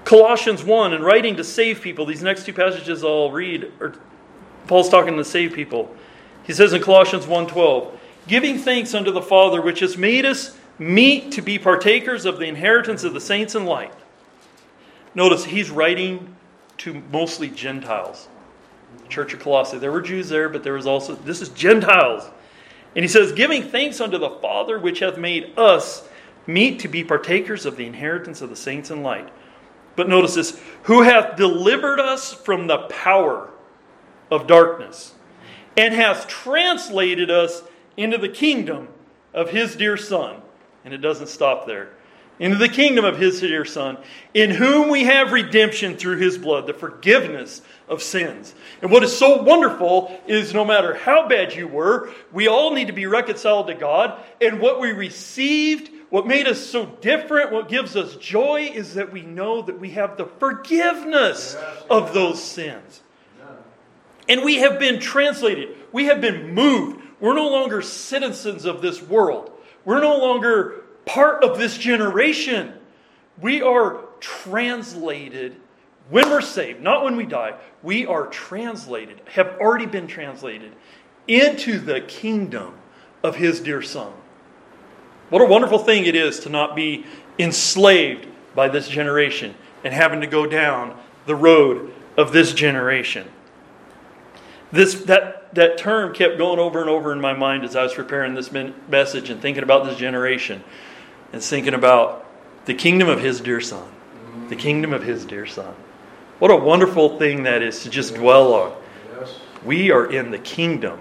Colossians 0.05 0.65
1, 0.65 0.95
in 0.95 1.03
writing 1.03 1.37
to 1.37 1.45
save 1.45 1.83
people, 1.83 2.07
these 2.07 2.23
next 2.23 2.47
two 2.47 2.55
passages 2.55 3.05
I'll 3.05 3.31
read, 3.31 3.71
are, 3.81 3.95
Paul's 4.67 4.89
talking 4.89 5.17
to 5.17 5.25
save 5.25 5.53
people. 5.53 5.95
He 6.45 6.55
says 6.55 6.73
in 6.73 6.83
Colossians 6.83 7.27
1:12, 7.27 7.93
giving 8.31 8.59
thanks 8.59 8.95
unto 8.95 9.11
the 9.11 9.21
Father 9.21 9.61
which 9.61 9.81
has 9.81 9.99
made 9.99 10.25
us 10.25 10.57
meet 10.79 11.33
to 11.33 11.43
be 11.43 11.59
partakers 11.59 12.25
of 12.25 12.39
the 12.39 12.45
inheritance 12.45 13.03
of 13.03 13.13
the 13.13 13.21
saints 13.21 13.57
in 13.57 13.67
light. 13.67 13.93
Notice 15.17 15.45
he's 15.45 15.69
writing 15.69 16.37
to 16.79 17.03
mostly 17.11 17.49
Gentiles. 17.49 18.29
Church 19.09 19.35
of 19.35 19.41
Colossae. 19.41 19.79
There 19.79 19.91
were 19.91 20.01
Jews 20.01 20.29
there, 20.29 20.49
but 20.49 20.63
there 20.63 20.75
was 20.75 20.87
also, 20.87 21.17
this 21.17 21.43
is 21.43 21.49
Gentiles. 21.49 22.31
And 22.95 23.05
he 23.05 23.09
says, 23.09 23.33
giving 23.33 23.65
thanks 23.65 24.01
unto 24.01 24.17
the 24.17 24.31
Father 24.31 24.79
which 24.79 25.01
hath 25.01 25.19
made 25.19 25.59
us 25.59 26.09
meet 26.47 26.79
to 26.79 26.89
be 26.89 27.03
partakers 27.03 27.67
of 27.67 27.77
the 27.77 27.87
inheritance 27.87 28.43
of 28.43 28.49
the 28.49 28.55
saints 28.55 28.93
in 28.93 29.03
light. 29.03 29.29
But 29.97 30.09
notice 30.09 30.37
this 30.37 30.61
who 30.85 31.03
hath 31.03 31.37
delivered 31.37 31.99
us 31.99 32.33
from 32.33 32.69
the 32.69 32.79
power 32.79 33.51
of 34.31 34.47
darkness 34.47 35.15
and 35.77 35.93
hath 35.93 36.29
translated 36.29 37.29
us 37.29 37.65
into 37.97 38.19
the 38.19 38.29
kingdom 38.29 38.89
of 39.35 39.51
his 39.51 39.77
dear 39.77 39.97
Son. 39.97 40.41
And 40.85 40.95
it 40.95 40.99
doesn't 40.99 41.29
stop 41.29 41.67
there 41.67 41.91
into 42.41 42.57
the 42.57 42.69
kingdom 42.69 43.05
of 43.05 43.19
his 43.19 43.39
dear 43.41 43.67
Son, 43.67 43.99
in 44.33 44.51
whom 44.51 44.89
we 44.89 45.05
have 45.05 45.31
redemption 45.31 45.97
through 45.97 46.17
his 46.17 46.39
blood, 46.39 46.67
the 46.67 46.73
forgiveness 46.73 47.61
of 47.87 48.03
sins. 48.03 48.55
And 48.81 48.91
what 48.91 49.05
is 49.05 49.17
so 49.17 49.43
wonderful 49.43 50.19
is 50.27 50.55
no 50.55 50.65
matter 50.65 50.95
how 50.95 51.29
bad 51.29 51.55
you 51.55 51.69
were, 51.69 52.11
we 52.33 52.49
all 52.49 52.73
need 52.73 52.87
to 52.87 52.95
be 52.95 53.05
reconciled 53.05 53.67
to 53.67 53.75
God. 53.75 54.19
And 54.41 54.59
what 54.59 54.81
we 54.81 54.93
received, 54.93 55.91
what 56.09 56.27
made 56.27 56.49
us 56.49 56.65
so 56.65 56.87
different, 56.87 57.53
what 57.53 57.69
gives 57.69 57.95
us 57.95 58.17
joy, 58.17 58.71
is 58.73 58.95
that 58.95 59.13
we 59.13 59.21
know 59.21 59.61
that 59.61 59.79
we 59.79 59.91
have 59.91 60.17
the 60.17 60.25
forgiveness 60.25 61.59
of 61.91 62.15
those 62.15 62.43
sins. 62.43 63.03
And 64.31 64.45
we 64.45 64.57
have 64.57 64.79
been 64.79 64.99
translated, 64.99 65.77
we 65.93 66.07
have 66.07 66.23
been 66.23 66.55
moved. 66.55 67.00
We're 67.21 67.35
no 67.35 67.49
longer 67.49 67.83
citizens 67.83 68.65
of 68.65 68.83
this 68.83 69.03
world. 69.03 69.51
We're 69.85 70.01
no 70.01 70.19
longer 70.19 70.83
part 71.05 71.45
of 71.45 71.59
this 71.59 71.77
generation. 71.77 72.75
We 73.41 73.63
are 73.63 74.05
translated 74.21 75.57
when 76.09 76.29
we're 76.29 76.41
saved, 76.41 76.83
not 76.83 77.05
when 77.05 77.17
we 77.17 77.25
die. 77.25 77.55
We 77.83 78.07
are 78.07 78.27
translated, 78.27 79.21
have 79.27 79.59
already 79.61 79.87
been 79.87 80.07
translated 80.07 80.73
into 81.29 81.79
the 81.79 82.01
kingdom 82.01 82.75
of 83.23 83.37
His 83.37 83.61
dear 83.61 83.83
Son. 83.83 84.13
What 85.29 85.43
a 85.43 85.47
wonderful 85.47 85.79
thing 85.79 86.07
it 86.07 86.17
is 86.17 86.41
to 86.41 86.49
not 86.49 86.75
be 86.75 87.07
enslaved 87.39 88.27
by 88.55 88.69
this 88.69 88.89
generation 88.89 89.55
and 89.85 89.95
having 89.95 90.21
to 90.21 90.27
go 90.27 90.47
down 90.47 90.99
the 91.27 91.37
road 91.37 91.93
of 92.17 92.33
this 92.33 92.53
generation. 92.53 93.29
This, 94.73 94.95
that, 95.05 95.40
that 95.53 95.79
term 95.79 96.15
kept 96.15 96.39
going 96.39 96.59
over 96.59 96.81
and 96.81 96.89
over 96.89 97.13
in 97.13 97.21
my 97.21 97.33
mind 97.33 97.65
as 97.65 97.75
I 97.75 97.83
was 97.83 97.95
preparing 97.95 98.35
this 98.35 98.51
message 98.53 99.31
and 99.31 99.41
thinking 99.41 99.63
about 99.63 99.85
this 99.85 99.97
generation 99.97 100.63
and 101.33 101.43
thinking 101.43 101.75
about 101.75 102.27
the 102.67 102.75
kingdom 102.75 103.09
of 103.09 103.21
his 103.21 103.41
dear 103.41 103.61
son. 103.61 103.89
The 104.49 104.57
kingdom 104.57 104.93
of 104.93 105.03
his 105.03 105.25
dear 105.25 105.47
son. 105.47 105.75
What 106.39 106.51
a 106.51 106.57
wonderful 106.57 107.19
thing 107.19 107.45
that 107.45 107.63
is 107.63 107.83
to 107.83 107.91
just 107.91 108.15
dwell 108.15 108.55
on. 108.55 108.73
We 109.65 109.91
are 109.91 110.11
in 110.11 110.31
the 110.31 110.39
kingdom 110.39 111.01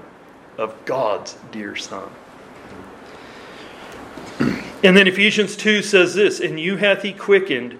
of 0.57 0.75
God's 0.85 1.37
dear 1.51 1.75
son. 1.75 2.09
And 4.81 4.95
then 4.95 5.07
Ephesians 5.07 5.57
2 5.57 5.81
says 5.81 6.15
this 6.15 6.39
And 6.39 6.57
you 6.57 6.77
hath 6.77 7.01
he 7.01 7.11
quickened, 7.11 7.77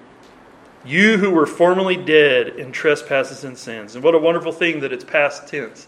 you 0.84 1.18
who 1.18 1.32
were 1.32 1.46
formerly 1.46 1.96
dead 1.96 2.48
in 2.50 2.74
trespasses 2.74 3.46
and 3.46 3.58
sins. 3.58 3.96
And 3.96 4.04
what 4.04 4.16
a 4.16 4.20
wonderful 4.20 4.52
thing 4.52 4.82
that 4.82 4.92
it's 4.92 5.06
past 5.06 5.48
tense. 5.48 5.88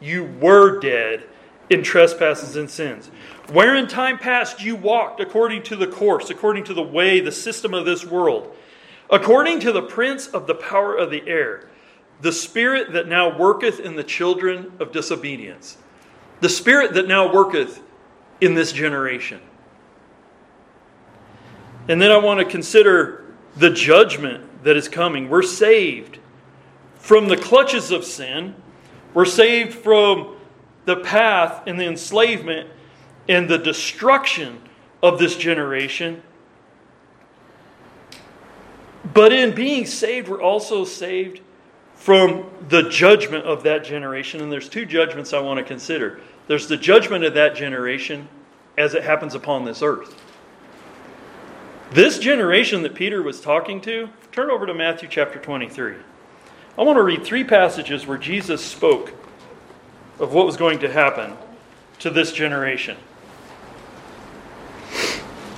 You 0.00 0.24
were 0.40 0.80
dead 0.80 1.24
in 1.68 1.82
trespasses 1.82 2.56
and 2.56 2.68
sins. 2.68 3.10
Where 3.52 3.76
in 3.76 3.86
time 3.86 4.18
past 4.18 4.62
you 4.62 4.76
walked 4.76 5.20
according 5.20 5.62
to 5.64 5.76
the 5.76 5.86
course, 5.86 6.30
according 6.30 6.64
to 6.64 6.74
the 6.74 6.82
way, 6.82 7.20
the 7.20 7.32
system 7.32 7.74
of 7.74 7.84
this 7.84 8.04
world, 8.04 8.54
according 9.08 9.60
to 9.60 9.72
the 9.72 9.82
prince 9.82 10.26
of 10.28 10.46
the 10.46 10.54
power 10.54 10.96
of 10.96 11.10
the 11.10 11.26
air, 11.28 11.68
the 12.20 12.32
spirit 12.32 12.92
that 12.92 13.08
now 13.08 13.36
worketh 13.36 13.80
in 13.80 13.96
the 13.96 14.04
children 14.04 14.72
of 14.78 14.92
disobedience, 14.92 15.78
the 16.40 16.48
spirit 16.48 16.94
that 16.94 17.08
now 17.08 17.32
worketh 17.32 17.82
in 18.40 18.54
this 18.54 18.72
generation. 18.72 19.40
And 21.88 22.00
then 22.00 22.10
I 22.12 22.18
want 22.18 22.40
to 22.40 22.46
consider 22.46 23.24
the 23.56 23.70
judgment 23.70 24.64
that 24.64 24.76
is 24.76 24.88
coming. 24.88 25.28
We're 25.28 25.42
saved 25.42 26.18
from 26.96 27.28
the 27.28 27.36
clutches 27.36 27.90
of 27.90 28.04
sin. 28.04 28.54
We're 29.14 29.24
saved 29.24 29.74
from 29.74 30.36
the 30.84 30.96
path 30.96 31.62
and 31.66 31.78
the 31.78 31.86
enslavement 31.86 32.70
and 33.28 33.48
the 33.48 33.58
destruction 33.58 34.60
of 35.02 35.18
this 35.18 35.36
generation. 35.36 36.22
But 39.12 39.32
in 39.32 39.54
being 39.54 39.86
saved, 39.86 40.28
we're 40.28 40.42
also 40.42 40.84
saved 40.84 41.40
from 41.94 42.50
the 42.68 42.88
judgment 42.88 43.44
of 43.44 43.62
that 43.64 43.84
generation. 43.84 44.40
And 44.40 44.50
there's 44.50 44.68
two 44.68 44.86
judgments 44.86 45.32
I 45.32 45.40
want 45.40 45.58
to 45.58 45.64
consider 45.64 46.20
there's 46.46 46.66
the 46.66 46.76
judgment 46.76 47.22
of 47.22 47.34
that 47.34 47.54
generation 47.54 48.28
as 48.76 48.94
it 48.94 49.04
happens 49.04 49.36
upon 49.36 49.64
this 49.64 49.82
earth. 49.82 50.20
This 51.92 52.18
generation 52.18 52.82
that 52.82 52.94
Peter 52.94 53.22
was 53.22 53.40
talking 53.40 53.80
to, 53.82 54.08
turn 54.32 54.50
over 54.50 54.66
to 54.66 54.74
Matthew 54.74 55.08
chapter 55.08 55.38
23. 55.38 55.94
I 56.78 56.82
want 56.82 56.96
to 56.96 57.02
read 57.02 57.24
three 57.24 57.44
passages 57.44 58.06
where 58.06 58.18
Jesus 58.18 58.64
spoke 58.64 59.12
of 60.18 60.32
what 60.32 60.46
was 60.46 60.56
going 60.56 60.78
to 60.80 60.92
happen 60.92 61.36
to 61.98 62.10
this 62.10 62.32
generation. 62.32 62.96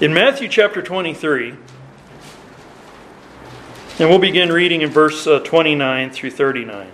In 0.00 0.14
Matthew 0.14 0.48
chapter 0.48 0.82
23, 0.82 1.54
and 3.98 4.08
we'll 4.08 4.18
begin 4.18 4.50
reading 4.50 4.80
in 4.80 4.90
verse 4.90 5.26
uh, 5.26 5.40
29 5.40 6.10
through 6.10 6.30
39. 6.30 6.90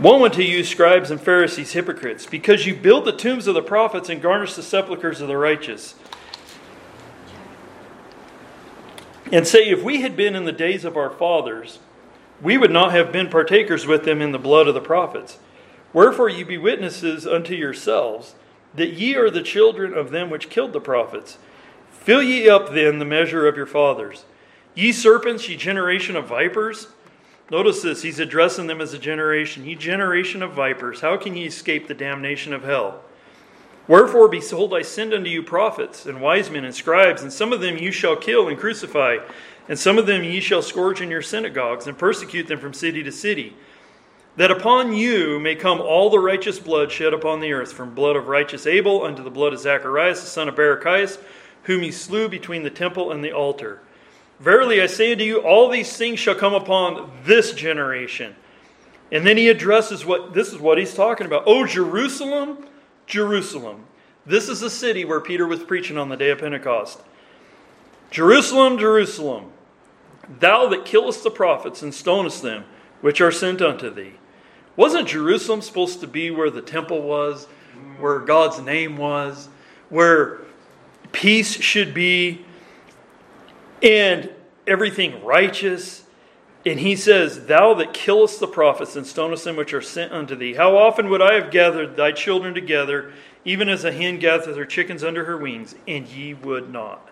Woe 0.00 0.24
unto 0.24 0.40
you, 0.40 0.64
scribes 0.64 1.10
and 1.10 1.20
Pharisees, 1.20 1.72
hypocrites, 1.72 2.24
because 2.24 2.64
you 2.64 2.74
build 2.74 3.04
the 3.04 3.12
tombs 3.12 3.46
of 3.46 3.54
the 3.54 3.62
prophets 3.62 4.08
and 4.08 4.22
garnish 4.22 4.54
the 4.54 4.62
sepulchres 4.62 5.20
of 5.20 5.28
the 5.28 5.36
righteous. 5.36 5.94
And 9.30 9.46
say, 9.46 9.68
if 9.68 9.82
we 9.82 10.00
had 10.00 10.16
been 10.16 10.34
in 10.34 10.44
the 10.46 10.52
days 10.52 10.86
of 10.86 10.96
our 10.96 11.10
fathers, 11.10 11.78
we 12.42 12.56
would 12.56 12.70
not 12.70 12.92
have 12.92 13.12
been 13.12 13.28
partakers 13.28 13.86
with 13.86 14.04
them 14.04 14.20
in 14.22 14.32
the 14.32 14.38
blood 14.38 14.68
of 14.68 14.74
the 14.74 14.80
prophets. 14.80 15.38
Wherefore 15.92 16.28
ye 16.28 16.42
be 16.42 16.58
witnesses 16.58 17.26
unto 17.26 17.54
yourselves 17.54 18.34
that 18.74 18.92
ye 18.92 19.16
are 19.16 19.30
the 19.30 19.42
children 19.42 19.92
of 19.92 20.10
them 20.10 20.30
which 20.30 20.50
killed 20.50 20.72
the 20.72 20.80
prophets. 20.80 21.38
Fill 21.90 22.22
ye 22.22 22.48
up 22.48 22.72
then 22.72 22.98
the 22.98 23.04
measure 23.04 23.46
of 23.46 23.56
your 23.56 23.66
fathers. 23.66 24.24
Ye 24.74 24.92
serpents, 24.92 25.48
ye 25.48 25.56
generation 25.56 26.16
of 26.16 26.26
vipers. 26.26 26.88
Notice 27.50 27.82
this, 27.82 28.02
he's 28.02 28.20
addressing 28.20 28.68
them 28.68 28.80
as 28.80 28.94
a 28.94 28.98
generation. 28.98 29.66
Ye 29.66 29.74
generation 29.74 30.42
of 30.42 30.52
vipers, 30.52 31.00
how 31.00 31.16
can 31.16 31.36
ye 31.36 31.46
escape 31.46 31.88
the 31.88 31.94
damnation 31.94 32.52
of 32.52 32.62
hell? 32.62 33.02
Wherefore, 33.88 34.28
behold, 34.28 34.72
I 34.72 34.82
send 34.82 35.12
unto 35.12 35.28
you 35.28 35.42
prophets 35.42 36.06
and 36.06 36.20
wise 36.20 36.48
men 36.48 36.64
and 36.64 36.74
scribes, 36.74 37.22
and 37.22 37.32
some 37.32 37.52
of 37.52 37.60
them 37.60 37.76
you 37.76 37.90
shall 37.90 38.14
kill 38.14 38.46
and 38.46 38.56
crucify, 38.56 39.16
and 39.68 39.78
some 39.78 39.98
of 39.98 40.06
them 40.06 40.24
ye 40.24 40.40
shall 40.40 40.62
scourge 40.62 41.00
in 41.00 41.10
your 41.10 41.22
synagogues, 41.22 41.86
and 41.86 41.96
persecute 41.96 42.46
them 42.46 42.58
from 42.58 42.72
city 42.72 43.02
to 43.02 43.12
city, 43.12 43.56
that 44.36 44.50
upon 44.50 44.92
you 44.92 45.38
may 45.40 45.54
come 45.54 45.80
all 45.80 46.10
the 46.10 46.18
righteous 46.18 46.58
blood 46.58 46.90
shed 46.90 47.12
upon 47.12 47.40
the 47.40 47.52
earth, 47.52 47.72
from 47.72 47.94
blood 47.94 48.16
of 48.16 48.28
righteous 48.28 48.66
Abel 48.66 49.04
unto 49.04 49.22
the 49.22 49.30
blood 49.30 49.52
of 49.52 49.60
Zacharias 49.60 50.20
the 50.20 50.26
son 50.26 50.48
of 50.48 50.54
Barachias, 50.54 51.18
whom 51.64 51.82
ye 51.82 51.90
slew 51.90 52.28
between 52.28 52.62
the 52.62 52.70
temple 52.70 53.12
and 53.12 53.22
the 53.22 53.32
altar. 53.32 53.80
Verily 54.38 54.80
I 54.80 54.86
say 54.86 55.12
unto 55.12 55.24
you, 55.24 55.38
all 55.42 55.68
these 55.68 55.94
things 55.96 56.18
shall 56.18 56.34
come 56.34 56.54
upon 56.54 57.10
this 57.24 57.52
generation. 57.52 58.34
And 59.12 59.26
then 59.26 59.36
he 59.36 59.48
addresses 59.48 60.06
what 60.06 60.32
this 60.32 60.52
is 60.52 60.58
what 60.58 60.78
he's 60.78 60.94
talking 60.94 61.26
about. 61.26 61.42
Oh, 61.46 61.66
Jerusalem, 61.66 62.66
Jerusalem. 63.06 63.84
This 64.24 64.48
is 64.48 64.60
the 64.60 64.70
city 64.70 65.04
where 65.04 65.20
Peter 65.20 65.46
was 65.46 65.62
preaching 65.62 65.98
on 65.98 66.08
the 66.08 66.16
day 66.16 66.30
of 66.30 66.38
Pentecost. 66.38 67.02
Jerusalem, 68.10 68.78
Jerusalem, 68.78 69.52
thou 70.38 70.68
that 70.68 70.84
killest 70.84 71.22
the 71.22 71.30
prophets 71.30 71.82
and 71.82 71.94
stonest 71.94 72.42
them, 72.42 72.64
which 73.00 73.20
are 73.20 73.32
sent 73.32 73.62
unto 73.62 73.90
thee. 73.90 74.14
Wasn't 74.76 75.08
Jerusalem 75.08 75.62
supposed 75.62 76.00
to 76.00 76.06
be 76.06 76.30
where 76.30 76.50
the 76.50 76.62
temple 76.62 77.02
was, 77.02 77.46
where 77.98 78.18
God's 78.18 78.60
name 78.60 78.96
was, 78.96 79.48
where 79.88 80.40
peace 81.12 81.52
should 81.60 81.92
be? 81.94 82.44
and 83.82 84.30
everything 84.66 85.24
righteous. 85.24 86.04
And 86.66 86.80
he 86.80 86.96
says, 86.96 87.46
Thou 87.46 87.74
that 87.74 87.94
killest 87.94 88.40
the 88.40 88.46
prophets 88.46 88.96
and 88.96 89.06
stonest 89.06 89.44
them 89.44 89.56
which 89.56 89.72
are 89.72 89.80
sent 89.80 90.12
unto 90.12 90.34
thee, 90.34 90.54
how 90.54 90.76
often 90.76 91.08
would 91.08 91.22
I 91.22 91.34
have 91.34 91.50
gathered 91.50 91.96
thy 91.96 92.12
children 92.12 92.54
together, 92.54 93.12
even 93.44 93.68
as 93.68 93.84
a 93.84 93.92
hen 93.92 94.18
gathereth 94.18 94.56
her 94.56 94.66
chickens 94.66 95.02
under 95.02 95.24
her 95.24 95.36
wings, 95.36 95.74
and 95.88 96.06
ye 96.06 96.34
would 96.34 96.70
not? 96.70 97.09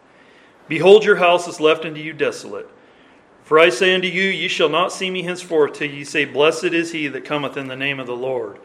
Behold, 0.68 1.04
your 1.04 1.16
house 1.16 1.48
is 1.48 1.60
left 1.60 1.84
unto 1.84 2.00
you 2.00 2.12
desolate. 2.12 2.68
For 3.44 3.58
I 3.58 3.70
say 3.70 3.94
unto 3.94 4.06
you, 4.06 4.24
ye 4.24 4.46
shall 4.46 4.68
not 4.68 4.92
see 4.92 5.10
me 5.10 5.22
henceforth 5.22 5.72
till 5.72 5.90
ye 5.90 6.04
say, 6.04 6.26
Blessed 6.26 6.64
is 6.64 6.92
he 6.92 7.08
that 7.08 7.24
cometh 7.24 7.56
in 7.56 7.66
the 7.66 7.76
name 7.76 7.98
of 7.98 8.06
the 8.06 8.14
Lord. 8.14 8.58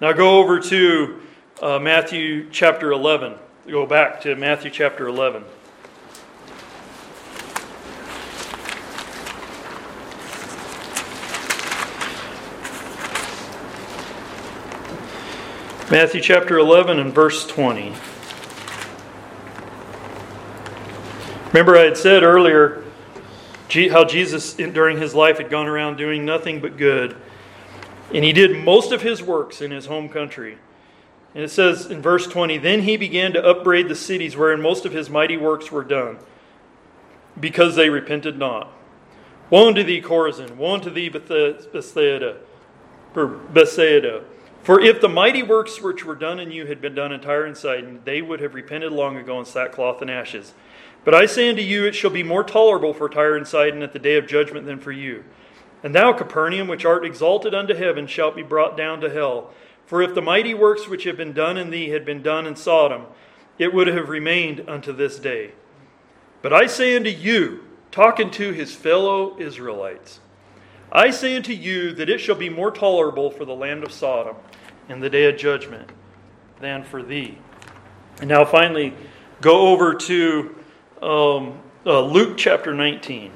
Now 0.00 0.12
go 0.12 0.38
over 0.38 0.58
to 0.60 1.20
uh, 1.60 1.78
Matthew 1.78 2.48
chapter 2.50 2.90
11. 2.90 3.34
Go 3.68 3.84
back 3.86 4.22
to 4.22 4.34
Matthew 4.34 4.70
chapter 4.70 5.06
11. 5.06 5.44
Matthew 15.90 16.22
chapter 16.22 16.58
11 16.58 16.98
and 16.98 17.12
verse 17.12 17.46
20. 17.46 17.94
Remember, 21.54 21.78
I 21.78 21.84
had 21.84 21.96
said 21.96 22.24
earlier 22.24 22.82
how 23.92 24.04
Jesus, 24.04 24.54
during 24.54 24.98
his 24.98 25.14
life, 25.14 25.38
had 25.38 25.50
gone 25.50 25.68
around 25.68 25.94
doing 25.94 26.24
nothing 26.24 26.58
but 26.58 26.76
good. 26.76 27.14
And 28.12 28.24
he 28.24 28.32
did 28.32 28.64
most 28.64 28.90
of 28.90 29.02
his 29.02 29.22
works 29.22 29.60
in 29.60 29.70
his 29.70 29.86
home 29.86 30.08
country. 30.08 30.58
And 31.32 31.44
it 31.44 31.52
says 31.52 31.86
in 31.86 32.02
verse 32.02 32.26
20 32.26 32.58
Then 32.58 32.82
he 32.82 32.96
began 32.96 33.32
to 33.34 33.44
upbraid 33.44 33.88
the 33.88 33.94
cities 33.94 34.36
wherein 34.36 34.60
most 34.60 34.84
of 34.84 34.90
his 34.90 35.08
mighty 35.08 35.36
works 35.36 35.70
were 35.70 35.84
done, 35.84 36.18
because 37.38 37.76
they 37.76 37.88
repented 37.88 38.36
not. 38.36 38.72
Woe 39.48 39.68
unto 39.68 39.84
thee, 39.84 40.02
Chorazin! 40.02 40.56
Woe 40.56 40.74
unto 40.74 40.90
thee, 40.90 41.08
Bethsaida! 41.08 42.38
Bethsaida! 43.14 44.24
For 44.64 44.80
if 44.80 45.00
the 45.00 45.08
mighty 45.08 45.44
works 45.44 45.80
which 45.80 46.04
were 46.04 46.16
done 46.16 46.40
in 46.40 46.50
you 46.50 46.66
had 46.66 46.80
been 46.80 46.96
done 46.96 47.12
in 47.12 47.20
Tyre 47.20 47.44
and 47.44 47.56
Sidon, 47.56 48.00
they 48.04 48.22
would 48.22 48.40
have 48.40 48.54
repented 48.54 48.90
long 48.90 49.16
ago 49.18 49.38
in 49.38 49.44
sackcloth 49.44 50.02
and 50.02 50.10
ashes. 50.10 50.52
But 51.04 51.14
I 51.14 51.26
say 51.26 51.50
unto 51.50 51.62
you, 51.62 51.84
it 51.84 51.94
shall 51.94 52.10
be 52.10 52.22
more 52.22 52.42
tolerable 52.42 52.94
for 52.94 53.08
Tyre 53.08 53.36
and 53.36 53.46
Sidon 53.46 53.82
at 53.82 53.92
the 53.92 53.98
day 53.98 54.16
of 54.16 54.26
judgment 54.26 54.66
than 54.66 54.80
for 54.80 54.92
you. 54.92 55.24
And 55.82 55.94
thou, 55.94 56.14
Capernaum, 56.14 56.66
which 56.66 56.86
art 56.86 57.04
exalted 57.04 57.54
unto 57.54 57.74
heaven, 57.74 58.06
shalt 58.06 58.34
be 58.34 58.42
brought 58.42 58.76
down 58.76 59.00
to 59.02 59.10
hell. 59.10 59.50
For 59.84 60.00
if 60.00 60.14
the 60.14 60.22
mighty 60.22 60.54
works 60.54 60.88
which 60.88 61.04
have 61.04 61.18
been 61.18 61.34
done 61.34 61.58
in 61.58 61.68
thee 61.68 61.90
had 61.90 62.06
been 62.06 62.22
done 62.22 62.46
in 62.46 62.56
Sodom, 62.56 63.04
it 63.58 63.74
would 63.74 63.86
have 63.86 64.08
remained 64.08 64.64
unto 64.66 64.92
this 64.92 65.18
day. 65.18 65.52
But 66.40 66.54
I 66.54 66.66
say 66.66 66.96
unto 66.96 67.10
you, 67.10 67.64
talking 67.90 68.30
to 68.32 68.52
his 68.52 68.74
fellow 68.74 69.38
Israelites, 69.38 70.20
I 70.90 71.10
say 71.10 71.36
unto 71.36 71.52
you 71.52 71.92
that 71.92 72.08
it 72.08 72.18
shall 72.18 72.34
be 72.34 72.48
more 72.48 72.70
tolerable 72.70 73.30
for 73.30 73.44
the 73.44 73.54
land 73.54 73.84
of 73.84 73.92
Sodom 73.92 74.36
in 74.88 75.00
the 75.00 75.10
day 75.10 75.24
of 75.24 75.36
judgment 75.36 75.90
than 76.60 76.82
for 76.82 77.02
thee. 77.02 77.38
And 78.20 78.28
now, 78.28 78.44
finally, 78.44 78.94
go 79.40 79.68
over 79.68 79.94
to 79.94 80.54
um, 81.04 81.58
uh, 81.84 82.00
Luke 82.00 82.38
chapter 82.38 82.72
19. 82.72 83.30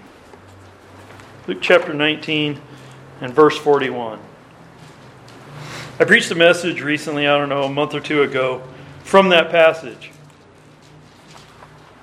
Luke 1.46 1.58
chapter 1.60 1.92
19 1.92 2.58
and 3.20 3.34
verse 3.34 3.58
41. 3.58 4.18
I 6.00 6.04
preached 6.04 6.30
a 6.30 6.34
message 6.34 6.80
recently, 6.80 7.26
I 7.26 7.36
don't 7.36 7.50
know, 7.50 7.64
a 7.64 7.68
month 7.68 7.92
or 7.92 8.00
two 8.00 8.22
ago, 8.22 8.62
from 9.02 9.28
that 9.30 9.50
passage 9.50 10.12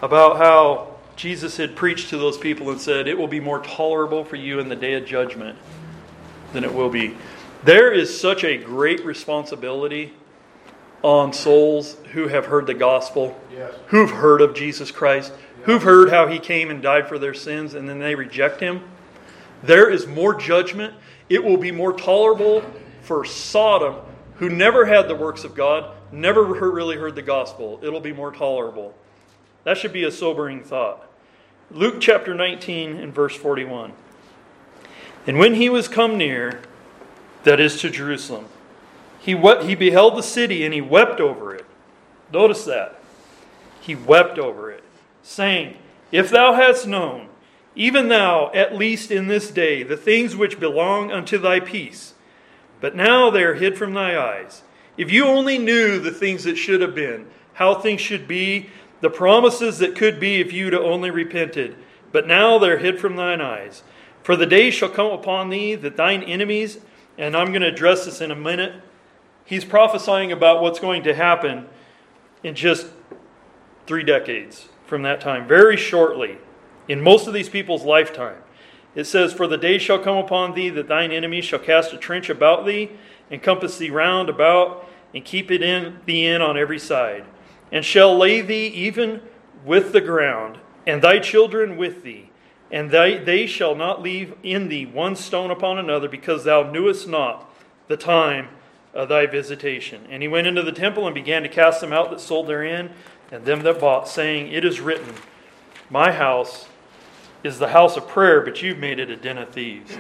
about 0.02 0.38
how 0.38 0.96
Jesus 1.16 1.58
had 1.58 1.76
preached 1.76 2.10
to 2.10 2.18
those 2.18 2.38
people 2.38 2.70
and 2.70 2.80
said, 2.80 3.08
It 3.08 3.18
will 3.18 3.28
be 3.28 3.40
more 3.40 3.60
tolerable 3.60 4.24
for 4.24 4.36
you 4.36 4.60
in 4.60 4.70
the 4.70 4.76
day 4.76 4.94
of 4.94 5.06
judgment 5.06 5.58
than 6.54 6.64
it 6.64 6.74
will 6.74 6.90
be. 6.90 7.18
There 7.64 7.92
is 7.92 8.16
such 8.16 8.44
a 8.44 8.58
great 8.58 9.04
responsibility 9.04 10.14
on 11.02 11.32
souls 11.34 11.98
who 12.14 12.28
have 12.28 12.48
heard 12.48 12.68
the 12.68 12.74
gospel, 12.74 13.40
yes. 13.52 13.74
who've 13.88 14.10
heard 14.10 14.42
of 14.42 14.56
Jesus 14.56 14.92
Christ. 14.92 15.32
Who've 15.66 15.84
heard 15.84 16.10
how 16.10 16.28
he 16.28 16.40
came 16.40 16.70
and 16.70 16.82
died 16.82 17.08
for 17.08 17.20
their 17.20 17.34
sins, 17.34 17.74
and 17.74 17.88
then 17.90 18.00
they 18.00 18.16
reject 18.16 18.60
him. 18.60 18.82
There 19.64 19.90
is 19.90 20.08
more 20.08 20.34
judgment. 20.34 20.94
It 21.30 21.44
will 21.44 21.58
be 21.58 21.72
more 21.72 21.94
tolerable 21.94 22.64
for 23.02 23.26
Sodom, 23.26 23.96
who 24.36 24.50
never 24.50 24.86
had 24.86 25.08
the 25.08 25.16
works 25.16 25.44
of 25.44 25.56
God, 25.56 25.92
never 26.12 26.44
really 26.44 26.98
heard 26.98 27.16
the 27.16 27.22
gospel. 27.22 27.80
It'll 27.84 28.00
be 28.00 28.14
more 28.14 28.32
tolerable. 28.32 28.94
That 29.64 29.78
should 29.78 29.94
be 29.94 30.04
a 30.04 30.12
sobering 30.12 30.64
thought. 30.64 31.08
Luke 31.72 31.96
chapter 32.00 32.36
19 32.36 32.98
and 32.98 33.14
verse 33.14 33.36
41. 33.36 33.94
And 35.26 35.40
when 35.40 35.56
he 35.56 35.70
was 35.70 35.88
come 35.88 36.18
near, 36.18 36.62
that 37.44 37.60
is 37.60 37.82
to 37.82 37.90
Jerusalem, 37.90 38.46
he, 39.20 39.34
wept, 39.34 39.64
he 39.64 39.74
beheld 39.74 40.16
the 40.16 40.22
city 40.22 40.64
and 40.64 40.74
he 40.74 40.82
wept 40.82 41.20
over 41.20 41.56
it. 41.56 41.66
Notice 42.32 42.66
that. 42.66 43.00
He 43.82 43.96
wept 43.96 44.38
over 44.38 44.70
it, 44.72 44.84
saying, 45.26 45.76
If 46.12 46.30
thou 46.30 46.54
hadst 46.54 46.88
known, 46.88 47.30
even 47.76 48.08
thou, 48.08 48.52
at 48.54 48.76
least 48.76 49.12
in 49.12 49.28
this 49.28 49.50
day, 49.50 49.84
the 49.84 49.98
things 49.98 50.36
which 50.36 50.60
belong 50.60 51.12
unto 51.12 51.38
thy 51.38 51.60
peace, 51.60 52.14
but 52.80 52.96
now 52.96 53.30
they 53.30 53.44
are 53.44 53.56
hid 53.56 53.78
from 53.78 53.94
thy 53.94 54.18
eyes. 54.18 54.62
If 54.98 55.12
you 55.12 55.26
only 55.26 55.58
knew 55.58 56.00
the 56.00 56.12
things 56.12 56.44
that 56.44 56.56
should 56.56 56.80
have 56.80 56.96
been, 56.96 57.28
how 57.54 57.76
things 57.76 58.00
should 58.00 58.28
be, 58.28 58.70
the 59.02 59.10
promises 59.10 59.80
that 59.80 59.96
could 59.96 60.20
be 60.20 60.40
if 60.40 60.54
you'd 60.54 60.74
only 60.74 61.10
repented. 61.10 61.76
But 62.12 62.28
now 62.28 62.58
they're 62.60 62.78
hid 62.78 63.00
from 63.00 63.16
thine 63.16 63.42
eyes. 63.42 63.84
For 64.24 64.36
the 64.36 64.46
day 64.46 64.72
shall 64.72 64.90
come 64.90 65.12
upon 65.12 65.50
thee 65.50 65.76
that 65.76 65.98
thine 65.98 66.24
enemies, 66.24 66.80
and 67.18 67.36
I'm 67.36 67.48
going 67.48 67.62
to 67.62 67.68
address 67.68 68.06
this 68.06 68.22
in 68.22 68.32
a 68.32 68.36
minute. 68.36 68.74
He's 69.44 69.66
prophesying 69.66 70.32
about 70.32 70.62
what's 70.62 70.80
going 70.80 71.04
to 71.04 71.14
happen 71.14 71.68
in 72.44 72.56
just 72.56 72.88
three 73.86 74.04
decades 74.04 74.70
from 74.86 75.02
that 75.04 75.22
time, 75.22 75.48
very 75.48 75.78
shortly, 75.78 76.38
in 76.88 77.02
most 77.02 77.28
of 77.28 77.34
these 77.34 77.50
people's 77.50 77.84
lifetime. 77.84 78.38
It 78.94 79.06
says, 79.06 79.34
For 79.34 79.48
the 79.48 79.58
day 79.58 79.78
shall 79.78 80.00
come 80.00 80.18
upon 80.18 80.54
thee 80.54 80.70
that 80.70 80.88
thine 80.88 81.12
enemies 81.12 81.46
shall 81.46 81.60
cast 81.60 81.94
a 81.94 81.98
trench 81.98 82.30
about 82.30 82.66
thee, 82.66 82.92
and 83.30 83.44
compass 83.44 83.78
thee 83.78 83.90
round 83.90 84.30
about, 84.30 84.88
and 85.14 85.26
keep 85.26 85.52
it 85.52 85.62
in 85.62 86.00
thee 86.06 86.26
in 86.26 86.42
on 86.42 86.58
every 86.58 86.80
side, 86.80 87.26
and 87.72 87.84
shall 87.84 88.18
lay 88.18 88.42
thee 88.42 88.68
even 88.68 89.22
with 89.66 89.92
the 89.92 90.02
ground, 90.02 90.60
and 90.86 91.02
thy 91.02 91.20
children 91.20 91.78
with 91.78 92.04
thee, 92.04 92.30
and 92.72 92.92
they, 92.92 93.18
they 93.18 93.48
shall 93.48 93.76
not 93.76 94.02
leave 94.02 94.36
in 94.44 94.70
thee 94.70 94.86
one 94.86 95.16
stone 95.16 95.52
upon 95.52 95.78
another, 95.78 96.08
because 96.08 96.44
thou 96.44 96.64
knewest 96.64 97.08
not 97.08 97.50
the 97.88 97.98
time 97.98 98.50
of 98.94 99.10
thy 99.10 99.26
visitation. 99.26 100.08
And 100.10 100.22
he 100.22 100.28
went 100.28 100.48
into 100.48 100.64
the 100.64 100.72
temple 100.72 101.06
and 101.06 101.14
began 101.14 101.44
to 101.44 101.50
cast 101.50 101.82
them 101.82 101.92
out 101.92 102.10
that 102.12 102.22
sold 102.22 102.48
therein, 102.48 102.92
and 103.32 103.46
them 103.46 103.62
that 103.64 103.80
bought, 103.80 104.08
saying, 104.08 104.52
It 104.52 104.66
is 104.66 104.80
written, 104.80 105.14
My 105.90 106.12
house 106.12 106.68
is 107.44 107.60
the 107.60 107.70
house 107.70 107.98
of 107.98 108.08
prayer, 108.08 108.42
but 108.42 108.62
you've 108.62 108.78
made 108.78 109.00
it 109.00 109.10
a 109.10 109.16
den 109.16 109.38
of 109.38 109.50
thieves. 109.50 109.98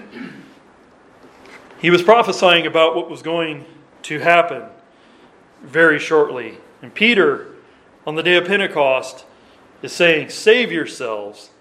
He 1.79 1.89
was 1.89 2.01
prophesying 2.01 2.65
about 2.65 2.95
what 2.95 3.09
was 3.09 3.21
going 3.21 3.65
to 4.03 4.19
happen 4.19 4.63
very 5.61 5.99
shortly. 5.99 6.57
And 6.81 6.93
Peter, 6.93 7.53
on 8.07 8.15
the 8.15 8.23
day 8.23 8.35
of 8.35 8.45
Pentecost, 8.45 9.25
is 9.81 9.91
saying, 9.91 10.29
Save 10.29 10.71
yourselves 10.71 11.51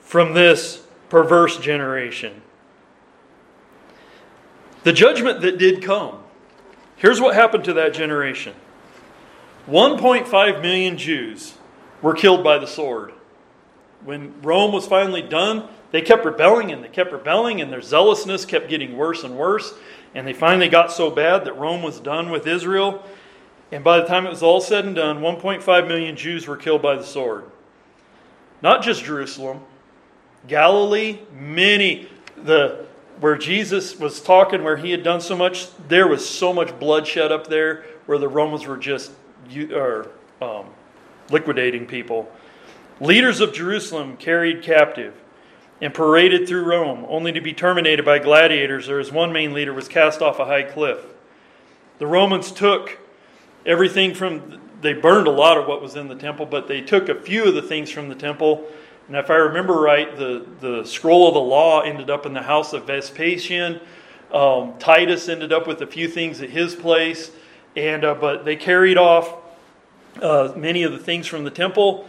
from 0.00 0.34
this 0.34 0.86
perverse 1.08 1.58
generation. 1.58 2.42
The 4.82 4.92
judgment 4.92 5.42
that 5.42 5.58
did 5.58 5.82
come. 5.82 6.18
Here's 6.96 7.20
what 7.20 7.34
happened 7.34 7.64
to 7.64 7.72
that 7.74 7.94
generation 7.94 8.54
1.5 9.70 10.62
million 10.62 10.98
Jews 10.98 11.54
were 12.02 12.14
killed 12.14 12.44
by 12.44 12.58
the 12.58 12.66
sword 12.66 13.12
when 14.04 14.40
Rome 14.42 14.72
was 14.72 14.86
finally 14.86 15.22
done, 15.22 15.68
they 15.90 16.02
kept 16.02 16.24
rebelling 16.24 16.72
and 16.72 16.82
they 16.82 16.88
kept 16.88 17.12
rebelling, 17.12 17.60
and 17.60 17.72
their 17.72 17.82
zealousness 17.82 18.44
kept 18.44 18.68
getting 18.68 18.96
worse 18.96 19.24
and 19.24 19.36
worse. 19.36 19.74
And 20.14 20.26
they 20.26 20.32
finally 20.32 20.68
got 20.68 20.90
so 20.90 21.10
bad 21.10 21.44
that 21.44 21.56
Rome 21.56 21.82
was 21.82 22.00
done 22.00 22.30
with 22.30 22.46
Israel. 22.46 23.04
And 23.70 23.84
by 23.84 24.00
the 24.00 24.06
time 24.06 24.26
it 24.26 24.30
was 24.30 24.42
all 24.42 24.60
said 24.60 24.84
and 24.84 24.96
done, 24.96 25.20
1.5 25.20 25.88
million 25.88 26.16
Jews 26.16 26.46
were 26.46 26.56
killed 26.56 26.82
by 26.82 26.96
the 26.96 27.04
sword. 27.04 27.44
Not 28.62 28.82
just 28.82 29.04
Jerusalem, 29.04 29.60
Galilee, 30.48 31.20
many. 31.32 32.08
The 32.36 32.86
where 33.20 33.36
Jesus 33.36 33.98
was 33.98 34.22
talking, 34.22 34.64
where 34.64 34.78
he 34.78 34.90
had 34.90 35.02
done 35.02 35.20
so 35.20 35.36
much, 35.36 35.68
there 35.88 36.08
was 36.08 36.26
so 36.26 36.54
much 36.54 36.78
bloodshed 36.80 37.30
up 37.30 37.48
there, 37.48 37.84
where 38.06 38.16
the 38.16 38.28
Romans 38.28 38.66
were 38.66 38.78
just 38.78 39.12
or, 39.72 40.08
um, 40.40 40.66
liquidating 41.30 41.86
people. 41.86 42.30
Leaders 43.00 43.40
of 43.40 43.52
Jerusalem 43.52 44.16
carried 44.16 44.62
captive 44.62 45.14
and 45.80 45.94
paraded 45.94 46.46
through 46.46 46.64
Rome, 46.64 47.06
only 47.08 47.32
to 47.32 47.40
be 47.40 47.52
terminated 47.52 48.04
by 48.04 48.18
gladiators, 48.18 48.88
or 48.88 49.00
as 49.00 49.10
one 49.10 49.32
main 49.32 49.54
leader 49.54 49.72
was 49.72 49.88
cast 49.88 50.20
off 50.20 50.38
a 50.38 50.44
high 50.44 50.62
cliff. 50.62 50.98
The 51.98 52.06
Romans 52.06 52.52
took 52.52 52.98
everything 53.64 54.14
from, 54.14 54.60
they 54.82 54.92
burned 54.92 55.26
a 55.26 55.30
lot 55.30 55.56
of 55.56 55.66
what 55.66 55.80
was 55.80 55.96
in 55.96 56.08
the 56.08 56.14
temple, 56.14 56.46
but 56.46 56.68
they 56.68 56.82
took 56.82 57.08
a 57.08 57.14
few 57.14 57.46
of 57.46 57.54
the 57.54 57.62
things 57.62 57.90
from 57.90 58.08
the 58.08 58.14
temple. 58.14 58.66
And 59.06 59.16
if 59.16 59.30
I 59.30 59.36
remember 59.36 59.74
right, 59.74 60.16
the, 60.16 60.46
the 60.60 60.84
scroll 60.84 61.28
of 61.28 61.34
the 61.34 61.40
law 61.40 61.80
ended 61.80 62.10
up 62.10 62.26
in 62.26 62.32
the 62.32 62.42
house 62.42 62.72
of 62.72 62.86
Vespasian. 62.86 63.80
Um, 64.32 64.74
Titus 64.78 65.28
ended 65.28 65.52
up 65.52 65.66
with 65.66 65.80
a 65.80 65.86
few 65.86 66.08
things 66.08 66.40
at 66.42 66.50
his 66.50 66.74
place. 66.74 67.30
And, 67.76 68.04
uh, 68.04 68.14
but 68.14 68.44
they 68.44 68.56
carried 68.56 68.98
off 68.98 69.36
uh, 70.20 70.52
many 70.56 70.82
of 70.82 70.92
the 70.92 70.98
things 70.98 71.26
from 71.26 71.44
the 71.44 71.50
temple 71.50 72.08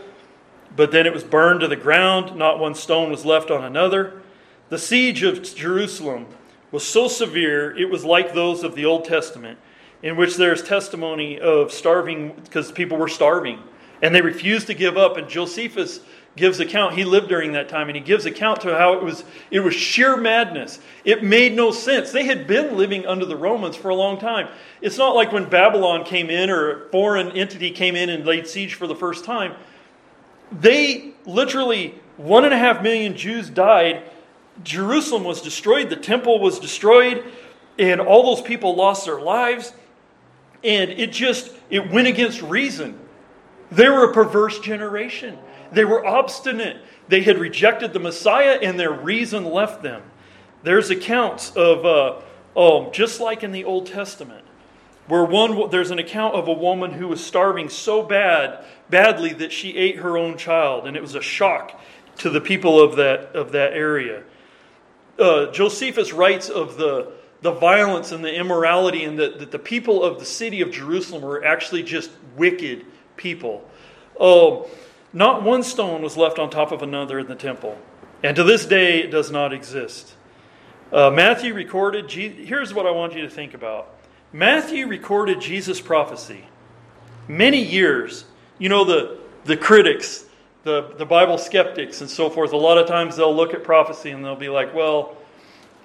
but 0.75 0.91
then 0.91 1.05
it 1.05 1.13
was 1.13 1.23
burned 1.23 1.61
to 1.61 1.67
the 1.67 1.75
ground, 1.75 2.35
not 2.35 2.59
one 2.59 2.75
stone 2.75 3.11
was 3.11 3.25
left 3.25 3.51
on 3.51 3.63
another. 3.63 4.21
The 4.69 4.77
siege 4.77 5.23
of 5.23 5.43
Jerusalem 5.43 6.27
was 6.71 6.87
so 6.87 7.07
severe, 7.07 7.75
it 7.77 7.89
was 7.89 8.05
like 8.05 8.33
those 8.33 8.63
of 8.63 8.75
the 8.75 8.85
Old 8.85 9.03
Testament, 9.05 9.59
in 10.01 10.15
which 10.15 10.37
there's 10.37 10.63
testimony 10.63 11.39
of 11.39 11.71
starving 11.71 12.33
because 12.43 12.71
people 12.71 12.97
were 12.97 13.09
starving 13.09 13.59
and 14.01 14.15
they 14.15 14.21
refused 14.21 14.67
to 14.67 14.73
give 14.73 14.97
up. 14.97 15.17
And 15.17 15.29
Josephus 15.29 15.99
gives 16.37 16.59
account, 16.59 16.95
he 16.95 17.03
lived 17.03 17.27
during 17.27 17.51
that 17.51 17.67
time, 17.67 17.89
and 17.89 17.95
he 17.95 18.01
gives 18.01 18.25
account 18.25 18.61
to 18.61 18.77
how 18.77 18.93
it 18.93 19.03
was 19.03 19.23
it 19.49 19.59
was 19.59 19.73
sheer 19.73 20.15
madness. 20.15 20.79
It 21.03 21.23
made 21.23 21.53
no 21.53 21.71
sense. 21.71 22.11
They 22.11 22.25
had 22.25 22.47
been 22.47 22.77
living 22.77 23.05
under 23.05 23.25
the 23.25 23.35
Romans 23.35 23.75
for 23.75 23.89
a 23.89 23.95
long 23.95 24.17
time. 24.17 24.47
It's 24.81 24.97
not 24.97 25.15
like 25.15 25.31
when 25.31 25.49
Babylon 25.49 26.05
came 26.05 26.29
in 26.29 26.49
or 26.49 26.71
a 26.71 26.89
foreign 26.89 27.31
entity 27.31 27.71
came 27.71 27.95
in 27.95 28.09
and 28.09 28.25
laid 28.25 28.47
siege 28.47 28.75
for 28.75 28.87
the 28.87 28.95
first 28.95 29.25
time 29.25 29.55
they 30.51 31.13
literally, 31.25 31.95
one 32.17 32.45
and 32.45 32.53
a 32.53 32.57
half 32.57 32.81
million 32.81 33.15
Jews 33.15 33.49
died. 33.49 34.03
Jerusalem 34.63 35.23
was 35.23 35.41
destroyed, 35.41 35.89
the 35.89 35.95
temple 35.95 36.39
was 36.39 36.59
destroyed, 36.59 37.23
and 37.79 38.01
all 38.01 38.35
those 38.35 38.45
people 38.45 38.75
lost 38.75 39.05
their 39.05 39.21
lives. 39.21 39.73
And 40.63 40.91
it 40.91 41.11
just, 41.11 41.51
it 41.69 41.89
went 41.89 42.07
against 42.07 42.41
reason. 42.41 42.99
They 43.71 43.89
were 43.89 44.11
a 44.11 44.13
perverse 44.13 44.59
generation. 44.59 45.37
They 45.71 45.85
were 45.85 46.05
obstinate. 46.05 46.77
They 47.07 47.21
had 47.21 47.37
rejected 47.37 47.93
the 47.93 47.99
Messiah, 47.99 48.59
and 48.61 48.79
their 48.79 48.91
reason 48.91 49.45
left 49.45 49.81
them. 49.83 50.03
There's 50.63 50.89
accounts 50.89 51.51
of, 51.51 51.85
uh, 51.85 52.21
um, 52.59 52.91
just 52.91 53.19
like 53.19 53.43
in 53.43 53.51
the 53.51 53.65
Old 53.65 53.87
Testament, 53.87 54.45
where 55.07 55.25
one 55.25 55.69
there's 55.69 55.91
an 55.91 55.99
account 55.99 56.35
of 56.35 56.47
a 56.47 56.53
woman 56.53 56.91
who 56.91 57.07
was 57.07 57.23
starving 57.23 57.67
so 57.67 58.01
bad 58.01 58.63
badly 58.89 59.33
that 59.33 59.51
she 59.51 59.75
ate 59.75 59.97
her 59.97 60.17
own 60.17 60.37
child 60.37 60.87
and 60.87 60.95
it 60.95 61.01
was 61.01 61.15
a 61.15 61.21
shock 61.21 61.79
to 62.17 62.29
the 62.29 62.39
people 62.39 62.79
of 62.81 62.95
that 62.95 63.35
of 63.35 63.51
that 63.51 63.73
area 63.73 64.23
uh, 65.19 65.51
josephus 65.51 66.13
writes 66.13 66.49
of 66.49 66.77
the 66.77 67.11
the 67.41 67.51
violence 67.51 68.11
and 68.11 68.23
the 68.23 68.33
immorality 68.33 69.03
and 69.03 69.19
that, 69.19 69.39
that 69.39 69.51
the 69.51 69.59
people 69.59 70.01
of 70.01 70.19
the 70.19 70.25
city 70.25 70.61
of 70.61 70.71
jerusalem 70.71 71.21
were 71.21 71.43
actually 71.43 71.83
just 71.83 72.09
wicked 72.37 72.85
people 73.17 73.67
um, 74.19 74.63
not 75.13 75.43
one 75.43 75.63
stone 75.63 76.01
was 76.01 76.17
left 76.17 76.39
on 76.39 76.49
top 76.49 76.71
of 76.71 76.81
another 76.81 77.19
in 77.19 77.27
the 77.27 77.35
temple 77.35 77.77
and 78.23 78.35
to 78.35 78.43
this 78.43 78.65
day 78.65 78.99
it 78.99 79.11
does 79.11 79.31
not 79.31 79.53
exist 79.53 80.15
uh, 80.91 81.09
matthew 81.09 81.53
recorded 81.53 82.09
here's 82.11 82.73
what 82.73 82.85
i 82.85 82.91
want 82.91 83.13
you 83.13 83.21
to 83.21 83.29
think 83.29 83.53
about 83.53 83.95
Matthew 84.33 84.87
recorded 84.87 85.41
Jesus' 85.41 85.81
prophecy 85.81 86.45
many 87.27 87.61
years. 87.61 88.23
You 88.59 88.69
know, 88.69 88.85
the, 88.85 89.19
the 89.43 89.57
critics, 89.57 90.25
the, 90.63 90.93
the 90.97 91.05
Bible 91.05 91.37
skeptics, 91.37 91.99
and 91.99 92.09
so 92.09 92.29
forth, 92.29 92.53
a 92.53 92.57
lot 92.57 92.77
of 92.77 92.87
times 92.87 93.17
they'll 93.17 93.35
look 93.35 93.53
at 93.53 93.63
prophecy 93.63 94.11
and 94.11 94.23
they'll 94.23 94.35
be 94.35 94.49
like, 94.49 94.73
well, 94.73 95.17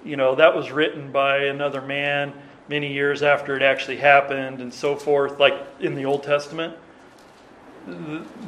you 0.05 0.15
know, 0.15 0.35
that 0.35 0.55
was 0.55 0.71
written 0.71 1.11
by 1.11 1.45
another 1.45 1.81
man 1.81 2.33
many 2.69 2.93
years 2.93 3.21
after 3.21 3.55
it 3.55 3.61
actually 3.61 3.97
happened, 3.97 4.61
and 4.61 4.73
so 4.73 4.95
forth, 4.95 5.39
like 5.39 5.53
in 5.79 5.95
the 5.95 6.05
Old 6.05 6.23
Testament. 6.23 6.75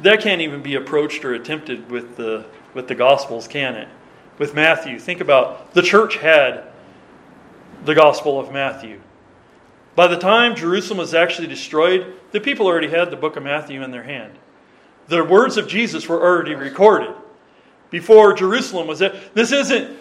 That 0.02 0.20
can't 0.20 0.42
even 0.42 0.62
be 0.62 0.74
approached 0.74 1.24
or 1.24 1.32
attempted 1.32 1.90
with 1.90 2.16
the, 2.16 2.44
with 2.74 2.88
the 2.88 2.94
Gospels, 2.94 3.48
can 3.48 3.74
it? 3.74 3.88
With 4.38 4.54
Matthew. 4.54 4.98
Think 4.98 5.20
about 5.20 5.72
the 5.72 5.82
church 5.82 6.16
had 6.16 6.64
the 7.84 7.94
Gospel 7.94 8.38
of 8.38 8.52
Matthew. 8.52 9.00
By 9.94 10.06
the 10.06 10.18
time 10.18 10.54
Jerusalem 10.54 10.98
was 10.98 11.14
actually 11.14 11.48
destroyed, 11.48 12.14
the 12.32 12.40
people 12.40 12.66
already 12.66 12.88
had 12.88 13.10
the 13.10 13.16
book 13.16 13.36
of 13.36 13.42
Matthew 13.42 13.82
in 13.82 13.90
their 13.90 14.02
hand. 14.02 14.34
The 15.08 15.24
words 15.24 15.56
of 15.56 15.66
Jesus 15.66 16.08
were 16.08 16.20
already 16.20 16.54
recorded 16.54 17.14
before 17.90 18.32
Jerusalem 18.34 18.86
was 18.86 18.98
there. 18.98 19.18
This 19.34 19.52
isn't 19.52 19.98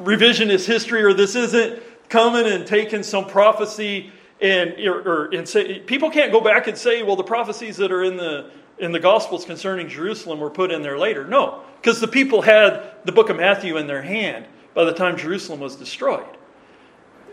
revisionist 0.00 0.66
history 0.66 1.02
or 1.02 1.12
this 1.12 1.34
isn't 1.34 1.82
coming 2.08 2.46
and 2.46 2.66
taking 2.66 3.02
some 3.02 3.26
prophecy 3.26 4.12
and, 4.40 4.74
or, 4.86 5.00
or, 5.00 5.34
and 5.34 5.48
say, 5.48 5.80
people 5.80 6.10
can't 6.10 6.30
go 6.30 6.40
back 6.40 6.66
and 6.66 6.76
say, 6.76 7.02
well, 7.02 7.16
the 7.16 7.24
prophecies 7.24 7.76
that 7.78 7.90
are 7.90 8.04
in 8.04 8.16
the, 8.16 8.50
in 8.78 8.92
the 8.92 9.00
Gospels 9.00 9.44
concerning 9.44 9.88
Jerusalem 9.88 10.40
were 10.40 10.50
put 10.50 10.70
in 10.70 10.82
there 10.82 10.98
later. 10.98 11.24
No, 11.26 11.62
because 11.80 12.00
the 12.00 12.08
people 12.08 12.42
had 12.42 12.92
the 13.04 13.12
book 13.12 13.30
of 13.30 13.36
Matthew 13.36 13.76
in 13.76 13.86
their 13.86 14.02
hand 14.02 14.46
by 14.74 14.84
the 14.84 14.92
time 14.92 15.16
Jerusalem 15.16 15.60
was 15.60 15.76
destroyed 15.76 16.36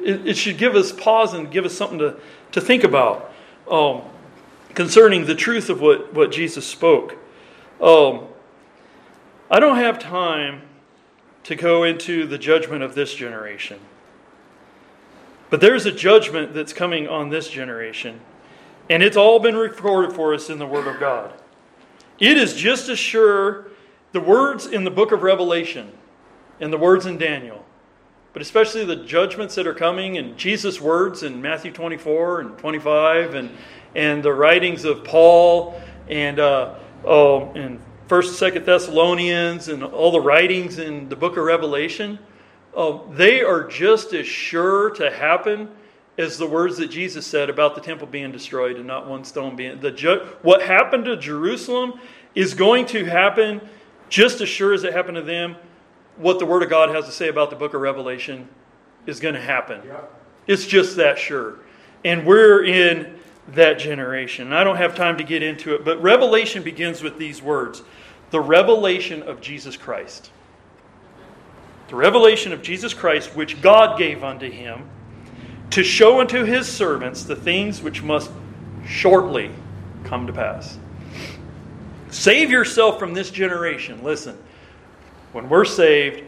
it, 0.04 0.28
it, 0.28 0.38
should 0.38 0.58
give 0.58 0.76
us 0.76 0.92
pause 0.92 1.34
and 1.34 1.50
give 1.52 1.66
us 1.66 1.74
something 1.74 2.00
to, 2.00 2.18
to 2.52 2.62
think 2.62 2.84
about 2.84 3.32
um, 3.70 4.02
concerning 4.74 5.26
the 5.26 5.36
truth 5.36 5.70
of 5.70 5.82
what, 5.82 6.14
what 6.14 6.32
Jesus 6.32 6.66
spoke. 6.66 7.16
Um, 7.82 8.28
I 9.50 9.60
don't 9.60 9.78
have 9.78 10.00
time 10.00 10.64
to 11.44 11.56
go 11.56 11.84
into 11.84 12.26
the 12.26 12.38
judgment 12.38 12.84
of 12.84 12.96
this 12.96 13.14
generation. 13.14 13.80
But 15.50 15.62
there's 15.62 15.86
a 15.86 15.92
judgment 15.92 16.54
that's 16.54 16.74
coming 16.74 17.08
on 17.08 17.30
this 17.30 17.50
generation. 17.50 18.20
And 18.90 19.02
it's 19.02 19.18
all 19.18 19.40
been 19.40 19.56
recorded 19.56 20.14
for 20.14 20.34
us 20.34 20.50
in 20.50 20.60
the 20.60 20.68
Word 20.68 20.88
of 20.88 21.00
God. 21.00 21.34
It 22.20 22.38
is 22.38 22.54
just 22.54 22.90
as 22.90 23.00
sure 23.00 23.68
the 24.12 24.20
words 24.20 24.68
in 24.68 24.84
the 24.84 24.92
book 24.92 25.12
of 25.12 25.24
Revelation 25.24 25.92
and 26.60 26.72
the 26.72 26.78
words 26.78 27.06
in 27.06 27.18
Daniel, 27.18 27.66
but 28.34 28.42
especially 28.42 28.86
the 28.86 28.98
judgments 28.98 29.56
that 29.56 29.66
are 29.66 29.74
coming 29.74 30.18
and 30.18 30.38
Jesus' 30.38 30.80
words 30.80 31.24
in 31.24 31.42
Matthew 31.42 31.72
24 31.72 32.42
and 32.42 32.58
25 32.58 33.36
and, 33.36 33.50
and 33.96 34.22
the 34.22 34.34
writings 34.34 34.86
of 34.86 35.04
Paul 35.04 35.82
and 36.10 36.40
uh, 36.40 36.76
oh, 37.06 37.52
in 37.54 37.80
1st, 38.10 38.52
2nd 38.52 38.66
Thessalonians 38.66 39.70
and 39.70 39.84
all 39.84 40.12
the 40.12 40.22
writings 40.22 40.78
in 40.78 41.10
the 41.10 41.16
book 41.16 41.38
of 41.38 41.44
Revelation, 41.46 42.20
uh, 42.76 43.00
they 43.12 43.42
are 43.42 43.68
just 43.68 44.14
as 44.14 44.28
sure 44.28 44.90
to 44.92 45.10
happen 45.10 45.70
as 46.18 46.38
the 46.38 46.48
words 46.48 46.78
that 46.78 46.88
Jesus 46.88 47.26
said 47.26 47.50
about 47.50 47.76
the 47.76 47.82
temple 47.82 48.08
being 48.08 48.32
destroyed 48.32 48.78
and 48.78 48.86
not 48.86 49.08
one 49.08 49.24
stone 49.24 49.56
being. 49.56 49.80
The 49.80 49.92
ju- 49.92 50.28
what 50.42 50.62
happened 50.62 51.06
to 51.06 51.18
Jerusalem 51.18 52.00
is 52.36 52.54
going 52.54 52.86
to 52.88 53.06
happen 53.06 53.62
just 54.10 54.42
as 54.42 54.50
sure 54.50 54.74
as 54.74 54.84
it 54.84 54.94
happened 54.94 55.16
to 55.16 55.24
them. 55.24 55.56
What 56.18 56.38
the 56.38 56.46
Word 56.46 56.62
of 56.62 56.70
God 56.70 56.90
has 56.90 57.06
to 57.06 57.12
say 57.12 57.30
about 57.30 57.50
the 57.50 57.56
book 57.56 57.74
of 57.74 57.82
Revelation 57.82 58.48
is 59.08 59.20
going 59.20 59.34
to 59.34 59.42
happen. 59.42 59.82
It's 60.46 60.68
just 60.68 60.98
that 60.98 61.18
sure. 61.18 61.60
And 62.06 62.26
we're 62.26 62.64
in 62.64 63.16
that 63.50 63.80
generation. 63.80 64.54
I 64.54 64.64
don't 64.64 64.78
have 64.78 64.96
time 64.96 65.18
to 65.18 65.24
get 65.24 65.42
into 65.42 65.74
it, 65.74 65.84
but 65.84 66.02
Revelation 66.02 66.64
begins 66.64 67.02
with 67.02 67.18
these 67.18 67.42
words 67.42 67.82
the 68.30 68.40
revelation 68.40 69.22
of 69.24 69.42
Jesus 69.42 69.78
Christ. 69.78 70.32
The 71.90 71.96
revelation 71.96 72.52
of 72.52 72.64
Jesus 72.64 72.92
Christ, 72.92 73.36
which 73.36 73.62
God 73.62 73.98
gave 73.98 74.24
unto 74.24 74.50
him 74.50 74.90
to 75.74 75.84
show 75.84 76.20
unto 76.20 76.44
his 76.44 76.68
servants 76.68 77.24
the 77.24 77.36
things 77.36 77.82
which 77.82 78.04
must 78.04 78.30
shortly 78.86 79.50
come 80.04 80.28
to 80.28 80.32
pass. 80.32 80.78
Save 82.12 82.52
yourself 82.52 83.00
from 83.00 83.16
this 83.16 83.32
generation. 83.32 84.04
Listen, 84.04 84.38
when 85.32 85.50
we're 85.50 85.66
saved, 85.66 86.22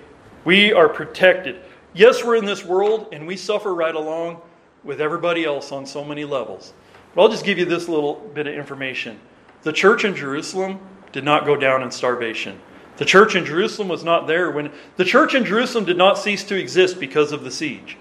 we 0.46 0.74
are 0.74 0.90
protected. 0.90 1.62
Yes, 1.94 2.24
we're 2.24 2.38
in 2.38 2.46
this 2.46 2.66
world 2.66 3.10
and 3.12 3.28
we 3.28 3.38
suffer 3.38 3.76
right 3.76 3.94
along 3.94 4.42
with 4.84 5.00
everybody 5.00 5.46
else 5.46 5.72
on 5.72 5.86
so 5.86 6.04
many 6.04 6.26
levels. 6.26 6.74
But 7.14 7.22
I'll 7.22 7.30
just 7.30 7.46
give 7.46 7.60
you 7.60 7.66
this 7.66 7.88
little 7.88 8.16
bit 8.34 8.48
of 8.48 8.56
information. 8.56 9.20
The 9.62 9.74
church 9.74 10.06
in 10.06 10.16
Jerusalem 10.16 10.80
did 11.12 11.24
not 11.24 11.46
go 11.46 11.56
down 11.56 11.84
in 11.84 11.92
starvation. 11.92 12.60
The 12.98 13.06
church 13.06 13.36
in 13.36 13.46
Jerusalem 13.46 13.90
was 13.90 14.04
not 14.04 14.26
there 14.26 14.50
when 14.50 14.72
the 14.96 15.06
church 15.06 15.36
in 15.36 15.46
Jerusalem 15.46 15.86
did 15.86 15.98
not 15.98 16.18
cease 16.18 16.44
to 16.46 16.56
exist 16.56 17.00
because 17.00 17.32
of 17.32 17.44
the 17.44 17.52
siege. 17.52 18.00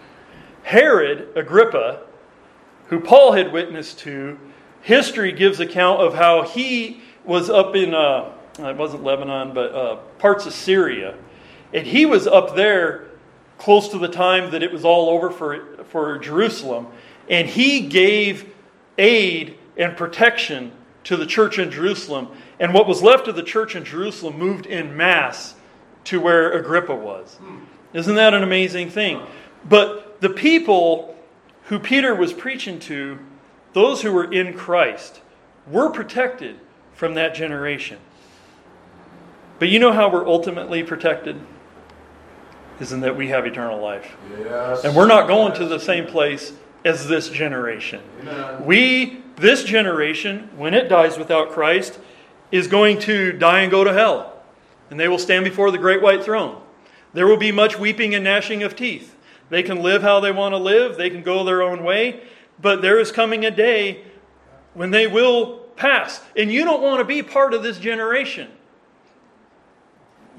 Herod 0.64 1.28
Agrippa, 1.36 2.00
who 2.88 2.98
Paul 2.98 3.32
had 3.32 3.52
witnessed 3.52 3.98
to, 4.00 4.38
history 4.80 5.30
gives 5.30 5.60
account 5.60 6.00
of 6.00 6.14
how 6.14 6.42
he 6.42 7.00
was 7.24 7.48
up 7.48 7.76
in, 7.76 7.94
uh, 7.94 8.32
it 8.58 8.76
wasn't 8.76 9.04
Lebanon, 9.04 9.54
but 9.54 9.74
uh, 9.74 9.96
parts 10.18 10.46
of 10.46 10.52
Syria. 10.52 11.16
And 11.72 11.86
he 11.86 12.06
was 12.06 12.26
up 12.26 12.56
there 12.56 13.08
close 13.58 13.88
to 13.88 13.98
the 13.98 14.08
time 14.08 14.50
that 14.50 14.62
it 14.62 14.72
was 14.72 14.84
all 14.84 15.10
over 15.10 15.30
for, 15.30 15.84
for 15.84 16.18
Jerusalem. 16.18 16.88
And 17.28 17.48
he 17.48 17.80
gave 17.80 18.52
aid 18.98 19.58
and 19.76 19.96
protection 19.96 20.72
to 21.04 21.16
the 21.16 21.26
church 21.26 21.58
in 21.58 21.70
Jerusalem. 21.70 22.28
And 22.58 22.72
what 22.72 22.86
was 22.86 23.02
left 23.02 23.28
of 23.28 23.36
the 23.36 23.42
church 23.42 23.76
in 23.76 23.84
Jerusalem 23.84 24.38
moved 24.38 24.66
in 24.66 24.96
mass 24.96 25.54
to 26.04 26.20
where 26.20 26.52
Agrippa 26.52 26.94
was. 26.94 27.38
Isn't 27.92 28.14
that 28.14 28.34
an 28.34 28.42
amazing 28.42 28.90
thing? 28.90 29.20
But 29.68 30.03
the 30.24 30.30
people 30.30 31.14
who 31.64 31.78
Peter 31.78 32.14
was 32.14 32.32
preaching 32.32 32.80
to, 32.80 33.18
those 33.74 34.00
who 34.00 34.10
were 34.10 34.32
in 34.32 34.54
Christ, 34.54 35.20
were 35.66 35.90
protected 35.90 36.58
from 36.94 37.12
that 37.12 37.34
generation. 37.34 37.98
But 39.58 39.68
you 39.68 39.78
know 39.78 39.92
how 39.92 40.10
we're 40.10 40.26
ultimately 40.26 40.82
protected? 40.82 41.38
Isn't 42.80 43.00
that 43.00 43.18
we 43.18 43.28
have 43.28 43.44
eternal 43.44 43.78
life. 43.82 44.16
Yes. 44.38 44.84
And 44.84 44.96
we're 44.96 45.06
not 45.06 45.28
going 45.28 45.52
to 45.56 45.66
the 45.66 45.78
same 45.78 46.06
place 46.06 46.54
as 46.86 47.06
this 47.06 47.28
generation. 47.28 48.00
Amen. 48.22 48.64
We, 48.64 49.20
this 49.36 49.62
generation, 49.62 50.48
when 50.56 50.72
it 50.72 50.88
dies 50.88 51.18
without 51.18 51.50
Christ, 51.50 51.98
is 52.50 52.66
going 52.66 52.98
to 53.00 53.32
die 53.32 53.60
and 53.60 53.70
go 53.70 53.84
to 53.84 53.92
hell. 53.92 54.42
And 54.88 54.98
they 54.98 55.08
will 55.08 55.18
stand 55.18 55.44
before 55.44 55.70
the 55.70 55.76
great 55.76 56.00
white 56.00 56.24
throne. 56.24 56.62
There 57.12 57.26
will 57.26 57.36
be 57.36 57.52
much 57.52 57.78
weeping 57.78 58.14
and 58.14 58.24
gnashing 58.24 58.62
of 58.62 58.74
teeth. 58.74 59.13
They 59.51 59.62
can 59.62 59.82
live 59.82 60.03
how 60.03 60.20
they 60.20 60.32
want 60.32 60.53
to 60.53 60.59
live, 60.59 60.97
they 60.97 61.11
can 61.11 61.22
go 61.22 61.45
their 61.45 61.62
own 61.62 61.84
way, 61.84 62.22
but 62.61 62.82
there 62.82 62.99
is 62.99 63.12
coming 63.12 63.45
a 63.45 63.51
day 63.51 64.03
when 64.74 64.90
they 64.90 65.07
will 65.07 65.59
pass. 65.76 66.20
And 66.36 66.51
you 66.51 66.64
don't 66.64 66.82
want 66.82 67.01
to 67.01 67.05
be 67.05 67.22
part 67.22 67.55
of 67.55 67.62
this 67.62 67.78
generation. 67.78 68.51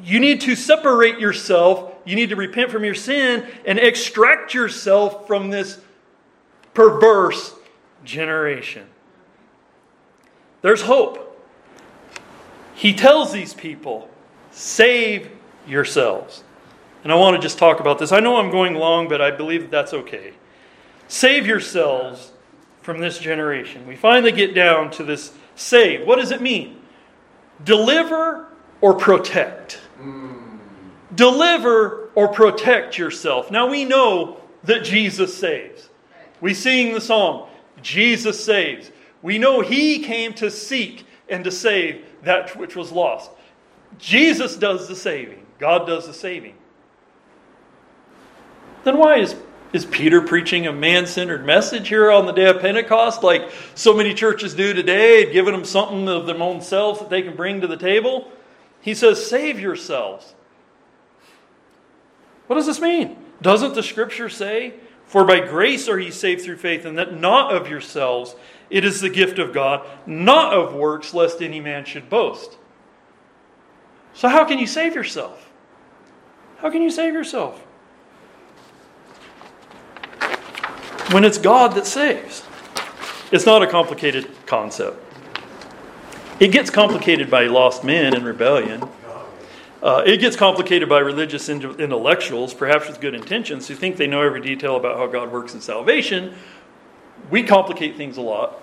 You 0.03 0.19
need 0.19 0.41
to 0.41 0.55
separate 0.55 1.19
yourself, 1.19 1.93
you 2.05 2.15
need 2.15 2.29
to 2.29 2.35
repent 2.35 2.71
from 2.71 2.83
your 2.83 2.95
sin 2.95 3.47
and 3.65 3.79
extract 3.79 4.53
yourself 4.53 5.27
from 5.27 5.49
this 5.49 5.79
perverse 6.73 7.53
generation. 8.03 8.85
There's 10.61 10.81
hope. 10.81 11.21
He 12.75 12.93
tells 12.93 13.31
these 13.31 13.53
people, 13.53 14.09
save 14.51 15.31
yourselves. 15.65 16.43
And 17.05 17.11
I 17.11 17.17
want 17.17 17.35
to 17.35 17.41
just 17.41 17.59
talk 17.59 17.79
about 17.79 17.99
this. 17.99 18.11
I 18.11 18.19
know 18.19 18.37
I'm 18.37 18.49
going 18.49 18.73
long, 18.73 19.07
but 19.07 19.21
I 19.21 19.29
believe 19.29 19.61
that 19.61 19.69
that's 19.69 19.93
okay. 19.93 20.33
Save 21.07 21.45
yourselves 21.45 22.31
from 22.81 22.97
this 22.97 23.19
generation. 23.19 23.85
We 23.85 23.95
finally 23.95 24.31
get 24.31 24.55
down 24.55 24.89
to 24.91 25.03
this 25.03 25.31
save. 25.53 26.07
What 26.07 26.15
does 26.15 26.31
it 26.31 26.41
mean? 26.41 26.81
Deliver 27.63 28.47
or 28.81 28.95
protect. 28.95 29.79
Deliver 31.13 32.09
or 32.15 32.27
protect 32.29 32.97
yourself. 32.97 33.51
Now 33.51 33.69
we 33.69 33.85
know 33.85 34.41
that 34.63 34.83
Jesus 34.83 35.37
saves. 35.37 35.89
We 36.41 36.55
sing 36.55 36.95
the 36.95 37.01
song, 37.01 37.47
Jesus 37.83 38.43
saves. 38.43 38.89
We 39.21 39.37
know 39.37 39.61
he 39.61 39.99
came 39.99 40.33
to 40.33 40.49
seek 40.49 41.05
and 41.29 41.43
to 41.43 41.51
save 41.51 42.03
that 42.23 42.57
which 42.57 42.75
was 42.75 42.91
lost. 42.91 43.29
Jesus 43.99 44.55
does 44.55 44.87
the 44.87 44.95
saving, 44.95 45.45
God 45.59 45.85
does 45.85 46.07
the 46.07 46.13
saving 46.13 46.55
then 48.85 48.97
why 48.97 49.17
is, 49.17 49.35
is 49.73 49.85
Peter 49.85 50.21
preaching 50.21 50.67
a 50.67 50.71
man 50.71 51.07
centered 51.07 51.45
message 51.45 51.89
here 51.89 52.11
on 52.11 52.27
the 52.27 52.31
day 52.31 52.45
of 52.45 52.61
Pentecost 52.61 53.23
like 53.23 53.51
so 53.73 53.93
many 53.93 54.13
churches 54.13 54.53
do 54.53 54.73
today, 54.73 55.33
giving 55.33 55.53
them 55.53 55.65
something 55.65 56.07
of 56.07 56.27
their 56.27 56.41
own 56.41 56.61
selves 56.61 56.99
that 56.99 57.09
they 57.09 57.23
can 57.23 57.35
bring 57.35 57.59
to 57.61 57.67
the 57.67 57.75
table? 57.75 58.31
He 58.79 58.93
says, 58.93 59.27
Save 59.27 59.59
yourselves. 59.59 60.35
What 62.45 62.57
does 62.57 62.67
this 62.67 62.79
mean? 62.79 63.17
Doesn't 63.41 63.73
the 63.73 63.81
scripture 63.81 64.29
say, 64.29 64.75
For 65.07 65.25
by 65.25 65.39
grace 65.39 65.89
are 65.89 65.99
ye 65.99 66.11
saved 66.11 66.43
through 66.43 66.57
faith, 66.57 66.85
and 66.85 66.95
that 66.99 67.19
not 67.19 67.51
of 67.51 67.67
yourselves, 67.67 68.35
it 68.69 68.85
is 68.85 69.01
the 69.01 69.09
gift 69.09 69.39
of 69.39 69.51
God, 69.51 69.85
not 70.05 70.53
of 70.53 70.75
works, 70.75 71.11
lest 71.11 71.41
any 71.41 71.59
man 71.59 71.85
should 71.85 72.07
boast. 72.07 72.57
So, 74.13 74.29
how 74.29 74.45
can 74.45 74.59
you 74.59 74.67
save 74.67 74.93
yourself? 74.93 75.51
How 76.57 76.69
can 76.69 76.83
you 76.83 76.91
save 76.91 77.13
yourself? 77.13 77.64
When 81.11 81.23
it's 81.23 81.37
God 81.37 81.75
that 81.75 81.85
saves. 81.85 82.43
It's 83.31 83.45
not 83.45 83.61
a 83.61 83.67
complicated 83.67 84.27
concept. 84.45 85.01
It 86.39 86.49
gets 86.49 86.69
complicated 86.69 87.29
by 87.29 87.47
lost 87.47 87.83
men 87.83 88.13
and 88.13 88.25
rebellion. 88.25 88.87
Uh, 89.81 90.03
it 90.05 90.17
gets 90.17 90.35
complicated 90.35 90.89
by 90.89 90.99
religious 90.99 91.47
intellectuals, 91.47 92.53
perhaps 92.53 92.87
with 92.87 92.99
good 92.99 93.13
intentions, 93.13 93.67
who 93.67 93.75
think 93.75 93.97
they 93.97 94.07
know 94.07 94.21
every 94.21 94.41
detail 94.41 94.75
about 94.75 94.97
how 94.97 95.07
God 95.07 95.31
works 95.31 95.53
in 95.53 95.61
salvation. 95.61 96.35
We 97.29 97.43
complicate 97.43 97.95
things 97.95 98.17
a 98.17 98.21
lot. 98.21 98.61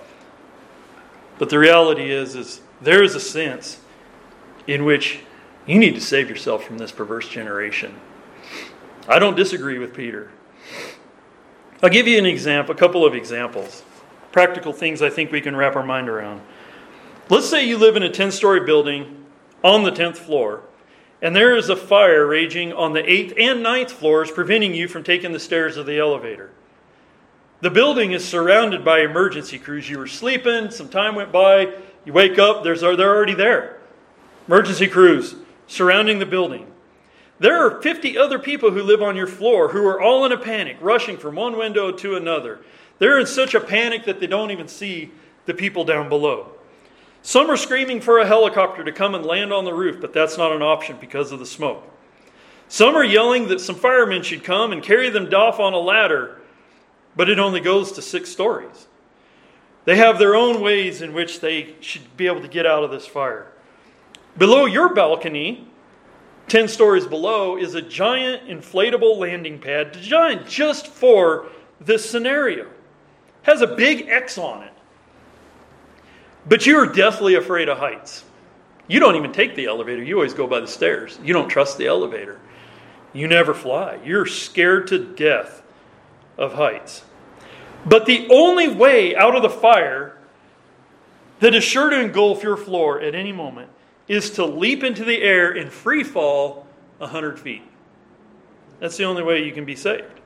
But 1.38 1.48
the 1.48 1.58
reality 1.58 2.10
is, 2.10 2.34
is 2.34 2.60
there 2.80 3.02
is 3.02 3.14
a 3.14 3.20
sense 3.20 3.80
in 4.66 4.84
which 4.84 5.20
you 5.66 5.78
need 5.78 5.94
to 5.94 6.00
save 6.00 6.28
yourself 6.28 6.64
from 6.64 6.78
this 6.78 6.92
perverse 6.92 7.28
generation. 7.28 7.94
I 9.08 9.18
don't 9.18 9.36
disagree 9.36 9.78
with 9.78 9.94
Peter. 9.94 10.30
I'll 11.82 11.90
give 11.90 12.06
you 12.06 12.16
an 12.16 12.26
example, 12.26 12.72
a 12.72 12.78
couple 12.78 13.04
of 13.04 13.12
examples, 13.12 13.82
practical 14.30 14.72
things 14.72 15.02
I 15.02 15.10
think 15.10 15.32
we 15.32 15.40
can 15.40 15.56
wrap 15.56 15.74
our 15.74 15.82
mind 15.82 16.08
around. 16.08 16.40
Let's 17.28 17.48
say 17.48 17.66
you 17.66 17.76
live 17.76 17.96
in 17.96 18.04
a 18.04 18.08
10 18.08 18.30
story 18.30 18.64
building 18.64 19.24
on 19.64 19.82
the 19.82 19.90
10th 19.90 20.16
floor, 20.16 20.62
and 21.20 21.34
there 21.34 21.56
is 21.56 21.68
a 21.68 21.76
fire 21.76 22.24
raging 22.24 22.72
on 22.72 22.92
the 22.92 23.02
8th 23.02 23.34
and 23.36 23.66
9th 23.66 23.90
floors, 23.90 24.30
preventing 24.30 24.74
you 24.74 24.86
from 24.86 25.02
taking 25.02 25.32
the 25.32 25.40
stairs 25.40 25.76
of 25.76 25.86
the 25.86 25.98
elevator. 25.98 26.52
The 27.62 27.70
building 27.70 28.12
is 28.12 28.24
surrounded 28.24 28.84
by 28.84 29.00
emergency 29.00 29.58
crews. 29.58 29.90
You 29.90 29.98
were 29.98 30.06
sleeping, 30.06 30.70
some 30.70 30.88
time 30.88 31.16
went 31.16 31.32
by, 31.32 31.74
you 32.04 32.12
wake 32.12 32.38
up, 32.38 32.62
there's, 32.62 32.82
they're 32.82 33.16
already 33.16 33.34
there. 33.34 33.78
Emergency 34.46 34.86
crews 34.86 35.34
surrounding 35.66 36.20
the 36.20 36.26
building. 36.26 36.71
There 37.42 37.66
are 37.66 37.82
50 37.82 38.16
other 38.16 38.38
people 38.38 38.70
who 38.70 38.84
live 38.84 39.02
on 39.02 39.16
your 39.16 39.26
floor 39.26 39.70
who 39.70 39.84
are 39.84 40.00
all 40.00 40.24
in 40.24 40.30
a 40.30 40.38
panic, 40.38 40.76
rushing 40.80 41.16
from 41.16 41.34
one 41.34 41.58
window 41.58 41.90
to 41.90 42.14
another. 42.14 42.60
They're 43.00 43.18
in 43.18 43.26
such 43.26 43.52
a 43.52 43.60
panic 43.60 44.04
that 44.04 44.20
they 44.20 44.28
don't 44.28 44.52
even 44.52 44.68
see 44.68 45.10
the 45.46 45.52
people 45.52 45.82
down 45.82 46.08
below. 46.08 46.52
Some 47.20 47.50
are 47.50 47.56
screaming 47.56 48.00
for 48.00 48.20
a 48.20 48.26
helicopter 48.28 48.84
to 48.84 48.92
come 48.92 49.16
and 49.16 49.26
land 49.26 49.52
on 49.52 49.64
the 49.64 49.74
roof, 49.74 50.00
but 50.00 50.12
that's 50.12 50.38
not 50.38 50.52
an 50.52 50.62
option 50.62 50.98
because 51.00 51.32
of 51.32 51.40
the 51.40 51.46
smoke. 51.46 51.82
Some 52.68 52.94
are 52.94 53.02
yelling 53.02 53.48
that 53.48 53.60
some 53.60 53.74
firemen 53.74 54.22
should 54.22 54.44
come 54.44 54.70
and 54.70 54.80
carry 54.80 55.10
them 55.10 55.26
off 55.34 55.58
on 55.58 55.72
a 55.72 55.78
ladder, 55.78 56.40
but 57.16 57.28
it 57.28 57.40
only 57.40 57.58
goes 57.58 57.90
to 57.92 58.02
six 58.02 58.30
stories. 58.30 58.86
They 59.84 59.96
have 59.96 60.20
their 60.20 60.36
own 60.36 60.60
ways 60.60 61.02
in 61.02 61.12
which 61.12 61.40
they 61.40 61.74
should 61.80 62.16
be 62.16 62.28
able 62.28 62.42
to 62.42 62.46
get 62.46 62.66
out 62.66 62.84
of 62.84 62.92
this 62.92 63.08
fire. 63.08 63.48
Below 64.38 64.66
your 64.66 64.94
balcony, 64.94 65.66
10 66.48 66.68
stories 66.68 67.06
below, 67.06 67.56
is 67.56 67.74
a 67.74 67.82
giant 67.82 68.46
inflatable 68.48 69.16
landing 69.16 69.58
pad, 69.58 69.92
designed 69.92 70.46
just 70.46 70.86
for 70.86 71.48
this 71.80 72.08
scenario. 72.08 72.68
Has 73.42 73.60
a 73.60 73.66
big 73.66 74.08
X 74.08 74.38
on 74.38 74.62
it. 74.62 74.72
But 76.46 76.66
you're 76.66 76.86
deathly 76.86 77.34
afraid 77.34 77.68
of 77.68 77.78
heights. 77.78 78.24
You 78.88 79.00
don't 79.00 79.16
even 79.16 79.32
take 79.32 79.54
the 79.54 79.66
elevator, 79.66 80.02
you 80.02 80.16
always 80.16 80.34
go 80.34 80.46
by 80.46 80.60
the 80.60 80.66
stairs. 80.66 81.18
You 81.22 81.32
don't 81.32 81.48
trust 81.48 81.78
the 81.78 81.86
elevator. 81.86 82.40
You 83.12 83.28
never 83.28 83.54
fly. 83.54 83.98
You're 84.04 84.26
scared 84.26 84.86
to 84.88 84.98
death 84.98 85.62
of 86.36 86.54
heights. 86.54 87.04
But 87.84 88.06
the 88.06 88.28
only 88.30 88.68
way 88.68 89.14
out 89.16 89.36
of 89.36 89.42
the 89.42 89.50
fire 89.50 90.16
that 91.40 91.54
is 91.54 91.64
sure 91.64 91.90
to 91.90 92.00
engulf 92.00 92.42
your 92.42 92.56
floor 92.56 93.00
at 93.00 93.14
any 93.14 93.32
moment 93.32 93.70
is 94.12 94.30
to 94.32 94.44
leap 94.44 94.84
into 94.84 95.04
the 95.04 95.22
air 95.22 95.50
in 95.50 95.70
free 95.70 96.04
fall 96.04 96.66
100 96.98 97.40
feet. 97.40 97.62
That's 98.78 98.98
the 98.98 99.04
only 99.04 99.22
way 99.22 99.42
you 99.42 99.52
can 99.52 99.64
be 99.64 99.74
saved. 99.74 100.20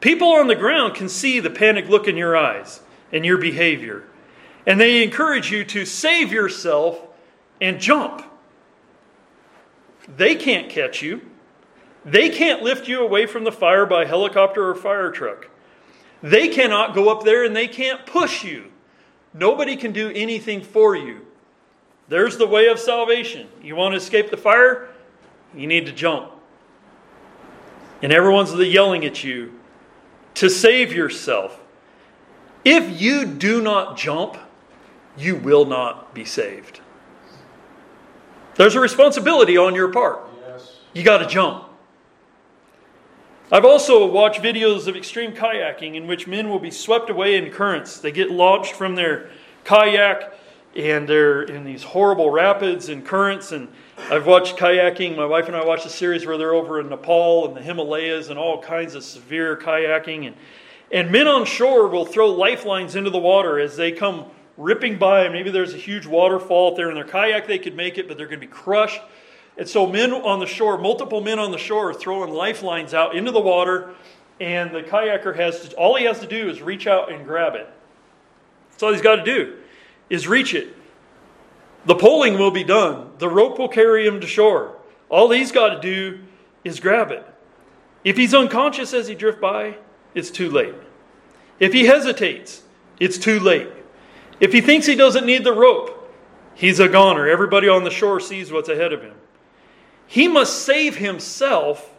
People 0.00 0.28
on 0.28 0.46
the 0.46 0.54
ground 0.54 0.94
can 0.94 1.08
see 1.08 1.40
the 1.40 1.50
panic 1.50 1.88
look 1.88 2.06
in 2.06 2.16
your 2.16 2.36
eyes 2.36 2.82
and 3.10 3.26
your 3.26 3.36
behavior, 3.36 4.04
and 4.64 4.80
they 4.80 5.02
encourage 5.02 5.50
you 5.50 5.64
to 5.64 5.84
save 5.84 6.32
yourself 6.32 7.00
and 7.60 7.80
jump. 7.80 8.22
They 10.16 10.36
can't 10.36 10.70
catch 10.70 11.02
you. 11.02 11.22
They 12.04 12.28
can't 12.28 12.62
lift 12.62 12.86
you 12.86 13.02
away 13.02 13.26
from 13.26 13.42
the 13.42 13.52
fire 13.52 13.86
by 13.86 14.04
helicopter 14.04 14.68
or 14.68 14.74
fire 14.76 15.10
truck. 15.10 15.48
They 16.22 16.46
cannot 16.46 16.94
go 16.94 17.08
up 17.08 17.24
there 17.24 17.44
and 17.44 17.56
they 17.56 17.66
can't 17.66 18.06
push 18.06 18.44
you. 18.44 18.70
Nobody 19.34 19.76
can 19.76 19.90
do 19.90 20.10
anything 20.10 20.62
for 20.62 20.94
you. 20.94 21.26
There's 22.10 22.36
the 22.36 22.46
way 22.46 22.66
of 22.66 22.80
salvation. 22.80 23.46
You 23.62 23.76
want 23.76 23.92
to 23.92 23.96
escape 23.96 24.30
the 24.30 24.36
fire? 24.36 24.88
You 25.54 25.68
need 25.68 25.86
to 25.86 25.92
jump. 25.92 26.32
And 28.02 28.12
everyone's 28.12 28.52
yelling 28.52 29.04
at 29.04 29.22
you 29.22 29.52
to 30.34 30.50
save 30.50 30.92
yourself. 30.92 31.60
If 32.64 33.00
you 33.00 33.24
do 33.24 33.62
not 33.62 33.96
jump, 33.96 34.36
you 35.16 35.36
will 35.36 35.64
not 35.64 36.12
be 36.12 36.24
saved. 36.24 36.80
There's 38.56 38.74
a 38.74 38.80
responsibility 38.80 39.56
on 39.56 39.76
your 39.76 39.92
part. 39.92 40.28
Yes. 40.48 40.78
You 40.92 41.04
got 41.04 41.18
to 41.18 41.26
jump. 41.26 41.66
I've 43.52 43.64
also 43.64 44.04
watched 44.04 44.42
videos 44.42 44.88
of 44.88 44.96
extreme 44.96 45.32
kayaking 45.32 45.94
in 45.94 46.08
which 46.08 46.26
men 46.26 46.48
will 46.48 46.58
be 46.58 46.72
swept 46.72 47.08
away 47.08 47.36
in 47.36 47.52
currents. 47.52 48.00
They 48.00 48.10
get 48.10 48.32
launched 48.32 48.72
from 48.72 48.96
their 48.96 49.30
kayak 49.62 50.34
and 50.76 51.08
they're 51.08 51.42
in 51.42 51.64
these 51.64 51.82
horrible 51.82 52.30
rapids 52.30 52.88
and 52.88 53.04
currents. 53.04 53.52
And 53.52 53.68
I've 54.10 54.26
watched 54.26 54.56
kayaking. 54.56 55.16
My 55.16 55.26
wife 55.26 55.48
and 55.48 55.56
I 55.56 55.64
watched 55.64 55.86
a 55.86 55.90
series 55.90 56.26
where 56.26 56.38
they're 56.38 56.54
over 56.54 56.80
in 56.80 56.88
Nepal 56.88 57.46
and 57.46 57.56
the 57.56 57.62
Himalayas 57.62 58.28
and 58.28 58.38
all 58.38 58.62
kinds 58.62 58.94
of 58.94 59.04
severe 59.04 59.56
kayaking. 59.56 60.26
And, 60.26 60.36
and 60.92 61.10
men 61.10 61.26
on 61.26 61.44
shore 61.44 61.88
will 61.88 62.04
throw 62.04 62.28
lifelines 62.28 62.96
into 62.96 63.10
the 63.10 63.18
water 63.18 63.58
as 63.58 63.76
they 63.76 63.92
come 63.92 64.26
ripping 64.56 64.98
by. 64.98 65.28
Maybe 65.28 65.50
there's 65.50 65.74
a 65.74 65.78
huge 65.78 66.06
waterfall. 66.06 66.70
If 66.70 66.76
they're 66.76 66.88
in 66.88 66.94
their 66.94 67.04
kayak, 67.04 67.46
they 67.46 67.58
could 67.58 67.76
make 67.76 67.98
it, 67.98 68.08
but 68.08 68.16
they're 68.16 68.26
going 68.26 68.40
to 68.40 68.46
be 68.46 68.52
crushed 68.52 69.00
and 69.60 69.68
so 69.68 69.86
men 69.86 70.12
on 70.12 70.40
the 70.40 70.46
shore, 70.46 70.78
multiple 70.78 71.20
men 71.20 71.38
on 71.38 71.50
the 71.50 71.58
shore 71.58 71.90
are 71.90 71.94
throwing 71.94 72.32
lifelines 72.32 72.94
out 72.94 73.14
into 73.14 73.30
the 73.30 73.40
water, 73.40 73.94
and 74.40 74.74
the 74.74 74.82
kayaker 74.82 75.36
has 75.36 75.68
to, 75.68 75.76
all 75.76 75.96
he 75.96 76.04
has 76.04 76.20
to 76.20 76.26
do 76.26 76.48
is 76.48 76.62
reach 76.62 76.86
out 76.86 77.12
and 77.12 77.26
grab 77.26 77.54
it. 77.54 77.68
That's 78.70 78.82
all 78.82 78.92
he's 78.92 79.02
got 79.02 79.16
to 79.16 79.24
do, 79.24 79.58
is 80.10 80.28
reach 80.28 80.52
it. 80.52 80.76
The 81.86 81.94
poling 81.94 82.38
will 82.38 82.50
be 82.50 82.64
done. 82.64 83.12
The 83.18 83.28
rope 83.28 83.58
will 83.58 83.68
carry 83.68 84.06
him 84.06 84.20
to 84.20 84.26
shore. 84.26 84.76
All 85.08 85.30
he's 85.30 85.52
got 85.52 85.70
to 85.70 85.80
do 85.80 86.20
is 86.64 86.80
grab 86.80 87.10
it. 87.10 87.26
If 88.04 88.16
he's 88.16 88.34
unconscious 88.34 88.92
as 88.92 89.08
he 89.08 89.14
drifts 89.14 89.40
by, 89.40 89.76
it's 90.14 90.30
too 90.30 90.50
late. 90.50 90.74
If 91.58 91.72
he 91.72 91.86
hesitates, 91.86 92.62
it's 92.98 93.18
too 93.18 93.40
late. 93.40 93.68
If 94.40 94.52
he 94.52 94.60
thinks 94.60 94.86
he 94.86 94.94
doesn't 94.94 95.26
need 95.26 95.44
the 95.44 95.52
rope, 95.52 96.12
he's 96.54 96.80
a 96.80 96.88
goner. 96.88 97.28
Everybody 97.28 97.68
on 97.68 97.84
the 97.84 97.90
shore 97.90 98.20
sees 98.20 98.50
what's 98.50 98.68
ahead 98.68 98.92
of 98.92 99.02
him. 99.02 99.14
He 100.06 100.28
must 100.28 100.64
save 100.64 100.96
himself 100.96 101.94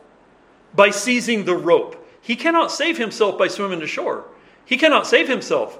by 0.74 0.90
seizing 0.90 1.46
the 1.46 1.56
rope. 1.56 1.98
He 2.22 2.36
cannot 2.36 2.72
save 2.72 2.98
himself 2.98 3.38
by 3.38 3.48
swimming 3.48 3.80
to 3.80 3.88
shore. 3.88 4.26
He 4.66 4.78
cannot 4.78 5.08
save 5.08 5.28
himself. 5.28 5.80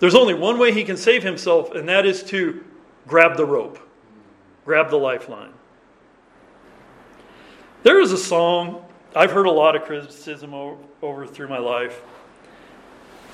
There's 0.00 0.14
only 0.14 0.34
one 0.34 0.58
way 0.58 0.72
he 0.72 0.82
can 0.82 0.96
save 0.96 1.22
himself, 1.22 1.72
and 1.74 1.88
that 1.88 2.06
is 2.06 2.22
to 2.24 2.64
grab 3.06 3.36
the 3.36 3.44
rope, 3.44 3.78
grab 4.64 4.90
the 4.90 4.96
lifeline. 4.96 5.52
There 7.82 8.00
is 8.00 8.10
a 8.10 8.18
song, 8.18 8.84
I've 9.14 9.30
heard 9.30 9.46
a 9.46 9.50
lot 9.50 9.76
of 9.76 9.82
criticism 9.82 10.54
over, 10.54 10.82
over 11.02 11.26
through 11.26 11.48
my 11.48 11.58
life. 11.58 12.00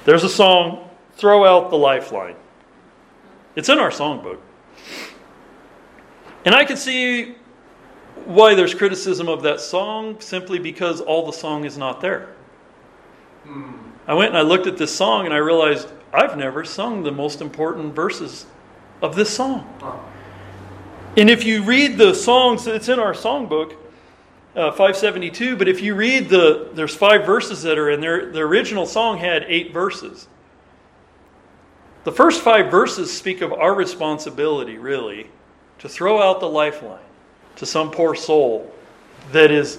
There's 0.05 0.25
a 0.25 0.29
song, 0.29 0.91
Throw 1.15 1.45
Out 1.45 1.71
the 1.71 1.79
Lifeline. 1.79 2.37
It's 3.55 3.69
in 3.69 3.79
our 3.79 3.91
songbook. 3.91 4.39
And 6.45 6.55
I 6.55 6.65
can 6.65 6.77
see 6.77 7.37
why 8.25 8.55
there's 8.55 8.75
criticism 8.75 9.29
of 9.29 9.43
that 9.43 9.61
song 9.61 10.21
simply 10.21 10.59
because 10.59 11.01
all 11.01 11.27
the 11.27 11.33
song 11.33 11.65
is 11.65 11.79
not 11.79 12.01
there. 12.01 12.35
Hmm. 13.45 13.73
I 14.07 14.15
went 14.15 14.29
and 14.29 14.39
I 14.39 14.43
looked 14.43 14.67
at 14.67 14.77
this 14.77 14.95
song 14.95 15.25
and 15.25 15.35
I 15.35 15.39
realized 15.39 15.89
I've 16.17 16.39
never 16.39 16.65
sung 16.65 17.03
the 17.03 17.13
most 17.13 17.43
important 17.43 17.95
verses 17.95 18.47
of 19.03 19.15
this 19.15 19.29
song. 19.29 19.69
And 21.19 21.29
if 21.29 21.45
you 21.45 21.63
read 21.63 21.99
the 21.99 22.15
songs, 22.15 22.67
it's 22.67 22.89
in 22.89 22.99
our 22.99 23.13
songbook, 23.13 23.75
uh, 24.55 24.71
572, 24.71 25.57
but 25.57 25.69
if 25.69 25.83
you 25.83 25.95
read 25.95 26.31
the, 26.31 26.71
there's 26.73 26.97
five 26.97 27.27
verses 27.27 27.63
that 27.63 27.77
are 27.77 27.91
in 27.91 28.01
there. 28.01 28.33
The 28.33 28.41
original 28.41 28.87
song 28.87 29.19
had 29.19 29.45
eight 29.49 29.75
verses. 29.75 30.29
The 32.05 32.13
first 32.13 32.41
five 32.41 32.71
verses 32.71 33.15
speak 33.15 33.43
of 33.43 33.53
our 33.53 33.75
responsibility, 33.75 34.79
really, 34.79 35.29
to 35.81 35.89
throw 35.89 36.23
out 36.23 36.41
the 36.41 36.49
lifeline 36.49 37.05
to 37.57 37.67
some 37.67 37.91
poor 37.91 38.15
soul 38.15 38.73
that 39.33 39.51
is, 39.51 39.79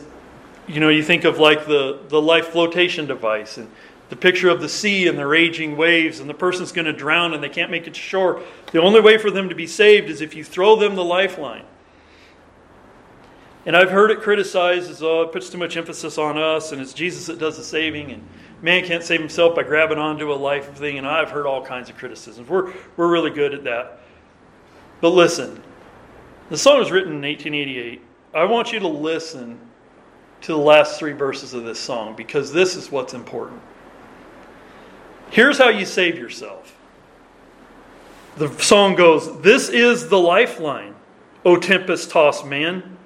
you 0.67 0.79
know, 0.79 0.89
you 0.89 1.01
think 1.01 1.23
of 1.23 1.39
like 1.39 1.65
the, 1.65 1.99
the 2.09 2.21
life 2.21 2.49
flotation 2.49 3.07
device 3.07 3.57
and 3.57 3.71
the 4.09 4.15
picture 4.15 4.49
of 4.49 4.61
the 4.61 4.69
sea 4.69 5.07
and 5.07 5.17
the 5.17 5.27
raging 5.27 5.75
waves, 5.75 6.19
and 6.19 6.29
the 6.29 6.33
person's 6.33 6.71
going 6.71 6.85
to 6.85 6.93
drown 6.93 7.33
and 7.33 7.43
they 7.43 7.49
can't 7.49 7.71
make 7.71 7.87
it 7.87 7.93
to 7.93 7.99
shore. 7.99 8.41
The 8.71 8.81
only 8.81 9.01
way 9.01 9.17
for 9.17 9.29
them 9.29 9.49
to 9.49 9.55
be 9.55 9.67
saved 9.67 10.09
is 10.09 10.21
if 10.21 10.35
you 10.35 10.43
throw 10.43 10.75
them 10.75 10.95
the 10.95 11.03
lifeline. 11.03 11.65
And 13.65 13.75
I've 13.75 13.91
heard 13.91 14.11
it 14.11 14.21
criticized 14.21 14.89
as, 14.89 15.03
oh, 15.03 15.23
it 15.23 15.33
puts 15.33 15.49
too 15.49 15.57
much 15.57 15.75
emphasis 15.75 16.17
on 16.17 16.37
us, 16.37 16.71
and 16.71 16.81
it's 16.81 16.93
Jesus 16.93 17.25
that 17.25 17.37
does 17.37 17.57
the 17.57 17.63
saving, 17.63 18.11
and 18.13 18.25
man 18.61 18.85
can't 18.85 19.03
save 19.03 19.19
himself 19.19 19.55
by 19.55 19.63
grabbing 19.63 19.97
onto 19.97 20.31
a 20.31 20.35
life 20.35 20.73
thing. 20.77 20.97
And 20.97 21.05
I've 21.05 21.29
heard 21.29 21.45
all 21.45 21.65
kinds 21.65 21.89
of 21.89 21.97
criticisms. 21.97 22.47
We're, 22.47 22.71
we're 22.95 23.11
really 23.11 23.29
good 23.29 23.53
at 23.53 23.65
that. 23.65 23.99
But 25.01 25.09
listen, 25.09 25.61
the 26.49 26.57
song 26.57 26.79
was 26.79 26.91
written 26.91 27.11
in 27.11 27.21
1888. 27.21 28.01
I 28.33 28.45
want 28.45 28.71
you 28.71 28.79
to 28.79 28.87
listen 28.87 29.59
to 30.41 30.53
the 30.53 30.57
last 30.57 30.97
three 30.97 31.11
verses 31.11 31.53
of 31.53 31.65
this 31.65 31.79
song 31.79 32.15
because 32.15 32.53
this 32.53 32.77
is 32.77 32.89
what's 32.89 33.13
important. 33.13 33.61
Here's 35.29 35.57
how 35.57 35.69
you 35.69 35.85
save 35.85 36.17
yourself. 36.17 36.75
The 38.37 38.49
song 38.61 38.95
goes, 38.95 39.41
This 39.41 39.69
is 39.69 40.09
the 40.09 40.19
lifeline, 40.19 40.95
O 41.43 41.57
tempest 41.57 42.11
tossed 42.11 42.45
man, 42.45 42.97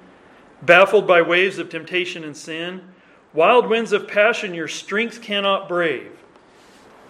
baffled 0.62 1.06
by 1.06 1.22
waves 1.22 1.58
of 1.58 1.68
temptation 1.68 2.24
and 2.24 2.36
sin. 2.36 2.82
Wild 3.32 3.68
winds 3.68 3.92
of 3.92 4.06
passion 4.06 4.52
your 4.52 4.68
strength 4.68 5.22
cannot 5.22 5.68
brave. 5.68 6.12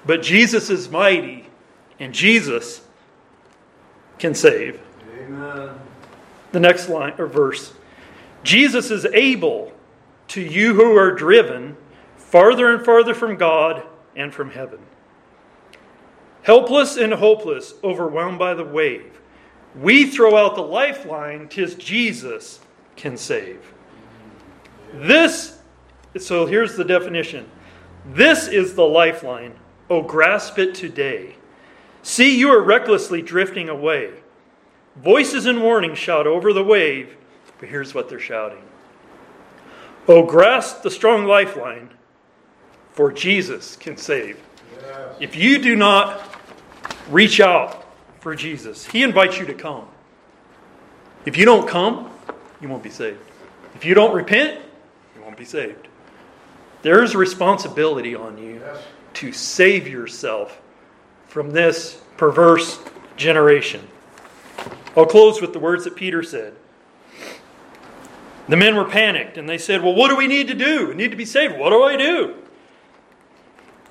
But 0.06 0.22
Jesus 0.22 0.70
is 0.70 0.88
mighty, 0.88 1.46
and 1.98 2.14
Jesus 2.14 2.82
can 4.18 4.34
save. 4.34 4.80
Amen 5.18 5.70
the 6.52 6.60
next 6.60 6.88
line 6.88 7.14
or 7.18 7.26
verse. 7.26 7.72
Jesus 8.44 8.90
is 8.90 9.04
able 9.06 9.72
to 10.28 10.40
you 10.40 10.74
who 10.74 10.96
are 10.96 11.12
driven 11.12 11.76
farther 12.16 12.72
and 12.72 12.84
farther 12.84 13.14
from 13.14 13.36
God 13.36 13.82
and 14.14 14.32
from 14.32 14.50
heaven. 14.50 14.78
Helpless 16.42 16.96
and 16.96 17.12
hopeless, 17.12 17.74
overwhelmed 17.84 18.38
by 18.38 18.54
the 18.54 18.64
wave, 18.64 19.20
we 19.80 20.06
throw 20.06 20.36
out 20.36 20.54
the 20.54 20.62
lifeline, 20.62 21.48
tis 21.48 21.74
Jesus 21.76 22.60
can 22.96 23.16
save. 23.16 23.72
This, 24.94 25.58
so 26.18 26.46
here's 26.46 26.76
the 26.76 26.84
definition 26.84 27.48
this 28.04 28.48
is 28.48 28.74
the 28.74 28.84
lifeline. 28.84 29.54
Oh, 29.88 30.02
grasp 30.02 30.58
it 30.58 30.74
today. 30.74 31.36
See, 32.02 32.36
you 32.36 32.48
are 32.50 32.60
recklessly 32.60 33.22
drifting 33.22 33.68
away. 33.68 34.12
Voices 34.96 35.46
and 35.46 35.62
warnings 35.62 35.98
shout 35.98 36.26
over 36.26 36.52
the 36.52 36.64
wave, 36.64 37.16
but 37.58 37.68
here's 37.68 37.94
what 37.94 38.08
they're 38.08 38.18
shouting 38.18 38.62
Oh, 40.08 40.24
grasp 40.24 40.82
the 40.82 40.90
strong 40.90 41.26
lifeline, 41.26 41.90
for 42.90 43.12
Jesus 43.12 43.76
can 43.76 43.96
save. 43.96 44.38
Yes. 44.80 45.16
If 45.20 45.36
you 45.36 45.58
do 45.58 45.76
not 45.76 46.31
reach 47.12 47.40
out 47.40 47.84
for 48.20 48.34
Jesus, 48.34 48.86
He 48.86 49.02
invites 49.02 49.38
you 49.38 49.46
to 49.46 49.54
come. 49.54 49.86
If 51.24 51.36
you 51.36 51.44
don't 51.44 51.68
come, 51.68 52.10
you 52.60 52.68
won't 52.68 52.82
be 52.82 52.90
saved. 52.90 53.20
If 53.74 53.84
you 53.84 53.94
don't 53.94 54.14
repent, 54.14 54.60
you 55.16 55.22
won't 55.22 55.36
be 55.36 55.44
saved. 55.44 55.88
There 56.82 57.02
is 57.02 57.14
a 57.14 57.18
responsibility 57.18 58.14
on 58.14 58.38
you 58.38 58.60
yes. 58.60 58.82
to 59.14 59.32
save 59.32 59.86
yourself 59.86 60.60
from 61.28 61.50
this 61.50 62.00
perverse 62.16 62.80
generation. 63.16 63.86
I'll 64.96 65.06
close 65.06 65.40
with 65.40 65.52
the 65.52 65.58
words 65.58 65.84
that 65.84 65.94
Peter 65.94 66.22
said. 66.22 66.54
The 68.48 68.56
men 68.56 68.74
were 68.76 68.84
panicked 68.84 69.38
and 69.38 69.48
they 69.48 69.58
said, 69.58 69.82
Well, 69.82 69.94
what 69.94 70.08
do 70.08 70.16
we 70.16 70.26
need 70.26 70.48
to 70.48 70.54
do? 70.54 70.88
We 70.88 70.94
need 70.94 71.12
to 71.12 71.16
be 71.16 71.24
saved. 71.24 71.56
What 71.56 71.70
do 71.70 71.82
I 71.82 71.96
do? 71.96 72.36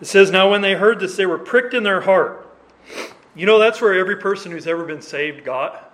It 0.01 0.05
says, 0.05 0.29
Now 0.29 0.51
when 0.51 0.61
they 0.61 0.73
heard 0.73 0.99
this, 0.99 1.15
they 1.15 1.25
were 1.25 1.39
pricked 1.39 1.73
in 1.73 1.83
their 1.83 2.01
heart. 2.01 2.50
You 3.35 3.45
know, 3.45 3.59
that's 3.59 3.81
where 3.81 3.93
every 3.93 4.17
person 4.17 4.51
who's 4.51 4.67
ever 4.67 4.83
been 4.85 5.01
saved 5.01 5.45
got. 5.45 5.93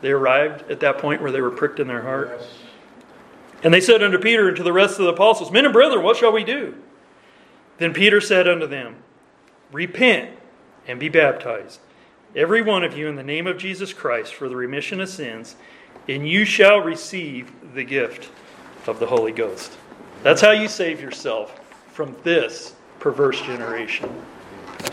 They 0.00 0.10
arrived 0.10 0.70
at 0.70 0.80
that 0.80 0.98
point 0.98 1.22
where 1.22 1.30
they 1.30 1.40
were 1.40 1.50
pricked 1.50 1.80
in 1.80 1.86
their 1.86 2.02
heart. 2.02 2.30
Yes. 2.38 2.48
And 3.62 3.72
they 3.72 3.80
said 3.80 4.02
unto 4.02 4.18
Peter 4.18 4.48
and 4.48 4.56
to 4.56 4.62
the 4.62 4.72
rest 4.72 4.98
of 4.98 5.06
the 5.06 5.12
apostles, 5.12 5.52
Men 5.52 5.64
and 5.64 5.72
brethren, 5.72 6.02
what 6.02 6.16
shall 6.16 6.32
we 6.32 6.44
do? 6.44 6.74
Then 7.78 7.92
Peter 7.92 8.20
said 8.20 8.48
unto 8.48 8.66
them, 8.66 8.96
Repent 9.70 10.36
and 10.86 10.98
be 10.98 11.08
baptized, 11.08 11.80
every 12.34 12.62
one 12.62 12.82
of 12.84 12.96
you, 12.96 13.08
in 13.08 13.16
the 13.16 13.22
name 13.22 13.46
of 13.46 13.58
Jesus 13.58 13.92
Christ, 13.92 14.34
for 14.34 14.48
the 14.48 14.56
remission 14.56 15.00
of 15.00 15.08
sins, 15.08 15.54
and 16.08 16.28
you 16.28 16.44
shall 16.44 16.80
receive 16.80 17.52
the 17.74 17.84
gift 17.84 18.30
of 18.86 18.98
the 18.98 19.06
Holy 19.06 19.32
Ghost. 19.32 19.72
That's 20.22 20.40
how 20.40 20.50
you 20.50 20.68
save 20.68 21.00
yourself 21.00 21.60
from 21.92 22.16
this 22.24 22.74
perverse 22.98 23.40
generation. 23.42 24.10